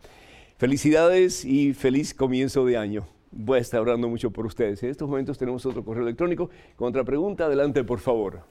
Felicidades 0.57 1.43
y 1.43 1.73
feliz 1.73 2.13
comienzo 2.13 2.65
de 2.65 2.77
año. 2.77 3.07
Voy 3.31 3.57
a 3.57 3.61
estar 3.61 3.81
orando 3.81 4.07
mucho 4.07 4.31
por 4.31 4.45
ustedes. 4.45 4.83
En 4.83 4.89
estos 4.89 5.09
momentos 5.09 5.37
tenemos 5.37 5.65
otro 5.65 5.83
correo 5.83 6.03
electrónico 6.03 6.49
con 6.75 6.89
otra 6.89 7.03
pregunta. 7.03 7.45
Adelante, 7.45 7.83
por 7.83 7.99
favor. 7.99 8.43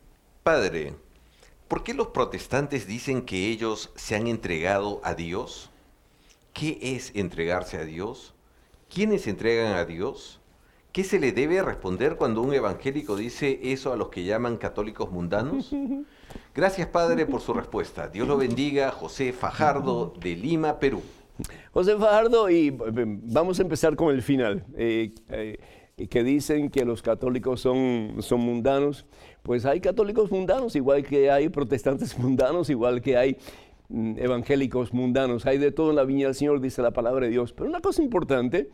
Padre, 0.42 0.94
¿Por 1.70 1.84
qué 1.84 1.94
los 1.94 2.08
protestantes 2.08 2.88
dicen 2.88 3.22
que 3.22 3.46
ellos 3.46 3.92
se 3.94 4.16
han 4.16 4.26
entregado 4.26 5.00
a 5.04 5.14
Dios? 5.14 5.70
¿Qué 6.52 6.80
es 6.82 7.12
entregarse 7.14 7.76
a 7.76 7.84
Dios? 7.84 8.34
¿Quiénes 8.92 9.22
se 9.22 9.30
entregan 9.30 9.74
a 9.74 9.84
Dios? 9.84 10.40
¿Qué 10.90 11.04
se 11.04 11.20
le 11.20 11.30
debe 11.30 11.62
responder 11.62 12.16
cuando 12.16 12.42
un 12.42 12.52
evangélico 12.52 13.14
dice 13.14 13.60
eso 13.62 13.92
a 13.92 13.96
los 13.96 14.08
que 14.08 14.24
llaman 14.24 14.56
católicos 14.56 15.12
mundanos? 15.12 15.70
Gracias, 16.56 16.88
Padre, 16.88 17.24
por 17.24 17.40
su 17.40 17.52
respuesta. 17.52 18.08
Dios 18.08 18.26
lo 18.26 18.36
bendiga, 18.36 18.90
José 18.90 19.32
Fajardo, 19.32 20.12
de 20.18 20.34
Lima, 20.34 20.80
Perú. 20.80 21.00
José 21.70 21.96
Fajardo, 21.96 22.50
y 22.50 22.66
eh, 22.66 22.74
vamos 22.74 23.60
a 23.60 23.62
empezar 23.62 23.94
con 23.94 24.12
el 24.12 24.22
final. 24.22 24.64
Eh, 24.74 25.14
eh, 25.28 25.60
que 26.08 26.24
dicen 26.24 26.70
que 26.70 26.84
los 26.84 27.02
católicos 27.02 27.60
son, 27.60 28.16
son 28.20 28.40
mundanos, 28.40 29.06
pues 29.50 29.66
hay 29.66 29.80
católicos 29.80 30.30
mundanos, 30.30 30.76
igual 30.76 31.04
que 31.04 31.28
hay 31.28 31.48
protestantes 31.48 32.16
mundanos, 32.20 32.70
igual 32.70 33.02
que 33.02 33.16
hay 33.16 33.36
mm, 33.88 34.16
evangélicos 34.18 34.94
mundanos, 34.94 35.44
hay 35.44 35.58
de 35.58 35.72
todo 35.72 35.90
en 35.90 35.96
la 35.96 36.04
viña 36.04 36.26
del 36.26 36.36
Señor, 36.36 36.60
dice 36.60 36.82
la 36.82 36.92
palabra 36.92 37.26
de 37.26 37.32
Dios. 37.32 37.52
Pero 37.52 37.68
una 37.68 37.80
cosa 37.80 38.00
importante 38.00 38.70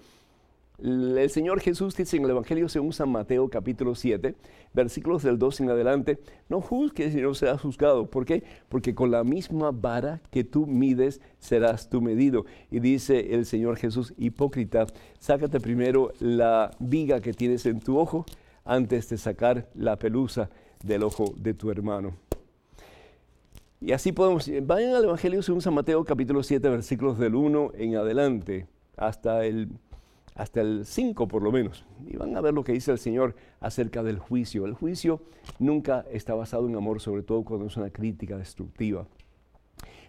el 0.78 1.30
Señor 1.30 1.60
Jesús 1.60 1.96
dice 1.96 2.18
en 2.18 2.24
el 2.24 2.30
Evangelio 2.32 2.68
según 2.68 2.92
San 2.92 3.08
Mateo 3.08 3.48
capítulo 3.48 3.94
7, 3.94 4.34
versículos 4.74 5.22
del 5.22 5.38
2 5.38 5.60
en 5.60 5.70
adelante, 5.70 6.18
no 6.50 6.60
juzgues 6.60 7.14
y 7.14 7.22
no 7.22 7.32
serás 7.32 7.62
juzgado. 7.62 8.10
¿Por 8.10 8.26
qué? 8.26 8.44
Porque 8.68 8.94
con 8.94 9.10
la 9.10 9.24
misma 9.24 9.70
vara 9.72 10.20
que 10.30 10.44
tú 10.44 10.66
mides 10.66 11.22
serás 11.38 11.88
tú 11.88 12.02
medido. 12.02 12.44
Y 12.70 12.80
dice 12.80 13.32
el 13.34 13.46
Señor 13.46 13.78
Jesús, 13.78 14.12
hipócrita, 14.18 14.84
sácate 15.20 15.58
primero 15.58 16.12
la 16.20 16.70
viga 16.80 17.22
que 17.22 17.32
tienes 17.32 17.64
en 17.64 17.80
tu 17.80 17.96
ojo 17.98 18.26
antes 18.66 19.08
de 19.08 19.16
sacar 19.16 19.70
la 19.74 19.96
pelusa 19.96 20.50
del 20.82 21.02
ojo 21.02 21.34
de 21.36 21.54
tu 21.54 21.70
hermano. 21.70 22.14
Y 23.80 23.92
así 23.92 24.12
podemos, 24.12 24.50
vayan 24.62 24.94
al 24.94 25.04
Evangelio 25.04 25.42
según 25.42 25.60
San 25.60 25.74
Mateo 25.74 26.04
capítulo 26.04 26.42
7, 26.42 26.68
versículos 26.68 27.18
del 27.18 27.34
1 27.34 27.72
en 27.74 27.96
adelante, 27.96 28.66
hasta 28.96 29.44
el 29.44 29.68
hasta 30.36 30.60
el 30.60 30.84
5 30.84 31.28
por 31.28 31.42
lo 31.42 31.50
menos, 31.50 31.86
y 32.06 32.16
van 32.16 32.36
a 32.36 32.40
ver 32.42 32.52
lo 32.52 32.62
que 32.62 32.72
dice 32.72 32.92
el 32.92 32.98
Señor 32.98 33.34
acerca 33.58 34.02
del 34.02 34.18
juicio. 34.18 34.66
El 34.66 34.74
juicio 34.74 35.22
nunca 35.58 36.04
está 36.12 36.34
basado 36.34 36.68
en 36.68 36.76
amor, 36.76 37.00
sobre 37.00 37.22
todo 37.22 37.42
cuando 37.42 37.66
es 37.66 37.76
una 37.76 37.90
crítica 37.90 38.36
destructiva. 38.36 39.06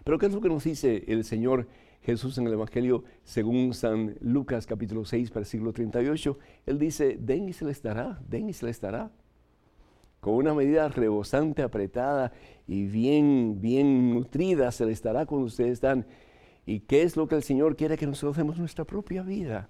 Pero 0.04 0.18
¿qué 0.18 0.26
es 0.26 0.34
lo 0.34 0.40
que 0.40 0.48
nos 0.48 0.64
dice 0.64 1.04
el 1.08 1.24
Señor 1.24 1.66
Jesús 2.02 2.36
en 2.38 2.46
el 2.46 2.52
Evangelio 2.52 3.04
según 3.24 3.74
San 3.74 4.16
Lucas 4.20 4.66
capítulo 4.66 5.04
6, 5.04 5.32
versículo 5.32 5.72
38? 5.72 6.38
Él 6.66 6.78
dice, 6.78 7.16
den 7.18 7.48
y 7.48 7.52
se 7.54 7.64
les 7.64 7.82
dará, 7.82 8.20
den 8.28 8.50
y 8.50 8.52
se 8.52 8.66
les 8.66 8.80
dará. 8.80 9.10
Con 10.20 10.34
una 10.34 10.54
medida 10.54 10.88
rebosante, 10.88 11.62
apretada 11.62 12.32
y 12.66 12.86
bien, 12.86 13.60
bien 13.60 14.14
nutrida 14.14 14.72
se 14.72 14.84
les 14.84 15.02
dará 15.02 15.26
cuando 15.26 15.46
ustedes 15.46 15.80
dan. 15.80 16.06
¿Y 16.66 16.80
qué 16.80 17.02
es 17.02 17.16
lo 17.16 17.28
que 17.28 17.36
el 17.36 17.42
Señor 17.42 17.76
quiere 17.76 17.96
que 17.96 18.06
nosotros 18.06 18.36
demos 18.36 18.58
nuestra 18.58 18.84
propia 18.84 19.22
vida? 19.22 19.68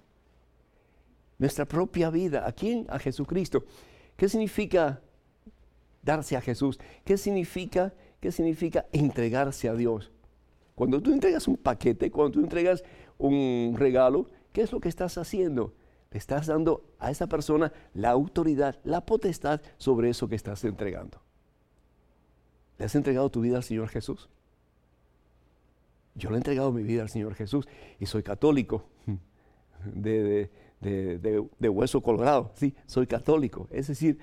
nuestra 1.39 1.65
propia 1.65 2.11
vida. 2.11 2.45
¿A 2.45 2.51
quién? 2.51 2.85
A 2.89 2.99
Jesucristo. 2.99 3.65
¿Qué 4.15 4.29
significa 4.29 5.01
darse 6.03 6.37
a 6.37 6.41
Jesús? 6.41 6.77
¿Qué 7.03 7.17
significa, 7.17 7.93
qué 8.19 8.31
significa 8.31 8.85
entregarse 8.91 9.67
a 9.67 9.73
Dios? 9.73 10.11
Cuando 10.75 11.01
tú 11.01 11.11
entregas 11.11 11.47
un 11.47 11.57
paquete, 11.57 12.11
cuando 12.11 12.33
tú 12.33 12.39
entregas 12.41 12.83
un 13.17 13.75
regalo, 13.77 14.29
¿qué 14.53 14.61
es 14.61 14.71
lo 14.71 14.79
que 14.79 14.89
estás 14.89 15.17
haciendo? 15.17 15.73
Le 16.11 16.17
estás 16.17 16.47
dando 16.47 16.83
a 16.97 17.11
esa 17.11 17.27
persona 17.27 17.71
la 17.93 18.09
autoridad, 18.09 18.79
la 18.83 19.05
potestad 19.05 19.61
sobre 19.77 20.09
eso 20.09 20.27
que 20.27 20.35
estás 20.35 20.63
entregando. 20.63 21.21
¿Le 22.77 22.85
has 22.85 22.95
entregado 22.95 23.29
tu 23.29 23.41
vida 23.41 23.57
al 23.57 23.63
Señor 23.63 23.89
Jesús? 23.89 24.29
Yo 26.15 26.29
le 26.29 26.35
he 26.35 26.37
entregado 26.37 26.71
mi 26.71 26.83
vida 26.83 27.01
al 27.01 27.09
Señor 27.09 27.35
Jesús 27.35 27.67
y 27.99 28.05
soy 28.05 28.23
católico. 28.23 28.85
de, 29.85 30.49
de, 30.81 31.69
hueso 31.69 32.01
colorado, 32.01 32.51
sí, 32.55 32.73
soy 32.85 33.07
católico. 33.07 33.67
Es 33.71 33.87
decir, 33.87 34.19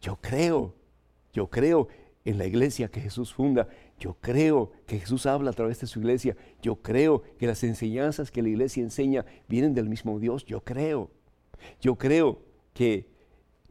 yo 0.00 0.16
creo, 0.20 0.74
yo 1.32 1.48
creo 1.48 1.88
en 2.24 2.38
la 2.38 2.46
iglesia 2.46 2.88
que 2.88 3.00
Jesús 3.00 3.32
funda, 3.32 3.68
yo 3.98 4.16
creo 4.20 4.72
que 4.86 4.98
Jesús 4.98 5.26
habla 5.26 5.50
a 5.50 5.54
través 5.54 5.80
de 5.80 5.86
su 5.86 6.00
iglesia, 6.00 6.36
yo 6.62 6.76
creo 6.76 7.22
que 7.38 7.46
las 7.46 7.62
enseñanzas 7.64 8.30
que 8.30 8.42
la 8.42 8.48
iglesia 8.48 8.82
enseña 8.82 9.24
vienen 9.48 9.74
del 9.74 9.88
mismo 9.88 10.18
Dios, 10.18 10.44
yo 10.44 10.62
creo, 10.62 11.10
yo 11.80 11.96
creo 11.96 12.40
que 12.72 13.08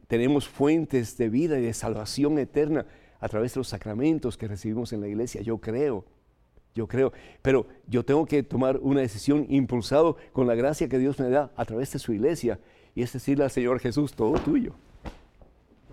tenemos 0.06 0.48
fuentes 0.48 1.16
de 1.16 1.28
vida 1.28 1.58
y 1.58 1.62
de 1.62 1.74
salvación 1.74 2.38
eterna 2.38 2.86
a 3.20 3.28
través 3.28 3.54
de 3.54 3.60
los 3.60 3.68
sacramentos 3.68 4.36
que 4.36 4.48
recibimos 4.48 4.92
en 4.92 5.00
la 5.00 5.08
iglesia, 5.08 5.40
yo 5.42 5.58
creo 5.58 6.04
yo 6.74 6.88
creo. 6.88 7.12
Pero 7.40 7.66
yo 7.86 8.04
tengo 8.04 8.26
que 8.26 8.42
tomar 8.42 8.78
una 8.78 9.00
decisión 9.00 9.46
impulsado 9.48 10.16
con 10.32 10.46
la 10.46 10.54
gracia 10.54 10.88
que 10.88 10.98
Dios 10.98 11.18
me 11.18 11.30
da 11.30 11.52
a 11.56 11.64
través 11.64 11.92
de 11.92 11.98
su 11.98 12.12
iglesia. 12.12 12.58
Y 12.94 13.02
es 13.02 13.12
decirle 13.12 13.44
al 13.44 13.50
Señor 13.50 13.80
Jesús, 13.80 14.12
todo 14.14 14.34
tuyo. 14.34 14.74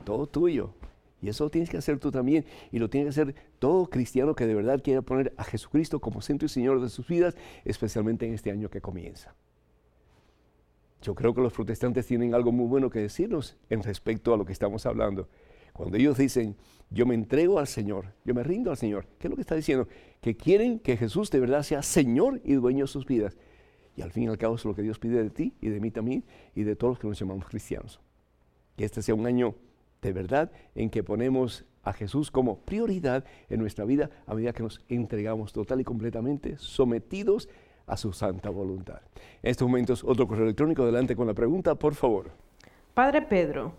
Todo 0.03 0.27
tuyo. 0.27 0.73
Y 1.21 1.29
eso 1.29 1.43
lo 1.43 1.51
tienes 1.51 1.69
que 1.69 1.77
hacer 1.77 1.99
tú 1.99 2.11
también. 2.11 2.45
Y 2.71 2.79
lo 2.79 2.89
tiene 2.89 3.05
que 3.05 3.09
hacer 3.09 3.35
todo 3.59 3.89
cristiano 3.89 4.35
que 4.35 4.47
de 4.47 4.55
verdad 4.55 4.81
quiera 4.83 5.03
poner 5.03 5.33
a 5.37 5.43
Jesucristo 5.43 5.99
como 5.99 6.21
centro 6.21 6.47
y 6.47 6.49
Señor 6.49 6.81
de 6.81 6.89
sus 6.89 7.07
vidas, 7.07 7.35
especialmente 7.63 8.25
en 8.25 8.33
este 8.33 8.49
año 8.49 8.69
que 8.69 8.81
comienza. 8.81 9.35
Yo 11.01 11.15
creo 11.15 11.33
que 11.33 11.41
los 11.41 11.53
protestantes 11.53 12.05
tienen 12.05 12.35
algo 12.35 12.51
muy 12.51 12.67
bueno 12.67 12.89
que 12.89 12.99
decirnos 12.99 13.57
en 13.69 13.81
respecto 13.81 14.33
a 14.33 14.37
lo 14.37 14.45
que 14.45 14.53
estamos 14.53 14.85
hablando. 14.85 15.27
Cuando 15.73 15.97
ellos 15.97 16.17
dicen, 16.17 16.55
yo 16.89 17.05
me 17.05 17.15
entrego 17.15 17.57
al 17.57 17.67
Señor, 17.67 18.13
yo 18.25 18.33
me 18.33 18.43
rindo 18.43 18.71
al 18.71 18.77
Señor, 18.77 19.07
¿qué 19.17 19.27
es 19.27 19.29
lo 19.29 19.35
que 19.35 19.41
está 19.41 19.55
diciendo? 19.55 19.87
Que 20.19 20.35
quieren 20.35 20.79
que 20.79 20.97
Jesús 20.97 21.31
de 21.31 21.39
verdad 21.39 21.63
sea 21.63 21.81
Señor 21.81 22.41
y 22.43 22.53
dueño 22.53 22.83
de 22.83 22.87
sus 22.87 23.05
vidas. 23.05 23.37
Y 23.95 24.01
al 24.01 24.11
fin 24.11 24.23
y 24.23 24.27
al 24.27 24.37
cabo 24.37 24.55
es 24.55 24.65
lo 24.65 24.75
que 24.75 24.81
Dios 24.81 24.99
pide 24.99 25.23
de 25.23 25.29
ti 25.29 25.53
y 25.59 25.69
de 25.69 25.79
mí 25.79 25.91
también 25.91 26.23
y 26.55 26.63
de 26.63 26.75
todos 26.75 26.91
los 26.91 26.99
que 26.99 27.07
nos 27.07 27.19
llamamos 27.19 27.45
cristianos. 27.45 27.99
Que 28.75 28.85
este 28.85 29.01
sea 29.01 29.15
un 29.15 29.25
año 29.25 29.55
de 30.01 30.13
verdad 30.13 30.51
en 30.75 30.89
que 30.89 31.03
ponemos 31.03 31.65
a 31.83 31.93
Jesús 31.93 32.31
como 32.31 32.59
prioridad 32.59 33.25
en 33.49 33.59
nuestra 33.59 33.85
vida 33.85 34.09
a 34.27 34.35
medida 34.35 34.53
que 34.53 34.63
nos 34.63 34.83
entregamos 34.87 35.51
total 35.51 35.81
y 35.81 35.83
completamente 35.83 36.57
sometidos 36.57 37.47
a 37.47 37.51
su 37.97 38.13
santa 38.13 38.49
voluntad. 38.49 39.01
En 39.43 39.51
estos 39.51 39.67
momentos, 39.67 40.03
otro 40.03 40.27
correo 40.27 40.45
electrónico, 40.45 40.83
adelante 40.83 41.15
con 41.15 41.27
la 41.27 41.33
pregunta, 41.33 41.75
por 41.75 41.95
favor. 41.95 42.31
Padre 42.93 43.21
Pedro, 43.21 43.73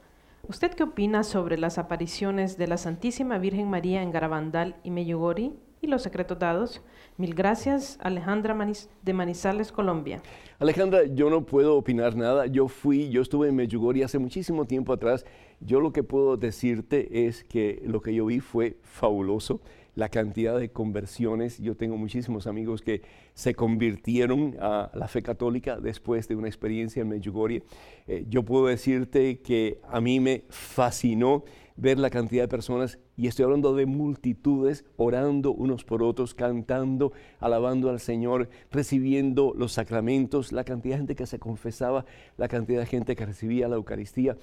¿Usted 0.48 0.72
qué 0.72 0.82
opina 0.82 1.22
sobre 1.22 1.56
las 1.56 1.78
apariciones 1.78 2.58
de 2.58 2.66
la 2.66 2.76
Santísima 2.76 3.38
Virgen 3.38 3.70
María 3.70 4.02
en 4.02 4.10
Garabandal 4.10 4.74
y 4.82 4.90
Meyugori 4.90 5.52
y 5.80 5.86
los 5.86 6.02
secretos 6.02 6.36
dados? 6.36 6.82
Mil 7.16 7.32
gracias, 7.32 7.96
Alejandra 8.02 8.56
de 9.02 9.12
Manizales, 9.12 9.70
Colombia. 9.70 10.20
Alejandra, 10.58 11.04
yo 11.04 11.30
no 11.30 11.46
puedo 11.46 11.76
opinar 11.76 12.16
nada. 12.16 12.46
Yo 12.46 12.66
fui, 12.66 13.08
yo 13.08 13.22
estuve 13.22 13.50
en 13.50 13.54
Meyugori 13.54 14.02
hace 14.02 14.18
muchísimo 14.18 14.64
tiempo 14.64 14.92
atrás. 14.92 15.24
Yo 15.60 15.78
lo 15.78 15.92
que 15.92 16.02
puedo 16.02 16.36
decirte 16.36 17.28
es 17.28 17.44
que 17.44 17.80
lo 17.86 18.00
que 18.00 18.12
yo 18.12 18.26
vi 18.26 18.40
fue 18.40 18.78
fabuloso 18.82 19.60
la 19.94 20.08
cantidad 20.08 20.58
de 20.58 20.70
conversiones. 20.70 21.58
Yo 21.58 21.76
tengo 21.76 21.96
muchísimos 21.96 22.46
amigos 22.46 22.82
que 22.82 23.02
se 23.34 23.54
convirtieron 23.54 24.56
a 24.60 24.90
la 24.94 25.08
fe 25.08 25.22
católica 25.22 25.78
después 25.80 26.28
de 26.28 26.36
una 26.36 26.48
experiencia 26.48 27.02
en 27.02 27.08
Medjugorje. 27.08 27.62
Eh, 28.06 28.24
yo 28.28 28.44
puedo 28.44 28.66
decirte 28.66 29.40
que 29.40 29.78
a 29.88 30.00
mí 30.00 30.20
me 30.20 30.44
fascinó 30.48 31.44
ver 31.76 31.98
la 31.98 32.10
cantidad 32.10 32.42
de 32.42 32.48
personas, 32.48 32.98
y 33.16 33.26
estoy 33.26 33.44
hablando 33.44 33.74
de 33.74 33.86
multitudes, 33.86 34.84
orando 34.96 35.52
unos 35.52 35.84
por 35.84 36.02
otros, 36.02 36.34
cantando, 36.34 37.12
alabando 37.40 37.90
al 37.90 38.00
Señor, 38.00 38.48
recibiendo 38.70 39.54
los 39.56 39.72
sacramentos, 39.72 40.52
la 40.52 40.64
cantidad 40.64 40.94
de 40.94 40.98
gente 40.98 41.16
que 41.16 41.26
se 41.26 41.38
confesaba, 41.38 42.04
la 42.36 42.48
cantidad 42.48 42.80
de 42.80 42.86
gente 42.86 43.16
que 43.16 43.26
recibía 43.26 43.68
la 43.68 43.76
Eucaristía, 43.76 44.36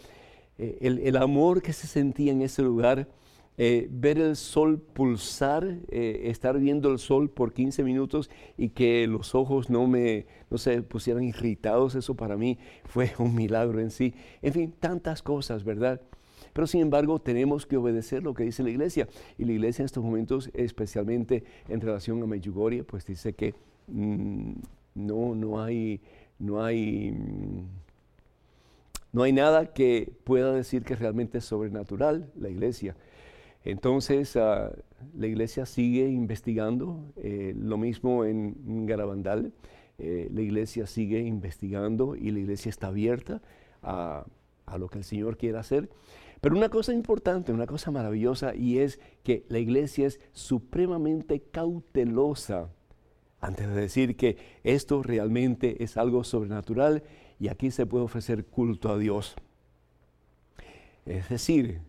eh, 0.57 0.77
el, 0.81 1.15
amor 1.15 1.61
que 1.61 1.73
se 1.73 1.87
sentía 1.87 2.31
en 2.31 2.41
ese 2.41 2.61
lugar. 2.61 3.07
Eh, 3.61 3.89
ver 3.91 4.17
el 4.19 4.37
sol 4.37 4.79
pulsar, 4.79 5.79
eh, 5.89 6.21
estar 6.27 6.57
viendo 6.57 6.89
el 6.89 6.97
sol 6.97 7.29
por 7.29 7.51
15 7.51 7.83
minutos 7.83 8.29
y 8.57 8.69
que 8.69 9.05
los 9.05 9.35
ojos 9.35 9.69
no 9.69 9.85
me 9.85 10.27
no 10.49 10.57
se 10.57 10.81
pusieran 10.81 11.25
irritados, 11.25 11.93
eso 11.95 12.15
para 12.15 12.37
mí 12.37 12.57
fue 12.85 13.11
un 13.19 13.35
milagro 13.35 13.81
en 13.81 13.91
sí. 13.91 14.13
En 14.41 14.53
fin, 14.53 14.73
tantas 14.79 15.21
cosas, 15.21 15.65
¿verdad? 15.65 15.99
Pero 16.53 16.67
sin 16.67 16.79
embargo 16.79 17.19
tenemos 17.19 17.65
que 17.65 17.75
obedecer 17.75 18.23
lo 18.23 18.33
que 18.33 18.45
dice 18.45 18.63
la 18.63 18.69
iglesia. 18.69 19.09
Y 19.37 19.43
la 19.43 19.51
iglesia 19.51 19.81
en 19.83 19.87
estos 19.87 20.05
momentos, 20.05 20.49
especialmente 20.53 21.43
en 21.67 21.81
relación 21.81 22.23
a 22.23 22.27
Medjugorje, 22.27 22.85
pues 22.85 23.05
dice 23.05 23.33
que 23.33 23.55
mm, 23.87 24.53
no, 24.95 25.35
no 25.35 25.61
hay, 25.61 25.99
no 26.39 26.63
hay, 26.63 27.11
mm, 27.11 27.67
no 29.11 29.23
hay 29.23 29.33
nada 29.33 29.73
que 29.73 30.13
pueda 30.23 30.53
decir 30.53 30.83
que 30.83 30.95
realmente 30.95 31.39
es 31.39 31.43
sobrenatural 31.43 32.31
la 32.39 32.47
iglesia. 32.47 32.95
Entonces, 33.63 34.35
ah, 34.35 34.71
la 35.17 35.27
iglesia 35.27 35.65
sigue 35.65 36.07
investigando, 36.07 37.11
eh, 37.17 37.53
lo 37.57 37.77
mismo 37.77 38.25
en 38.25 38.85
Garabandal, 38.85 39.53
eh, 39.99 40.29
la 40.33 40.41
iglesia 40.41 40.87
sigue 40.87 41.19
investigando 41.19 42.15
y 42.15 42.31
la 42.31 42.39
iglesia 42.39 42.69
está 42.69 42.87
abierta 42.87 43.41
a, 43.83 44.25
a 44.65 44.77
lo 44.77 44.87
que 44.87 44.99
el 44.99 45.03
Señor 45.03 45.37
quiera 45.37 45.59
hacer. 45.59 45.89
Pero 46.39 46.55
una 46.55 46.69
cosa 46.69 46.93
importante, 46.93 47.51
una 47.51 47.67
cosa 47.67 47.91
maravillosa, 47.91 48.55
y 48.55 48.79
es 48.79 49.01
que 49.23 49.45
la 49.49 49.59
iglesia 49.59 50.07
es 50.07 50.21
supremamente 50.31 51.41
cautelosa 51.41 52.69
antes 53.41 53.67
de 53.67 53.75
decir 53.75 54.15
que 54.15 54.37
esto 54.63 55.03
realmente 55.03 55.83
es 55.83 55.97
algo 55.97 56.23
sobrenatural 56.23 57.03
y 57.37 57.49
aquí 57.49 57.69
se 57.71 57.85
puede 57.85 58.05
ofrecer 58.05 58.45
culto 58.45 58.89
a 58.89 58.97
Dios. 58.97 59.35
Es 61.05 61.27
decir, 61.27 61.81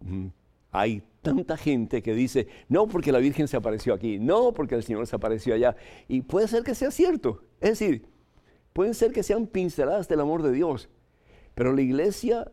mm, 0.00 0.26
hay 0.70 1.02
tanta 1.26 1.56
gente 1.56 2.02
que 2.02 2.14
dice, 2.14 2.46
no 2.68 2.86
porque 2.86 3.10
la 3.10 3.18
Virgen 3.18 3.48
se 3.48 3.56
apareció 3.56 3.92
aquí, 3.92 4.20
no 4.20 4.54
porque 4.54 4.76
el 4.76 4.84
Señor 4.84 5.08
se 5.08 5.16
apareció 5.16 5.54
allá. 5.54 5.74
Y 6.06 6.22
puede 6.22 6.46
ser 6.46 6.62
que 6.62 6.76
sea 6.76 6.92
cierto. 6.92 7.42
Es 7.60 7.80
decir, 7.80 8.06
pueden 8.72 8.94
ser 8.94 9.10
que 9.10 9.24
sean 9.24 9.48
pinceladas 9.48 10.06
del 10.06 10.20
amor 10.20 10.44
de 10.44 10.52
Dios. 10.52 10.88
Pero 11.56 11.72
la 11.72 11.82
iglesia 11.82 12.52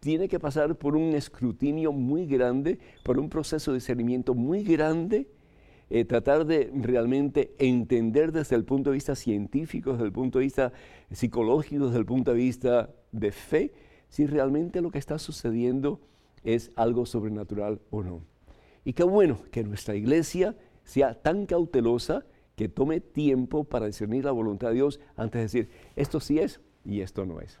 tiene 0.00 0.26
que 0.26 0.40
pasar 0.40 0.74
por 0.74 0.96
un 0.96 1.14
escrutinio 1.14 1.92
muy 1.92 2.26
grande, 2.26 2.80
por 3.04 3.20
un 3.20 3.28
proceso 3.28 3.70
de 3.70 3.76
discernimiento 3.76 4.34
muy 4.34 4.64
grande, 4.64 5.28
eh, 5.88 6.04
tratar 6.04 6.44
de 6.44 6.72
realmente 6.74 7.54
entender 7.60 8.32
desde 8.32 8.56
el 8.56 8.64
punto 8.64 8.90
de 8.90 8.94
vista 8.94 9.14
científico, 9.14 9.92
desde 9.92 10.06
el 10.06 10.12
punto 10.12 10.40
de 10.40 10.46
vista 10.46 10.72
psicológico, 11.12 11.86
desde 11.86 12.00
el 12.00 12.06
punto 12.06 12.32
de 12.32 12.36
vista 12.38 12.90
de 13.12 13.30
fe, 13.30 13.72
si 14.08 14.26
realmente 14.26 14.80
lo 14.80 14.90
que 14.90 14.98
está 14.98 15.20
sucediendo 15.20 16.00
es 16.44 16.72
algo 16.76 17.06
sobrenatural 17.06 17.80
o 17.90 18.02
no. 18.02 18.22
Y 18.84 18.94
qué 18.94 19.04
bueno 19.04 19.42
que 19.50 19.62
nuestra 19.62 19.94
iglesia 19.94 20.56
sea 20.84 21.14
tan 21.14 21.46
cautelosa 21.46 22.24
que 22.56 22.68
tome 22.68 23.00
tiempo 23.00 23.64
para 23.64 23.86
discernir 23.86 24.24
la 24.24 24.32
voluntad 24.32 24.68
de 24.68 24.74
Dios 24.74 25.00
antes 25.16 25.38
de 25.38 25.42
decir, 25.42 25.70
esto 25.96 26.20
sí 26.20 26.38
es 26.38 26.60
y 26.84 27.00
esto 27.00 27.24
no 27.24 27.40
es. 27.40 27.58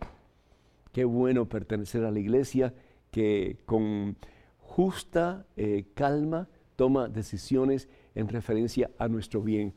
Qué 0.92 1.04
bueno 1.04 1.48
pertenecer 1.48 2.04
a 2.04 2.10
la 2.10 2.18
iglesia 2.18 2.74
que 3.10 3.58
con 3.64 4.16
justa 4.58 5.46
eh, 5.56 5.86
calma 5.94 6.48
toma 6.76 7.08
decisiones 7.08 7.88
en 8.14 8.28
referencia 8.28 8.90
a 8.98 9.08
nuestro 9.08 9.42
bien 9.42 9.74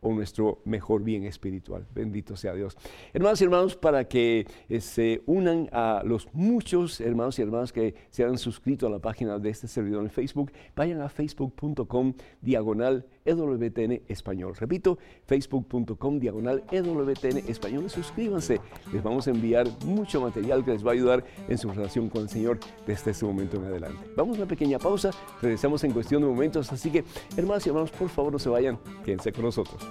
o 0.00 0.12
nuestro 0.12 0.60
mejor 0.64 1.02
bien 1.02 1.24
espiritual. 1.24 1.86
Bendito 1.94 2.36
sea 2.36 2.54
Dios. 2.54 2.76
Hermanos 3.12 3.40
y 3.40 3.44
hermanos, 3.44 3.76
para 3.76 4.04
que 4.08 4.46
eh, 4.68 4.80
se 4.80 5.22
unan 5.26 5.68
a 5.72 6.02
los 6.04 6.28
muchos 6.32 7.00
hermanos 7.00 7.38
y 7.38 7.42
hermanas 7.42 7.72
que 7.72 7.94
se 8.10 8.24
han 8.24 8.38
suscrito 8.38 8.86
a 8.86 8.90
la 8.90 8.98
página 8.98 9.38
de 9.38 9.50
este 9.50 9.68
servidor 9.68 10.02
en 10.02 10.10
Facebook, 10.10 10.52
vayan 10.74 11.00
a 11.00 11.08
facebook.com 11.08 12.14
diagonal 12.40 13.06
EWTN 13.24 14.02
Español. 14.08 14.54
Repito, 14.56 14.98
facebook.com 15.26 16.18
diagonal 16.18 16.64
EWTN 16.70 17.48
Español. 17.48 17.88
Suscríbanse. 17.90 18.60
Les 18.92 19.02
vamos 19.02 19.26
a 19.26 19.30
enviar 19.30 19.66
mucho 19.84 20.20
material 20.20 20.64
que 20.64 20.72
les 20.72 20.84
va 20.84 20.90
a 20.90 20.94
ayudar 20.94 21.24
en 21.48 21.58
su 21.58 21.70
relación 21.70 22.08
con 22.08 22.22
el 22.22 22.28
Señor 22.28 22.58
desde 22.86 23.10
este 23.10 23.24
momento 23.24 23.56
en 23.56 23.64
adelante. 23.64 23.98
Vamos 24.16 24.36
a 24.36 24.42
una 24.42 24.48
pequeña 24.48 24.78
pausa. 24.78 25.10
Regresamos 25.40 25.82
en 25.84 25.92
cuestión 25.92 26.22
de 26.22 26.28
momentos. 26.28 26.72
Así 26.72 26.90
que, 26.90 27.04
hermanos 27.36 27.66
y 27.66 27.68
hermanos, 27.68 27.90
por 27.90 28.08
favor 28.08 28.32
no 28.32 28.38
se 28.38 28.48
vayan. 28.48 28.78
Quédense 29.04 29.32
con 29.32 29.44
nosotros. 29.44 29.86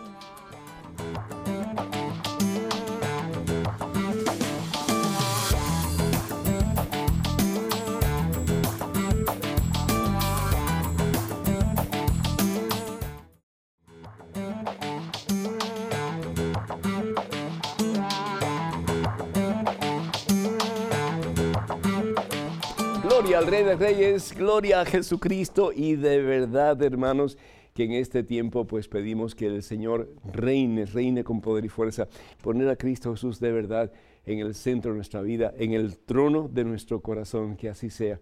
Al 23.39 23.47
Rey 23.47 23.63
de 23.63 23.77
Reyes, 23.77 24.35
gloria 24.35 24.81
a 24.81 24.85
Jesucristo 24.85 25.71
y 25.73 25.95
de 25.95 26.21
verdad, 26.21 26.83
hermanos, 26.83 27.37
que 27.73 27.85
en 27.85 27.93
este 27.93 28.21
tiempo 28.21 28.67
pues 28.67 28.89
pedimos 28.89 29.33
que 29.33 29.45
el 29.45 29.63
Señor 29.63 30.13
reine, 30.25 30.85
reine 30.85 31.23
con 31.23 31.39
poder 31.39 31.63
y 31.63 31.69
fuerza, 31.69 32.09
poner 32.43 32.67
a 32.67 32.75
Cristo 32.75 33.13
Jesús 33.13 33.39
de 33.39 33.53
verdad 33.53 33.93
en 34.25 34.39
el 34.39 34.55
centro 34.55 34.91
de 34.91 34.97
nuestra 34.97 35.21
vida, 35.21 35.53
en 35.57 35.71
el 35.71 35.97
trono 35.99 36.49
de 36.49 36.65
nuestro 36.65 36.99
corazón, 37.01 37.55
que 37.55 37.69
así 37.69 37.89
sea. 37.89 38.19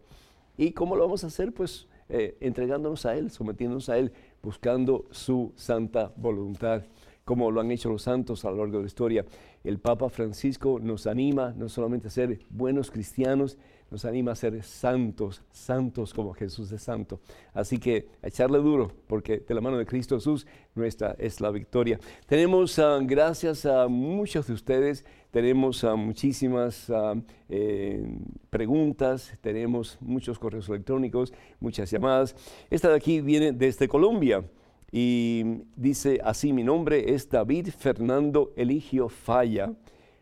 ¿Y 0.55 0.73
cómo 0.73 0.95
lo 0.95 1.05
vamos 1.05 1.23
a 1.23 1.27
hacer? 1.27 1.51
Pues 1.51 1.87
eh, 2.09 2.37
entregándonos 2.39 3.07
a 3.07 3.17
Él, 3.17 3.31
sometiéndonos 3.31 3.89
a 3.89 3.97
Él, 3.97 4.11
buscando 4.43 5.05
su 5.09 5.51
santa 5.55 6.13
voluntad 6.15 6.83
como 7.27 7.51
lo 7.51 7.59
han 7.59 7.71
hecho 7.71 7.89
los 7.89 8.03
santos 8.03 8.45
a 8.45 8.51
lo 8.51 8.59
largo 8.59 8.77
de 8.77 8.83
la 8.83 8.87
historia. 8.87 9.25
El 9.61 9.79
Papa 9.79 10.07
Francisco 10.07 10.79
nos 10.81 11.07
anima 11.07 11.53
no 11.57 11.67
solamente 11.67 12.07
a 12.07 12.11
ser 12.11 12.39
buenos 12.49 12.89
cristianos, 12.89 13.57
nos 13.89 14.03
anima 14.05 14.33
a 14.33 14.35
ser 14.35 14.61
santos, 14.63 15.41
santos 15.51 16.13
como 16.13 16.33
Jesús 16.33 16.71
es 16.71 16.81
santo. 16.81 17.19
Así 17.53 17.77
que 17.77 18.07
a 18.21 18.27
echarle 18.27 18.57
duro, 18.59 18.91
porque 19.07 19.39
de 19.39 19.53
la 19.55 19.61
mano 19.61 19.77
de 19.77 19.85
Cristo 19.85 20.15
Jesús 20.15 20.45
nuestra 20.75 21.15
es 21.17 21.39
la 21.39 21.51
victoria. 21.51 21.99
Tenemos, 22.25 22.77
ah, 22.79 22.99
gracias 23.01 23.65
a 23.65 23.87
muchos 23.87 24.47
de 24.47 24.53
ustedes, 24.53 25.05
tenemos 25.31 25.83
ah, 25.83 25.95
muchísimas 25.95 26.89
ah, 26.89 27.15
eh, 27.49 28.05
preguntas, 28.49 29.37
tenemos 29.41 29.97
muchos 30.01 30.37
correos 30.37 30.67
electrónicos, 30.69 31.33
muchas 31.59 31.89
llamadas. 31.89 32.35
Esta 32.69 32.89
de 32.89 32.95
aquí 32.95 33.21
viene 33.21 33.51
desde 33.51 33.87
Colombia. 33.87 34.43
Y 34.89 35.63
dice 35.75 36.21
así, 36.23 36.53
mi 36.53 36.63
nombre 36.63 37.13
es 37.13 37.29
David 37.29 37.69
Fernando 37.77 38.53
Eligio 38.55 39.09
Falla, 39.09 39.73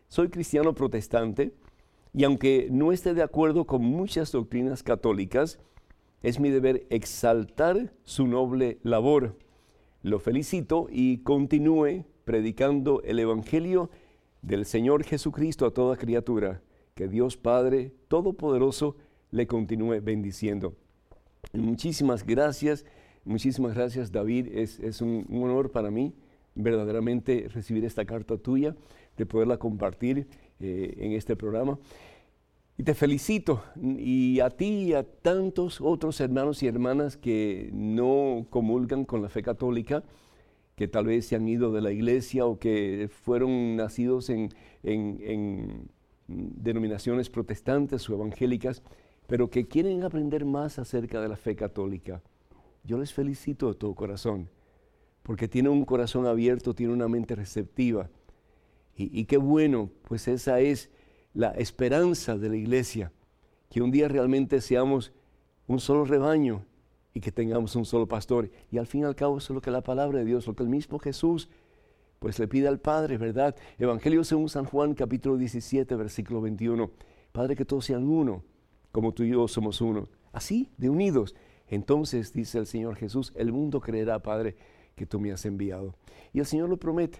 soy 0.08 0.28
cristiano 0.28 0.74
protestante 0.74 1.52
y 2.16 2.24
aunque 2.24 2.68
no 2.70 2.92
esté 2.92 3.12
de 3.12 3.22
acuerdo 3.22 3.66
con 3.66 3.82
muchas 3.82 4.32
doctrinas 4.32 4.82
católicas, 4.82 5.58
es 6.22 6.40
mi 6.40 6.48
deber 6.48 6.86
exaltar 6.88 7.92
su 8.04 8.26
noble 8.26 8.78
labor. 8.82 9.36
Lo 10.02 10.18
felicito 10.18 10.88
y 10.90 11.18
continúe 11.18 12.06
predicando 12.24 13.02
el 13.02 13.18
Evangelio 13.18 13.90
del 14.40 14.64
Señor 14.64 15.04
Jesucristo 15.04 15.66
a 15.66 15.74
toda 15.74 15.98
criatura. 15.98 16.62
Que 16.94 17.06
Dios 17.06 17.36
Padre 17.36 17.92
Todopoderoso 18.08 18.96
le 19.30 19.46
continúe 19.46 20.00
bendiciendo. 20.00 20.74
Muchísimas 21.52 22.24
gracias, 22.24 22.86
muchísimas 23.26 23.74
gracias 23.74 24.10
David. 24.10 24.48
Es, 24.52 25.02
un 25.02 25.26
honor 25.30 25.70
para 25.70 25.90
mí 25.90 26.14
verdaderamente 26.54 27.48
recibir 27.52 27.84
esta 27.84 28.06
carta 28.06 28.38
tuya, 28.38 28.74
de 29.18 29.26
poderla 29.26 29.58
compartir 29.58 30.26
eh, 30.60 30.94
en 30.98 31.12
este 31.12 31.36
programa. 31.36 31.78
Y 32.78 32.82
te 32.82 32.94
felicito 32.94 33.62
y 33.80 34.40
a 34.40 34.50
ti 34.50 34.66
y 34.66 34.92
a 34.92 35.02
tantos 35.02 35.80
otros 35.80 36.20
hermanos 36.20 36.62
y 36.62 36.66
hermanas 36.66 37.16
que 37.16 37.70
no 37.72 38.46
comulgan 38.50 39.04
con 39.04 39.22
la 39.22 39.30
fe 39.30 39.42
católica, 39.42 40.02
que 40.74 40.86
tal 40.86 41.06
vez 41.06 41.26
se 41.26 41.36
han 41.36 41.48
ido 41.48 41.72
de 41.72 41.80
la 41.80 41.90
iglesia 41.90 42.44
o 42.44 42.58
que 42.58 43.08
fueron 43.10 43.76
nacidos 43.76 44.28
en, 44.28 44.50
en 44.82 45.88
denominaciones 46.28 47.30
protestantes 47.30 48.08
o 48.10 48.14
evangélicas, 48.14 48.82
pero 49.26 49.48
que 49.48 49.66
quieren 49.66 50.04
aprender 50.04 50.44
más 50.44 50.78
acerca 50.78 51.20
de 51.20 51.28
la 51.28 51.36
fe 51.36 51.56
católica. 51.56 52.22
Yo 52.84 52.98
les 52.98 53.12
felicito 53.12 53.68
de 53.68 53.74
todo 53.74 53.94
corazón, 53.94 54.50
porque 55.22 55.48
tienen 55.48 55.72
un 55.72 55.84
corazón 55.86 56.26
abierto, 56.26 56.74
tienen 56.74 56.94
una 56.94 57.08
mente 57.08 57.34
receptiva 57.34 58.10
y, 58.96 59.24
qué 59.26 59.36
bueno, 59.36 59.90
pues 60.08 60.26
esa 60.26 60.60
es 60.60 60.90
la 61.34 61.50
esperanza 61.50 62.38
de 62.38 62.48
la 62.48 62.56
iglesia, 62.56 63.12
que 63.68 63.82
un 63.82 63.90
día 63.90 64.08
realmente 64.08 64.60
seamos 64.60 65.12
un 65.66 65.80
solo 65.80 66.04
rebaño 66.04 66.64
y 67.12 67.20
que 67.20 67.30
tengamos 67.30 67.76
un 67.76 67.84
solo 67.84 68.08
pastor. 68.08 68.50
Y 68.70 68.78
al 68.78 68.86
fin 68.86 69.02
y 69.02 69.04
al 69.04 69.14
cabo 69.14 69.36
eso 69.38 69.52
es 69.52 69.54
lo 69.54 69.60
que 69.60 69.70
la 69.70 69.82
palabra 69.82 70.20
de 70.20 70.24
Dios, 70.24 70.46
lo 70.46 70.54
que 70.54 70.62
el 70.62 70.68
mismo 70.68 70.98
Jesús 70.98 71.48
pues 72.18 72.38
le 72.38 72.48
pide 72.48 72.68
al 72.68 72.80
Padre, 72.80 73.18
¿verdad? 73.18 73.54
Evangelio 73.78 74.24
según 74.24 74.48
San 74.48 74.64
Juan 74.64 74.94
capítulo 74.94 75.36
17 75.36 75.94
versículo 75.96 76.40
21. 76.40 76.90
Padre, 77.32 77.54
que 77.54 77.66
todos 77.66 77.84
sean 77.84 78.08
uno, 78.08 78.42
como 78.92 79.12
tú 79.12 79.22
y 79.22 79.30
yo 79.30 79.46
somos 79.46 79.82
uno. 79.82 80.08
Así, 80.32 80.70
de 80.78 80.88
unidos. 80.88 81.34
Entonces, 81.68 82.32
dice 82.32 82.58
el 82.58 82.66
Señor 82.66 82.96
Jesús, 82.96 83.32
el 83.36 83.52
mundo 83.52 83.80
creerá, 83.80 84.18
Padre, 84.20 84.56
que 84.94 85.04
tú 85.04 85.20
me 85.20 85.32
has 85.32 85.44
enviado. 85.44 85.94
Y 86.32 86.38
el 86.38 86.46
Señor 86.46 86.70
lo 86.70 86.78
promete, 86.78 87.18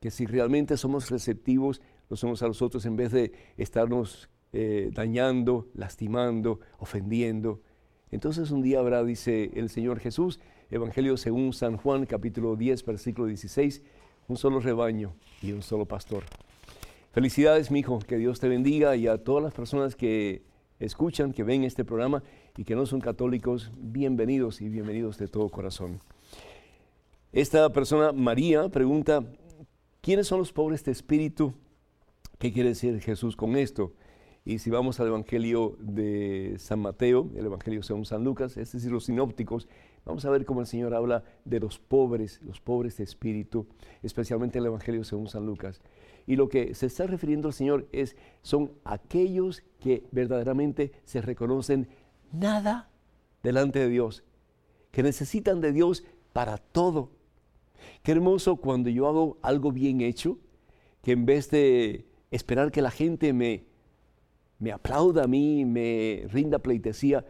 que 0.00 0.10
si 0.10 0.26
realmente 0.26 0.76
somos 0.76 1.10
receptivos, 1.10 1.80
lo 2.08 2.16
somos 2.16 2.42
a 2.42 2.48
nosotros 2.48 2.84
en 2.86 2.96
vez 2.96 3.12
de 3.12 3.32
estarnos 3.56 4.28
eh, 4.52 4.90
dañando, 4.92 5.68
lastimando, 5.74 6.60
ofendiendo. 6.78 7.60
Entonces 8.10 8.50
un 8.50 8.62
día 8.62 8.78
habrá, 8.78 9.02
dice 9.04 9.50
el 9.54 9.68
Señor 9.68 9.98
Jesús, 9.98 10.40
Evangelio 10.70 11.16
según 11.16 11.52
San 11.52 11.76
Juan, 11.76 12.06
capítulo 12.06 12.56
10, 12.56 12.84
versículo 12.84 13.26
16, 13.28 13.82
un 14.28 14.36
solo 14.36 14.60
rebaño 14.60 15.14
y 15.42 15.52
un 15.52 15.62
solo 15.62 15.86
pastor. 15.86 16.24
Felicidades, 17.12 17.70
mi 17.70 17.80
hijo, 17.80 17.98
que 17.98 18.16
Dios 18.16 18.40
te 18.40 18.48
bendiga 18.48 18.94
y 18.96 19.06
a 19.06 19.18
todas 19.18 19.42
las 19.42 19.54
personas 19.54 19.96
que 19.96 20.42
escuchan, 20.78 21.32
que 21.32 21.44
ven 21.44 21.64
este 21.64 21.84
programa 21.84 22.22
y 22.56 22.64
que 22.64 22.74
no 22.74 22.86
son 22.86 23.00
católicos, 23.00 23.70
bienvenidos 23.76 24.60
y 24.60 24.68
bienvenidos 24.68 25.18
de 25.18 25.28
todo 25.28 25.48
corazón. 25.48 26.00
Esta 27.32 27.70
persona, 27.70 28.12
María, 28.12 28.68
pregunta, 28.68 29.22
¿quiénes 30.06 30.28
son 30.28 30.38
los 30.38 30.52
pobres 30.52 30.84
de 30.84 30.92
espíritu? 30.92 31.52
¿Qué 32.38 32.52
quiere 32.52 32.68
decir 32.68 33.00
Jesús 33.00 33.34
con 33.34 33.56
esto? 33.56 33.92
Y 34.44 34.60
si 34.60 34.70
vamos 34.70 35.00
al 35.00 35.08
Evangelio 35.08 35.76
de 35.80 36.54
San 36.60 36.78
Mateo, 36.78 37.28
el 37.34 37.46
Evangelio 37.46 37.82
según 37.82 38.04
San 38.04 38.22
Lucas, 38.22 38.56
es 38.56 38.70
decir, 38.70 38.92
los 38.92 39.06
sinópticos, 39.06 39.66
vamos 40.04 40.24
a 40.24 40.30
ver 40.30 40.44
cómo 40.44 40.60
el 40.60 40.68
Señor 40.68 40.94
habla 40.94 41.24
de 41.44 41.58
los 41.58 41.80
pobres, 41.80 42.40
los 42.42 42.60
pobres 42.60 42.96
de 42.98 43.02
espíritu, 43.02 43.66
especialmente 44.04 44.60
el 44.60 44.66
Evangelio 44.66 45.02
según 45.02 45.26
San 45.26 45.44
Lucas. 45.44 45.80
Y 46.24 46.36
lo 46.36 46.48
que 46.48 46.76
se 46.76 46.86
está 46.86 47.08
refiriendo 47.08 47.48
el 47.48 47.54
Señor 47.54 47.88
es, 47.90 48.14
son 48.42 48.70
aquellos 48.84 49.64
que 49.80 50.04
verdaderamente 50.12 50.92
se 51.02 51.20
reconocen 51.20 51.88
nada 52.32 52.90
delante 53.42 53.80
de 53.80 53.88
Dios, 53.88 54.22
que 54.92 55.02
necesitan 55.02 55.60
de 55.60 55.72
Dios 55.72 56.04
para 56.32 56.58
todo. 56.58 57.10
Qué 58.02 58.12
hermoso 58.12 58.56
cuando 58.56 58.90
yo 58.90 59.06
hago 59.06 59.38
algo 59.42 59.72
bien 59.72 60.00
hecho, 60.00 60.38
que 61.02 61.12
en 61.12 61.26
vez 61.26 61.50
de 61.50 62.06
esperar 62.30 62.72
que 62.72 62.82
la 62.82 62.90
gente 62.90 63.32
me 63.32 63.66
me 64.58 64.72
aplauda 64.72 65.24
a 65.24 65.26
mí, 65.26 65.64
me 65.64 66.24
rinda 66.30 66.58
pleitesía, 66.58 67.24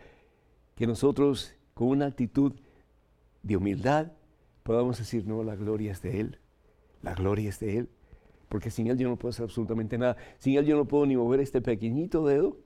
que 0.74 0.86
nosotros 0.86 1.54
con 1.74 1.88
una 1.88 2.06
actitud 2.06 2.54
de 3.42 3.56
humildad 3.56 4.12
podamos 4.62 4.98
decir, 4.98 5.26
no, 5.26 5.42
la 5.42 5.56
gloria 5.56 5.92
es 5.92 6.02
de 6.02 6.20
Él, 6.20 6.38
la 7.02 7.14
gloria 7.14 7.48
es 7.48 7.60
de 7.60 7.78
Él, 7.78 7.88
porque 8.48 8.70
sin 8.70 8.88
Él 8.88 8.98
yo 8.98 9.08
no 9.08 9.16
puedo 9.16 9.30
hacer 9.30 9.44
absolutamente 9.44 9.98
nada, 9.98 10.16
sin 10.38 10.56
Él 10.56 10.66
yo 10.66 10.76
no 10.76 10.86
puedo 10.86 11.06
ni 11.06 11.16
mover 11.16 11.40
este 11.40 11.60
pequeñito 11.60 12.24
dedo, 12.26 12.58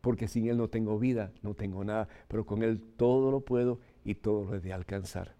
porque 0.00 0.28
sin 0.28 0.48
Él 0.48 0.56
no 0.56 0.68
tengo 0.68 0.98
vida, 0.98 1.32
no 1.42 1.54
tengo 1.54 1.84
nada, 1.84 2.08
pero 2.28 2.44
con 2.44 2.62
Él 2.62 2.80
todo 2.96 3.30
lo 3.30 3.40
puedo 3.40 3.80
y 4.04 4.14
todo 4.14 4.44
lo 4.44 4.54
he 4.54 4.60
de 4.60 4.72
alcanzar. 4.72 5.35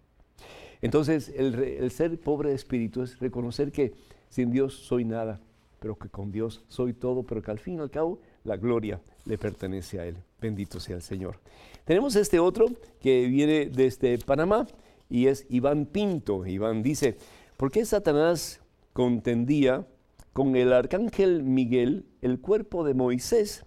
Entonces, 0.81 1.31
el, 1.35 1.89
ser 1.91 2.19
pobre 2.19 2.49
de 2.49 2.55
espíritu 2.55 3.01
es 3.01 3.19
reconocer 3.19 3.71
que 3.71 3.93
sin 4.29 4.51
Dios 4.51 4.73
soy 4.73 5.05
nada, 5.05 5.39
pero 5.79 5.97
que 5.97 6.09
con 6.09 6.31
Dios 6.31 6.63
soy 6.67 6.93
todo, 6.93 7.23
pero 7.23 7.41
que 7.41 7.51
al 7.51 7.59
fin 7.59 7.75
y 7.75 7.79
al 7.79 7.89
cabo 7.89 8.19
la 8.43 8.57
gloria 8.57 9.01
le 9.25 9.37
pertenece 9.37 9.99
a 9.99 10.05
Él. 10.05 10.17
Bendito 10.39 10.79
sea 10.79 10.95
el 10.95 11.01
Señor. 11.01 11.39
Tenemos 11.85 12.15
este 12.15 12.39
otro 12.39 12.67
que 12.99 13.27
viene 13.27 13.67
desde 13.67 14.17
Panamá 14.19 14.67
y 15.09 15.27
es 15.27 15.45
Iván 15.49 15.85
Pinto. 15.85 16.45
Iván 16.45 16.83
dice, 16.83 17.17
¿por 17.55 17.71
qué 17.71 17.85
Satanás 17.85 18.61
contendía 18.93 19.87
con 20.33 20.55
el 20.55 20.73
arcángel 20.73 21.43
Miguel 21.43 22.05
el 22.21 22.39
cuerpo 22.39 22.83
de 22.83 22.93
Moisés 22.93 23.65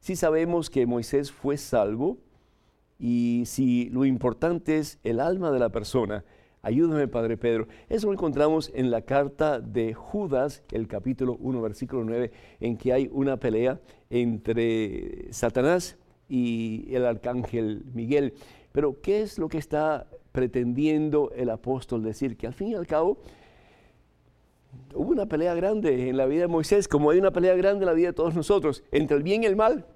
si 0.00 0.16
sabemos 0.16 0.70
que 0.70 0.86
Moisés 0.86 1.30
fue 1.30 1.56
salvo 1.56 2.18
y 2.98 3.44
si 3.46 3.90
lo 3.90 4.04
importante 4.04 4.78
es 4.78 4.98
el 5.04 5.20
alma 5.20 5.52
de 5.52 5.58
la 5.58 5.68
persona? 5.68 6.24
Ayúdame, 6.62 7.06
Padre 7.06 7.36
Pedro. 7.36 7.68
Eso 7.88 8.08
lo 8.08 8.12
encontramos 8.12 8.70
en 8.74 8.90
la 8.90 9.02
carta 9.02 9.60
de 9.60 9.94
Judas, 9.94 10.62
el 10.72 10.88
capítulo 10.88 11.36
1, 11.40 11.62
versículo 11.62 12.04
9, 12.04 12.32
en 12.60 12.76
que 12.76 12.92
hay 12.92 13.08
una 13.12 13.36
pelea 13.36 13.80
entre 14.10 15.32
Satanás 15.32 15.96
y 16.28 16.92
el 16.94 17.06
arcángel 17.06 17.84
Miguel. 17.94 18.34
Pero, 18.72 19.00
¿qué 19.00 19.22
es 19.22 19.38
lo 19.38 19.48
que 19.48 19.58
está 19.58 20.06
pretendiendo 20.32 21.30
el 21.36 21.50
apóstol 21.50 22.02
decir? 22.02 22.36
Que 22.36 22.48
al 22.48 22.54
fin 22.54 22.68
y 22.68 22.74
al 22.74 22.86
cabo 22.86 23.18
hubo 24.94 25.10
una 25.10 25.26
pelea 25.26 25.54
grande 25.54 26.08
en 26.08 26.16
la 26.16 26.26
vida 26.26 26.42
de 26.42 26.48
Moisés, 26.48 26.88
como 26.88 27.10
hay 27.10 27.18
una 27.18 27.32
pelea 27.32 27.54
grande 27.54 27.84
en 27.84 27.86
la 27.86 27.94
vida 27.94 28.08
de 28.08 28.14
todos 28.14 28.34
nosotros, 28.34 28.82
entre 28.90 29.16
el 29.16 29.22
bien 29.22 29.44
y 29.44 29.46
el 29.46 29.56
mal. 29.56 29.86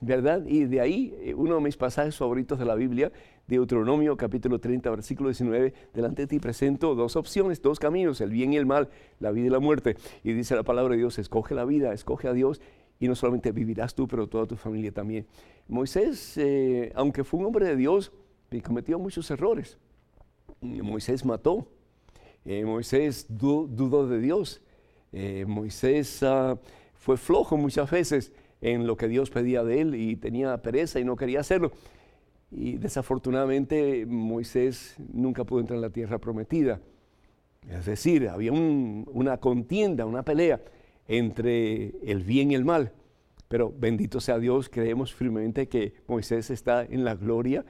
¿verdad? 0.00 0.44
Y 0.46 0.64
de 0.64 0.80
ahí 0.80 1.14
eh, 1.20 1.34
uno 1.34 1.56
de 1.56 1.60
mis 1.60 1.76
pasajes 1.76 2.16
favoritos 2.16 2.58
de 2.58 2.64
la 2.64 2.74
Biblia, 2.74 3.12
Deuteronomio 3.46 4.16
capítulo 4.16 4.58
30, 4.58 4.90
versículo 4.90 5.28
19, 5.28 5.72
delante 5.94 6.22
de 6.22 6.26
ti 6.26 6.40
presento 6.40 6.96
dos 6.96 7.14
opciones, 7.14 7.62
dos 7.62 7.78
caminos, 7.78 8.20
el 8.20 8.30
bien 8.30 8.52
y 8.52 8.56
el 8.56 8.66
mal, 8.66 8.88
la 9.20 9.30
vida 9.30 9.46
y 9.46 9.50
la 9.50 9.60
muerte. 9.60 9.96
Y 10.24 10.32
dice 10.32 10.56
la 10.56 10.64
palabra 10.64 10.92
de 10.92 10.98
Dios, 10.98 11.18
escoge 11.20 11.54
la 11.54 11.64
vida, 11.64 11.92
escoge 11.92 12.26
a 12.26 12.32
Dios 12.32 12.60
y 12.98 13.06
no 13.06 13.14
solamente 13.14 13.52
vivirás 13.52 13.94
tú, 13.94 14.08
pero 14.08 14.26
toda 14.26 14.46
tu 14.46 14.56
familia 14.56 14.90
también. 14.90 15.26
Moisés, 15.68 16.36
eh, 16.38 16.90
aunque 16.96 17.22
fue 17.22 17.38
un 17.38 17.46
hombre 17.46 17.66
de 17.66 17.76
Dios, 17.76 18.10
cometió 18.64 18.98
muchos 18.98 19.30
errores. 19.30 19.78
Moisés 20.60 21.24
mató, 21.24 21.68
eh, 22.44 22.64
Moisés 22.64 23.26
dudó 23.28 24.08
de 24.08 24.18
Dios, 24.18 24.62
Moisés 25.46 26.22
ah, 26.22 26.58
fue 26.94 27.16
flojo 27.16 27.56
muchas 27.56 27.90
veces 27.90 28.32
en 28.60 28.86
lo 28.86 28.96
que 28.96 29.08
Dios 29.08 29.30
pedía 29.30 29.62
de 29.62 29.80
él 29.80 29.94
y 29.94 30.16
tenía 30.16 30.56
pereza 30.62 30.98
y 30.98 31.04
no 31.04 31.16
quería 31.16 31.40
hacerlo. 31.40 31.72
Y 32.50 32.78
desafortunadamente 32.78 34.06
Moisés 34.06 34.96
nunca 35.12 35.44
pudo 35.44 35.60
entrar 35.60 35.76
en 35.76 35.82
la 35.82 35.90
tierra 35.90 36.18
prometida. 36.18 36.80
Es 37.68 37.86
decir, 37.86 38.28
había 38.28 38.52
una 38.52 39.38
contienda, 39.38 40.06
una 40.06 40.22
pelea 40.22 40.60
entre 41.08 41.94
el 42.10 42.22
bien 42.22 42.52
y 42.52 42.54
el 42.54 42.64
mal. 42.64 42.92
Pero 43.48 43.72
bendito 43.76 44.20
sea 44.20 44.38
Dios, 44.38 44.68
creemos 44.68 45.14
firmemente 45.14 45.68
que 45.68 45.94
Moisés 46.06 46.50
está 46.50 46.84
en 46.84 47.04
la 47.04 47.14
gloria 47.14 47.64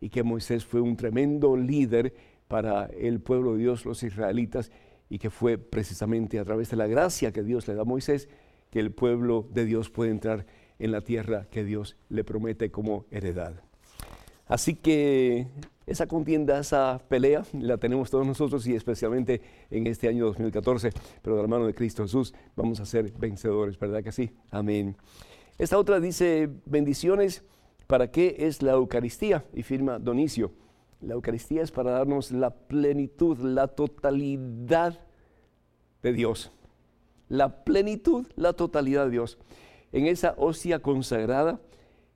y 0.00 0.08
que 0.08 0.22
Moisés 0.22 0.64
fue 0.64 0.80
un 0.80 0.96
tremendo 0.96 1.56
líder 1.56 2.14
para 2.48 2.86
el 2.86 3.20
pueblo 3.20 3.52
de 3.52 3.60
Dios, 3.60 3.84
los 3.84 4.02
israelitas, 4.02 4.72
y 5.08 5.18
que 5.18 5.30
fue 5.30 5.58
precisamente 5.58 6.38
a 6.38 6.44
través 6.44 6.70
de 6.70 6.76
la 6.76 6.86
gracia 6.86 7.32
que 7.32 7.42
Dios 7.42 7.68
le 7.68 7.74
da 7.74 7.82
a 7.82 7.84
Moisés 7.84 8.28
que 8.70 8.80
el 8.80 8.90
pueblo 8.92 9.46
de 9.52 9.64
Dios 9.64 9.90
puede 9.90 10.10
entrar 10.10 10.46
en 10.78 10.90
la 10.90 11.02
tierra 11.02 11.46
que 11.50 11.64
Dios 11.64 11.96
le 12.08 12.24
promete 12.24 12.70
como 12.70 13.04
heredad. 13.10 13.62
Así 14.46 14.74
que 14.74 15.46
esa 15.86 16.06
contienda, 16.06 16.58
esa 16.58 17.00
pelea, 17.08 17.44
la 17.52 17.78
tenemos 17.78 18.10
todos 18.10 18.26
nosotros 18.26 18.66
y 18.66 18.74
especialmente 18.74 19.40
en 19.70 19.86
este 19.86 20.08
año 20.08 20.26
2014, 20.26 20.90
pero 21.22 21.36
de 21.36 21.42
la 21.42 21.48
mano 21.48 21.66
de 21.66 21.74
Cristo 21.74 22.02
Jesús 22.02 22.34
vamos 22.56 22.80
a 22.80 22.86
ser 22.86 23.12
vencedores, 23.12 23.78
¿verdad 23.78 24.02
que 24.02 24.12
sí? 24.12 24.30
Amén. 24.50 24.96
Esta 25.58 25.78
otra 25.78 26.00
dice, 26.00 26.48
bendiciones, 26.64 27.44
¿para 27.86 28.10
qué 28.10 28.36
es 28.38 28.62
la 28.62 28.72
Eucaristía? 28.72 29.44
Y 29.52 29.62
firma 29.62 29.98
Donicio. 29.98 30.52
La 31.00 31.14
Eucaristía 31.14 31.62
es 31.62 31.70
para 31.70 31.92
darnos 31.92 32.30
la 32.30 32.50
plenitud, 32.50 33.38
la 33.38 33.68
totalidad 33.68 35.00
de 36.02 36.12
Dios 36.12 36.52
la 37.32 37.64
plenitud, 37.64 38.26
la 38.36 38.52
totalidad 38.52 39.06
de 39.06 39.12
Dios. 39.12 39.38
En 39.90 40.06
esa 40.06 40.34
hostia 40.36 40.80
consagrada, 40.80 41.60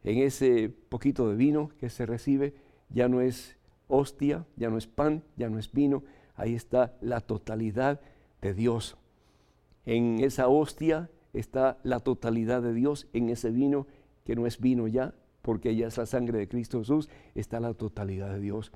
en 0.06 0.18
ese 0.18 0.68
poquito 0.68 1.28
de 1.28 1.34
vino 1.34 1.70
que 1.80 1.90
se 1.90 2.06
recibe, 2.06 2.54
ya 2.90 3.08
no 3.08 3.20
es 3.20 3.56
hostia, 3.88 4.46
ya 4.56 4.70
no 4.70 4.78
es 4.78 4.86
pan, 4.86 5.24
ya 5.36 5.50
no 5.50 5.58
es 5.58 5.72
vino, 5.72 6.04
ahí 6.36 6.54
está 6.54 6.94
la 7.00 7.20
totalidad 7.20 8.00
de 8.40 8.54
Dios. 8.54 8.96
En 9.84 10.20
esa 10.20 10.46
hostia 10.46 11.10
está 11.32 11.78
la 11.82 11.98
totalidad 11.98 12.62
de 12.62 12.72
Dios, 12.72 13.08
en 13.12 13.30
ese 13.30 13.50
vino 13.50 13.88
que 14.24 14.36
no 14.36 14.46
es 14.46 14.60
vino 14.60 14.86
ya, 14.86 15.12
porque 15.42 15.74
ya 15.74 15.88
es 15.88 15.98
la 15.98 16.06
sangre 16.06 16.38
de 16.38 16.48
Cristo 16.48 16.78
Jesús, 16.78 17.08
está 17.34 17.58
la 17.58 17.74
totalidad 17.74 18.32
de 18.32 18.40
Dios. 18.40 18.70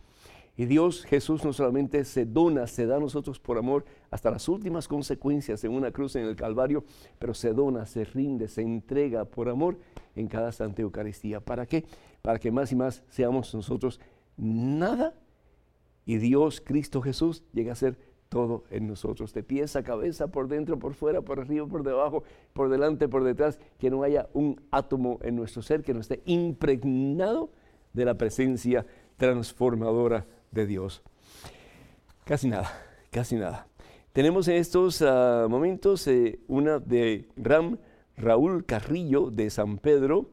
Y 0.61 0.67
Dios, 0.67 1.07
Jesús, 1.07 1.43
no 1.43 1.55
solamente 1.55 2.05
se 2.05 2.27
dona, 2.27 2.67
se 2.67 2.85
da 2.85 2.97
a 2.97 3.01
nosotros 3.01 3.41
por 3.41 3.57
amor 3.57 3.87
hasta 4.11 4.31
las 4.31 4.47
últimas 4.47 4.89
consecuencias 4.89 5.65
en 5.65 5.73
una 5.73 5.91
cruz 5.91 6.17
en 6.17 6.27
el 6.27 6.37
Calvario, 6.37 6.85
pero 7.19 7.33
se 7.33 7.55
dona, 7.55 7.87
se 7.87 8.05
rinde, 8.05 8.47
se 8.47 8.61
entrega 8.61 9.25
por 9.25 9.49
amor 9.49 9.79
en 10.15 10.29
cada 10.29 10.53
Santa 10.53 10.83
Eucaristía. 10.83 11.41
¿Para 11.41 11.65
qué? 11.65 11.87
Para 12.21 12.39
que 12.39 12.53
más 12.53 12.73
y 12.73 12.77
más 12.77 13.03
seamos 13.09 13.55
nosotros 13.55 14.01
nada 14.37 15.15
y 16.05 16.19
Dios, 16.19 16.61
Cristo 16.61 17.01
Jesús, 17.01 17.43
llegue 17.55 17.71
a 17.71 17.75
ser 17.75 17.97
todo 18.29 18.65
en 18.69 18.87
nosotros, 18.87 19.33
de 19.33 19.43
pies 19.43 19.77
a 19.77 19.83
cabeza, 19.83 20.27
por 20.27 20.47
dentro, 20.47 20.79
por 20.79 20.93
fuera, 20.93 21.23
por 21.23 21.41
arriba, 21.41 21.67
por 21.67 21.85
debajo, 21.85 22.23
por 22.53 22.69
delante, 22.69 23.09
por 23.09 23.25
detrás, 23.25 23.59
que 23.79 23.89
no 23.89 24.03
haya 24.03 24.29
un 24.35 24.61
átomo 24.71 25.21
en 25.23 25.37
nuestro 25.37 25.63
ser 25.63 25.83
que 25.83 25.95
no 25.95 26.01
esté 26.01 26.21
impregnado 26.27 27.51
de 27.95 28.05
la 28.05 28.19
presencia 28.19 28.85
transformadora 29.17 30.27
de 30.51 30.67
Dios. 30.67 31.03
Casi 32.25 32.49
nada, 32.49 32.71
casi 33.11 33.37
nada. 33.37 33.67
Tenemos 34.13 34.49
en 34.49 34.57
estos 34.57 35.03
ah, 35.03 35.47
momentos 35.49 36.07
eh, 36.09 36.41
una 36.49 36.79
de 36.79 37.29
Ram 37.37 37.79
Raúl 38.17 38.67
Carrillo 38.67 39.31
de 39.31 39.51
San 39.51 39.79
Pedro, 39.79 40.31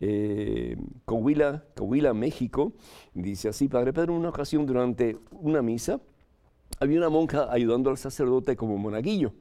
eh, 0.00 0.76
Coahuila, 1.04 1.64
Coahuila, 1.76 2.14
México. 2.14 2.72
Dice 3.14 3.48
así, 3.48 3.68
Padre 3.68 3.92
Pedro, 3.92 4.12
en 4.12 4.20
una 4.20 4.30
ocasión 4.30 4.66
durante 4.66 5.16
una 5.30 5.62
misa, 5.62 6.00
había 6.80 6.98
una 6.98 7.08
monja 7.08 7.50
ayudando 7.52 7.90
al 7.90 7.96
sacerdote 7.96 8.56
como 8.56 8.76
monaguillo. 8.76 9.32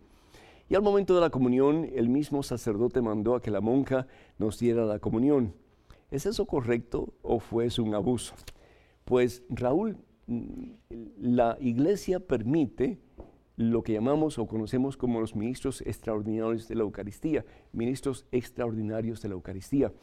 Y 0.69 0.75
al 0.75 0.83
momento 0.83 1.15
de 1.15 1.21
la 1.21 1.29
comunión, 1.29 1.89
el 1.93 2.07
mismo 2.07 2.43
sacerdote 2.43 3.01
mandó 3.01 3.35
a 3.35 3.41
que 3.41 3.51
la 3.51 3.59
monja 3.59 4.07
nos 4.37 4.57
diera 4.59 4.85
la 4.85 4.99
comunión. 4.99 5.53
¿Es 6.11 6.25
eso 6.25 6.45
correcto 6.45 7.13
o 7.23 7.39
fue 7.39 7.67
un 7.79 7.95
abuso? 7.95 8.35
Pues 9.03 9.43
Raúl, 9.49 9.97
la 11.17 11.57
iglesia 11.59 12.19
permite 12.19 12.99
lo 13.57 13.83
que 13.83 13.93
llamamos 13.93 14.39
o 14.39 14.47
conocemos 14.47 14.97
como 14.97 15.19
los 15.19 15.35
ministros 15.35 15.81
extraordinarios 15.81 16.67
de 16.67 16.75
la 16.75 16.81
Eucaristía, 16.81 17.45
ministros 17.73 18.25
extraordinarios 18.31 19.21
de 19.21 19.29
la 19.29 19.35
Eucaristía, 19.35 19.93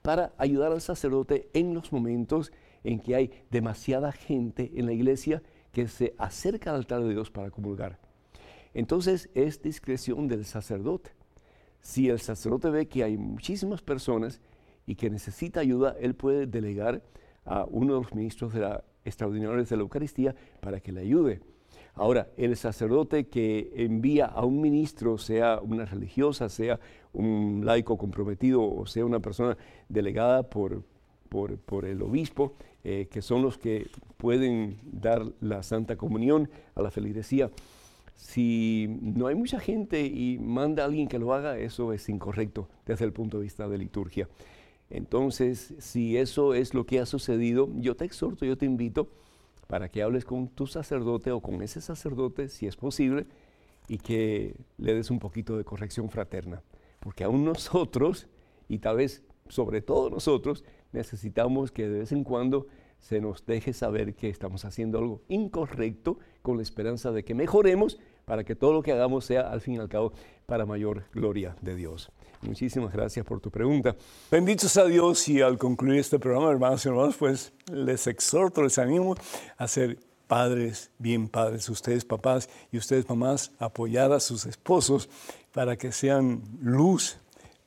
para 0.00 0.32
ayudar 0.38 0.72
al 0.72 0.80
sacerdote 0.80 1.48
en 1.52 1.74
los 1.74 1.92
momentos 1.92 2.52
en 2.84 3.00
que 3.00 3.14
hay 3.14 3.30
demasiada 3.50 4.12
gente 4.12 4.72
en 4.74 4.86
la 4.86 4.92
iglesia 4.92 5.42
que 5.72 5.86
se 5.88 6.14
acerca 6.18 6.70
al 6.70 6.76
altar 6.76 7.02
de 7.02 7.10
Dios 7.10 7.30
para 7.30 7.50
comulgar. 7.50 7.98
Entonces 8.74 9.30
es 9.34 9.62
discreción 9.62 10.28
del 10.28 10.44
sacerdote. 10.44 11.10
Si 11.80 12.08
el 12.08 12.20
sacerdote 12.20 12.70
ve 12.70 12.88
que 12.88 13.04
hay 13.04 13.16
muchísimas 13.16 13.82
personas 13.82 14.40
y 14.86 14.94
que 14.94 15.10
necesita 15.10 15.60
ayuda, 15.60 15.94
él 16.00 16.14
puede 16.14 16.46
delegar 16.46 17.02
a 17.44 17.64
uno 17.64 17.94
de 17.94 18.00
los 18.02 18.14
ministros 18.14 18.52
de 18.52 18.60
la, 18.60 18.84
extraordinarios 19.04 19.68
de 19.68 19.76
la 19.76 19.82
Eucaristía 19.82 20.34
para 20.60 20.80
que 20.80 20.92
le 20.92 21.00
ayude. 21.00 21.40
Ahora, 21.94 22.28
el 22.36 22.56
sacerdote 22.56 23.28
que 23.28 23.70
envía 23.76 24.26
a 24.26 24.44
un 24.44 24.60
ministro, 24.60 25.18
sea 25.18 25.60
una 25.60 25.84
religiosa, 25.84 26.48
sea 26.48 26.80
un 27.12 27.62
laico 27.64 27.98
comprometido 27.98 28.62
o 28.62 28.86
sea 28.86 29.04
una 29.04 29.20
persona 29.20 29.58
delegada 29.88 30.42
por, 30.48 30.82
por, 31.28 31.84
el 31.84 32.02
obispo, 32.02 32.54
eh, 32.84 33.08
que 33.10 33.20
son 33.20 33.42
los 33.42 33.58
que 33.58 33.88
pueden 34.16 34.78
dar 34.84 35.22
la 35.40 35.62
Santa 35.62 35.96
Comunión 35.96 36.48
a 36.74 36.82
la 36.82 36.90
feligresía. 36.90 37.50
Si 38.14 38.86
no 39.00 39.26
hay 39.26 39.34
mucha 39.34 39.58
gente 39.58 40.06
y 40.06 40.38
manda 40.38 40.82
a 40.82 40.86
alguien 40.86 41.08
que 41.08 41.18
lo 41.18 41.34
haga, 41.34 41.58
eso 41.58 41.92
es 41.92 42.08
incorrecto 42.08 42.68
desde 42.86 43.04
el 43.04 43.12
punto 43.12 43.38
de 43.38 43.44
vista 43.44 43.68
de 43.68 43.78
liturgia. 43.78 44.28
Entonces, 44.94 45.72
si 45.78 46.18
eso 46.18 46.52
es 46.52 46.74
lo 46.74 46.84
que 46.84 47.00
ha 47.00 47.06
sucedido, 47.06 47.70
yo 47.76 47.96
te 47.96 48.04
exhorto, 48.04 48.44
yo 48.44 48.58
te 48.58 48.66
invito 48.66 49.08
para 49.66 49.88
que 49.88 50.02
hables 50.02 50.26
con 50.26 50.48
tu 50.48 50.66
sacerdote 50.66 51.32
o 51.32 51.40
con 51.40 51.62
ese 51.62 51.80
sacerdote, 51.80 52.50
si 52.50 52.66
es 52.66 52.76
posible, 52.76 53.26
y 53.88 53.96
que 53.96 54.54
le 54.76 54.92
des 54.92 55.10
un 55.10 55.18
poquito 55.18 55.56
de 55.56 55.64
corrección 55.64 56.10
fraterna. 56.10 56.62
Porque 57.00 57.24
aún 57.24 57.42
nosotros, 57.46 58.28
y 58.68 58.80
tal 58.80 58.98
vez 58.98 59.24
sobre 59.48 59.80
todo 59.80 60.10
nosotros, 60.10 60.62
necesitamos 60.92 61.72
que 61.72 61.88
de 61.88 62.00
vez 62.00 62.12
en 62.12 62.22
cuando 62.22 62.66
se 62.98 63.22
nos 63.22 63.46
deje 63.46 63.72
saber 63.72 64.14
que 64.14 64.28
estamos 64.28 64.66
haciendo 64.66 64.98
algo 64.98 65.22
incorrecto 65.28 66.18
con 66.42 66.58
la 66.58 66.62
esperanza 66.62 67.12
de 67.12 67.24
que 67.24 67.34
mejoremos 67.34 67.98
para 68.26 68.44
que 68.44 68.54
todo 68.54 68.74
lo 68.74 68.82
que 68.82 68.92
hagamos 68.92 69.24
sea 69.24 69.50
al 69.50 69.62
fin 69.62 69.76
y 69.76 69.78
al 69.78 69.88
cabo 69.88 70.12
para 70.44 70.66
mayor 70.66 71.04
gloria 71.14 71.56
de 71.62 71.76
Dios. 71.76 72.12
Muchísimas 72.42 72.92
gracias 72.92 73.24
por 73.24 73.40
tu 73.40 73.50
pregunta. 73.50 73.94
Benditos 74.30 74.76
a 74.76 74.84
Dios 74.84 75.28
y 75.28 75.40
al 75.40 75.58
concluir 75.58 76.00
este 76.00 76.18
programa, 76.18 76.50
hermanos 76.50 76.84
y 76.84 76.88
hermanos, 76.88 77.16
pues 77.16 77.52
les 77.72 78.08
exhorto, 78.08 78.62
les 78.62 78.78
animo 78.78 79.14
a 79.56 79.68
ser 79.68 79.98
padres, 80.26 80.90
bien 80.98 81.28
padres, 81.28 81.68
ustedes 81.68 82.04
papás 82.04 82.48
y 82.72 82.78
ustedes 82.78 83.08
mamás, 83.08 83.52
apoyar 83.60 84.12
a 84.12 84.18
sus 84.18 84.46
esposos 84.46 85.08
para 85.52 85.76
que 85.76 85.92
sean 85.92 86.42
luz 86.60 87.18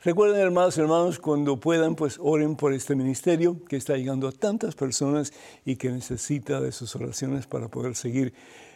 Recuerden, 0.04 0.42
hermanos 0.42 0.78
y 0.78 0.82
hermanos, 0.82 1.20
cuando 1.20 1.58
puedan, 1.60 1.96
pues 1.96 2.18
oren 2.20 2.56
por 2.56 2.74
este 2.74 2.96
ministerio 2.96 3.64
que 3.66 3.78
está 3.78 3.96
llegando 3.96 4.28
a 4.28 4.32
tantas 4.32 4.76
personas 4.76 5.32
y 5.66 5.76
que 5.76 5.90
necesita 5.90 6.60
de 6.60 6.72
sus 6.72 6.96
oraciones 6.96 7.46
para 7.46 7.68
poder 7.68 7.96
seguir 7.96 8.34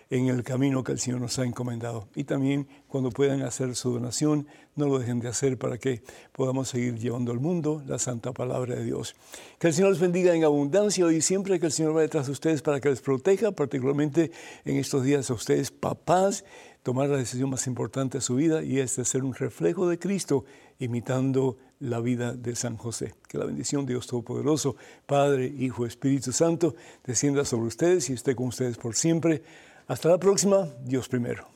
en 0.09 0.27
el 0.27 0.43
camino 0.43 0.83
que 0.83 0.91
el 0.91 0.99
Señor 0.99 1.21
nos 1.21 1.39
ha 1.39 1.45
encomendado. 1.45 2.07
Y 2.15 2.25
también 2.25 2.67
cuando 2.87 3.09
puedan 3.09 3.41
hacer 3.41 3.75
su 3.75 3.91
donación, 3.91 4.47
no 4.75 4.87
lo 4.87 4.99
dejen 4.99 5.19
de 5.19 5.29
hacer 5.29 5.57
para 5.57 5.77
que 5.77 6.03
podamos 6.31 6.69
seguir 6.69 6.97
llevando 6.97 7.31
al 7.31 7.39
mundo 7.39 7.81
la 7.85 7.97
santa 7.97 8.31
palabra 8.31 8.75
de 8.75 8.83
Dios. 8.83 9.15
Que 9.59 9.67
el 9.67 9.73
Señor 9.73 9.91
los 9.91 9.99
bendiga 9.99 10.35
en 10.35 10.43
abundancia 10.43 11.11
y 11.11 11.21
siempre, 11.21 11.59
que 11.59 11.67
el 11.67 11.71
Señor 11.71 11.93
vaya 11.93 12.03
detrás 12.03 12.27
de 12.27 12.33
ustedes 12.33 12.61
para 12.61 12.79
que 12.79 12.89
les 12.89 13.01
proteja, 13.01 13.51
particularmente 13.51 14.31
en 14.63 14.77
estos 14.77 15.03
días 15.03 15.29
a 15.29 15.33
ustedes, 15.33 15.71
papás, 15.71 16.45
tomar 16.83 17.09
la 17.09 17.17
decisión 17.17 17.49
más 17.49 17.65
importante 17.65 18.19
de 18.19 18.21
su 18.21 18.35
vida 18.35 18.63
y 18.63 18.79
es 18.79 18.95
de 18.95 19.05
ser 19.05 19.23
un 19.23 19.33
reflejo 19.33 19.89
de 19.89 19.97
Cristo 19.97 20.45
imitando 20.77 21.57
la 21.79 21.99
vida 21.99 22.33
de 22.33 22.55
San 22.55 22.77
José. 22.77 23.15
Que 23.27 23.37
la 23.37 23.45
bendición 23.45 23.85
de 23.85 23.93
Dios 23.93 24.07
Todopoderoso, 24.07 24.75
Padre, 25.05 25.47
Hijo, 25.47 25.85
Espíritu 25.85 26.31
Santo, 26.31 26.75
descienda 27.03 27.43
sobre 27.43 27.67
ustedes 27.67 28.09
y 28.09 28.13
esté 28.13 28.35
con 28.35 28.47
ustedes 28.47 28.77
por 28.77 28.95
siempre. 28.95 29.41
Hasta 29.87 30.09
la 30.09 30.17
próxima, 30.17 30.67
Dios 30.83 31.07
primero. 31.07 31.47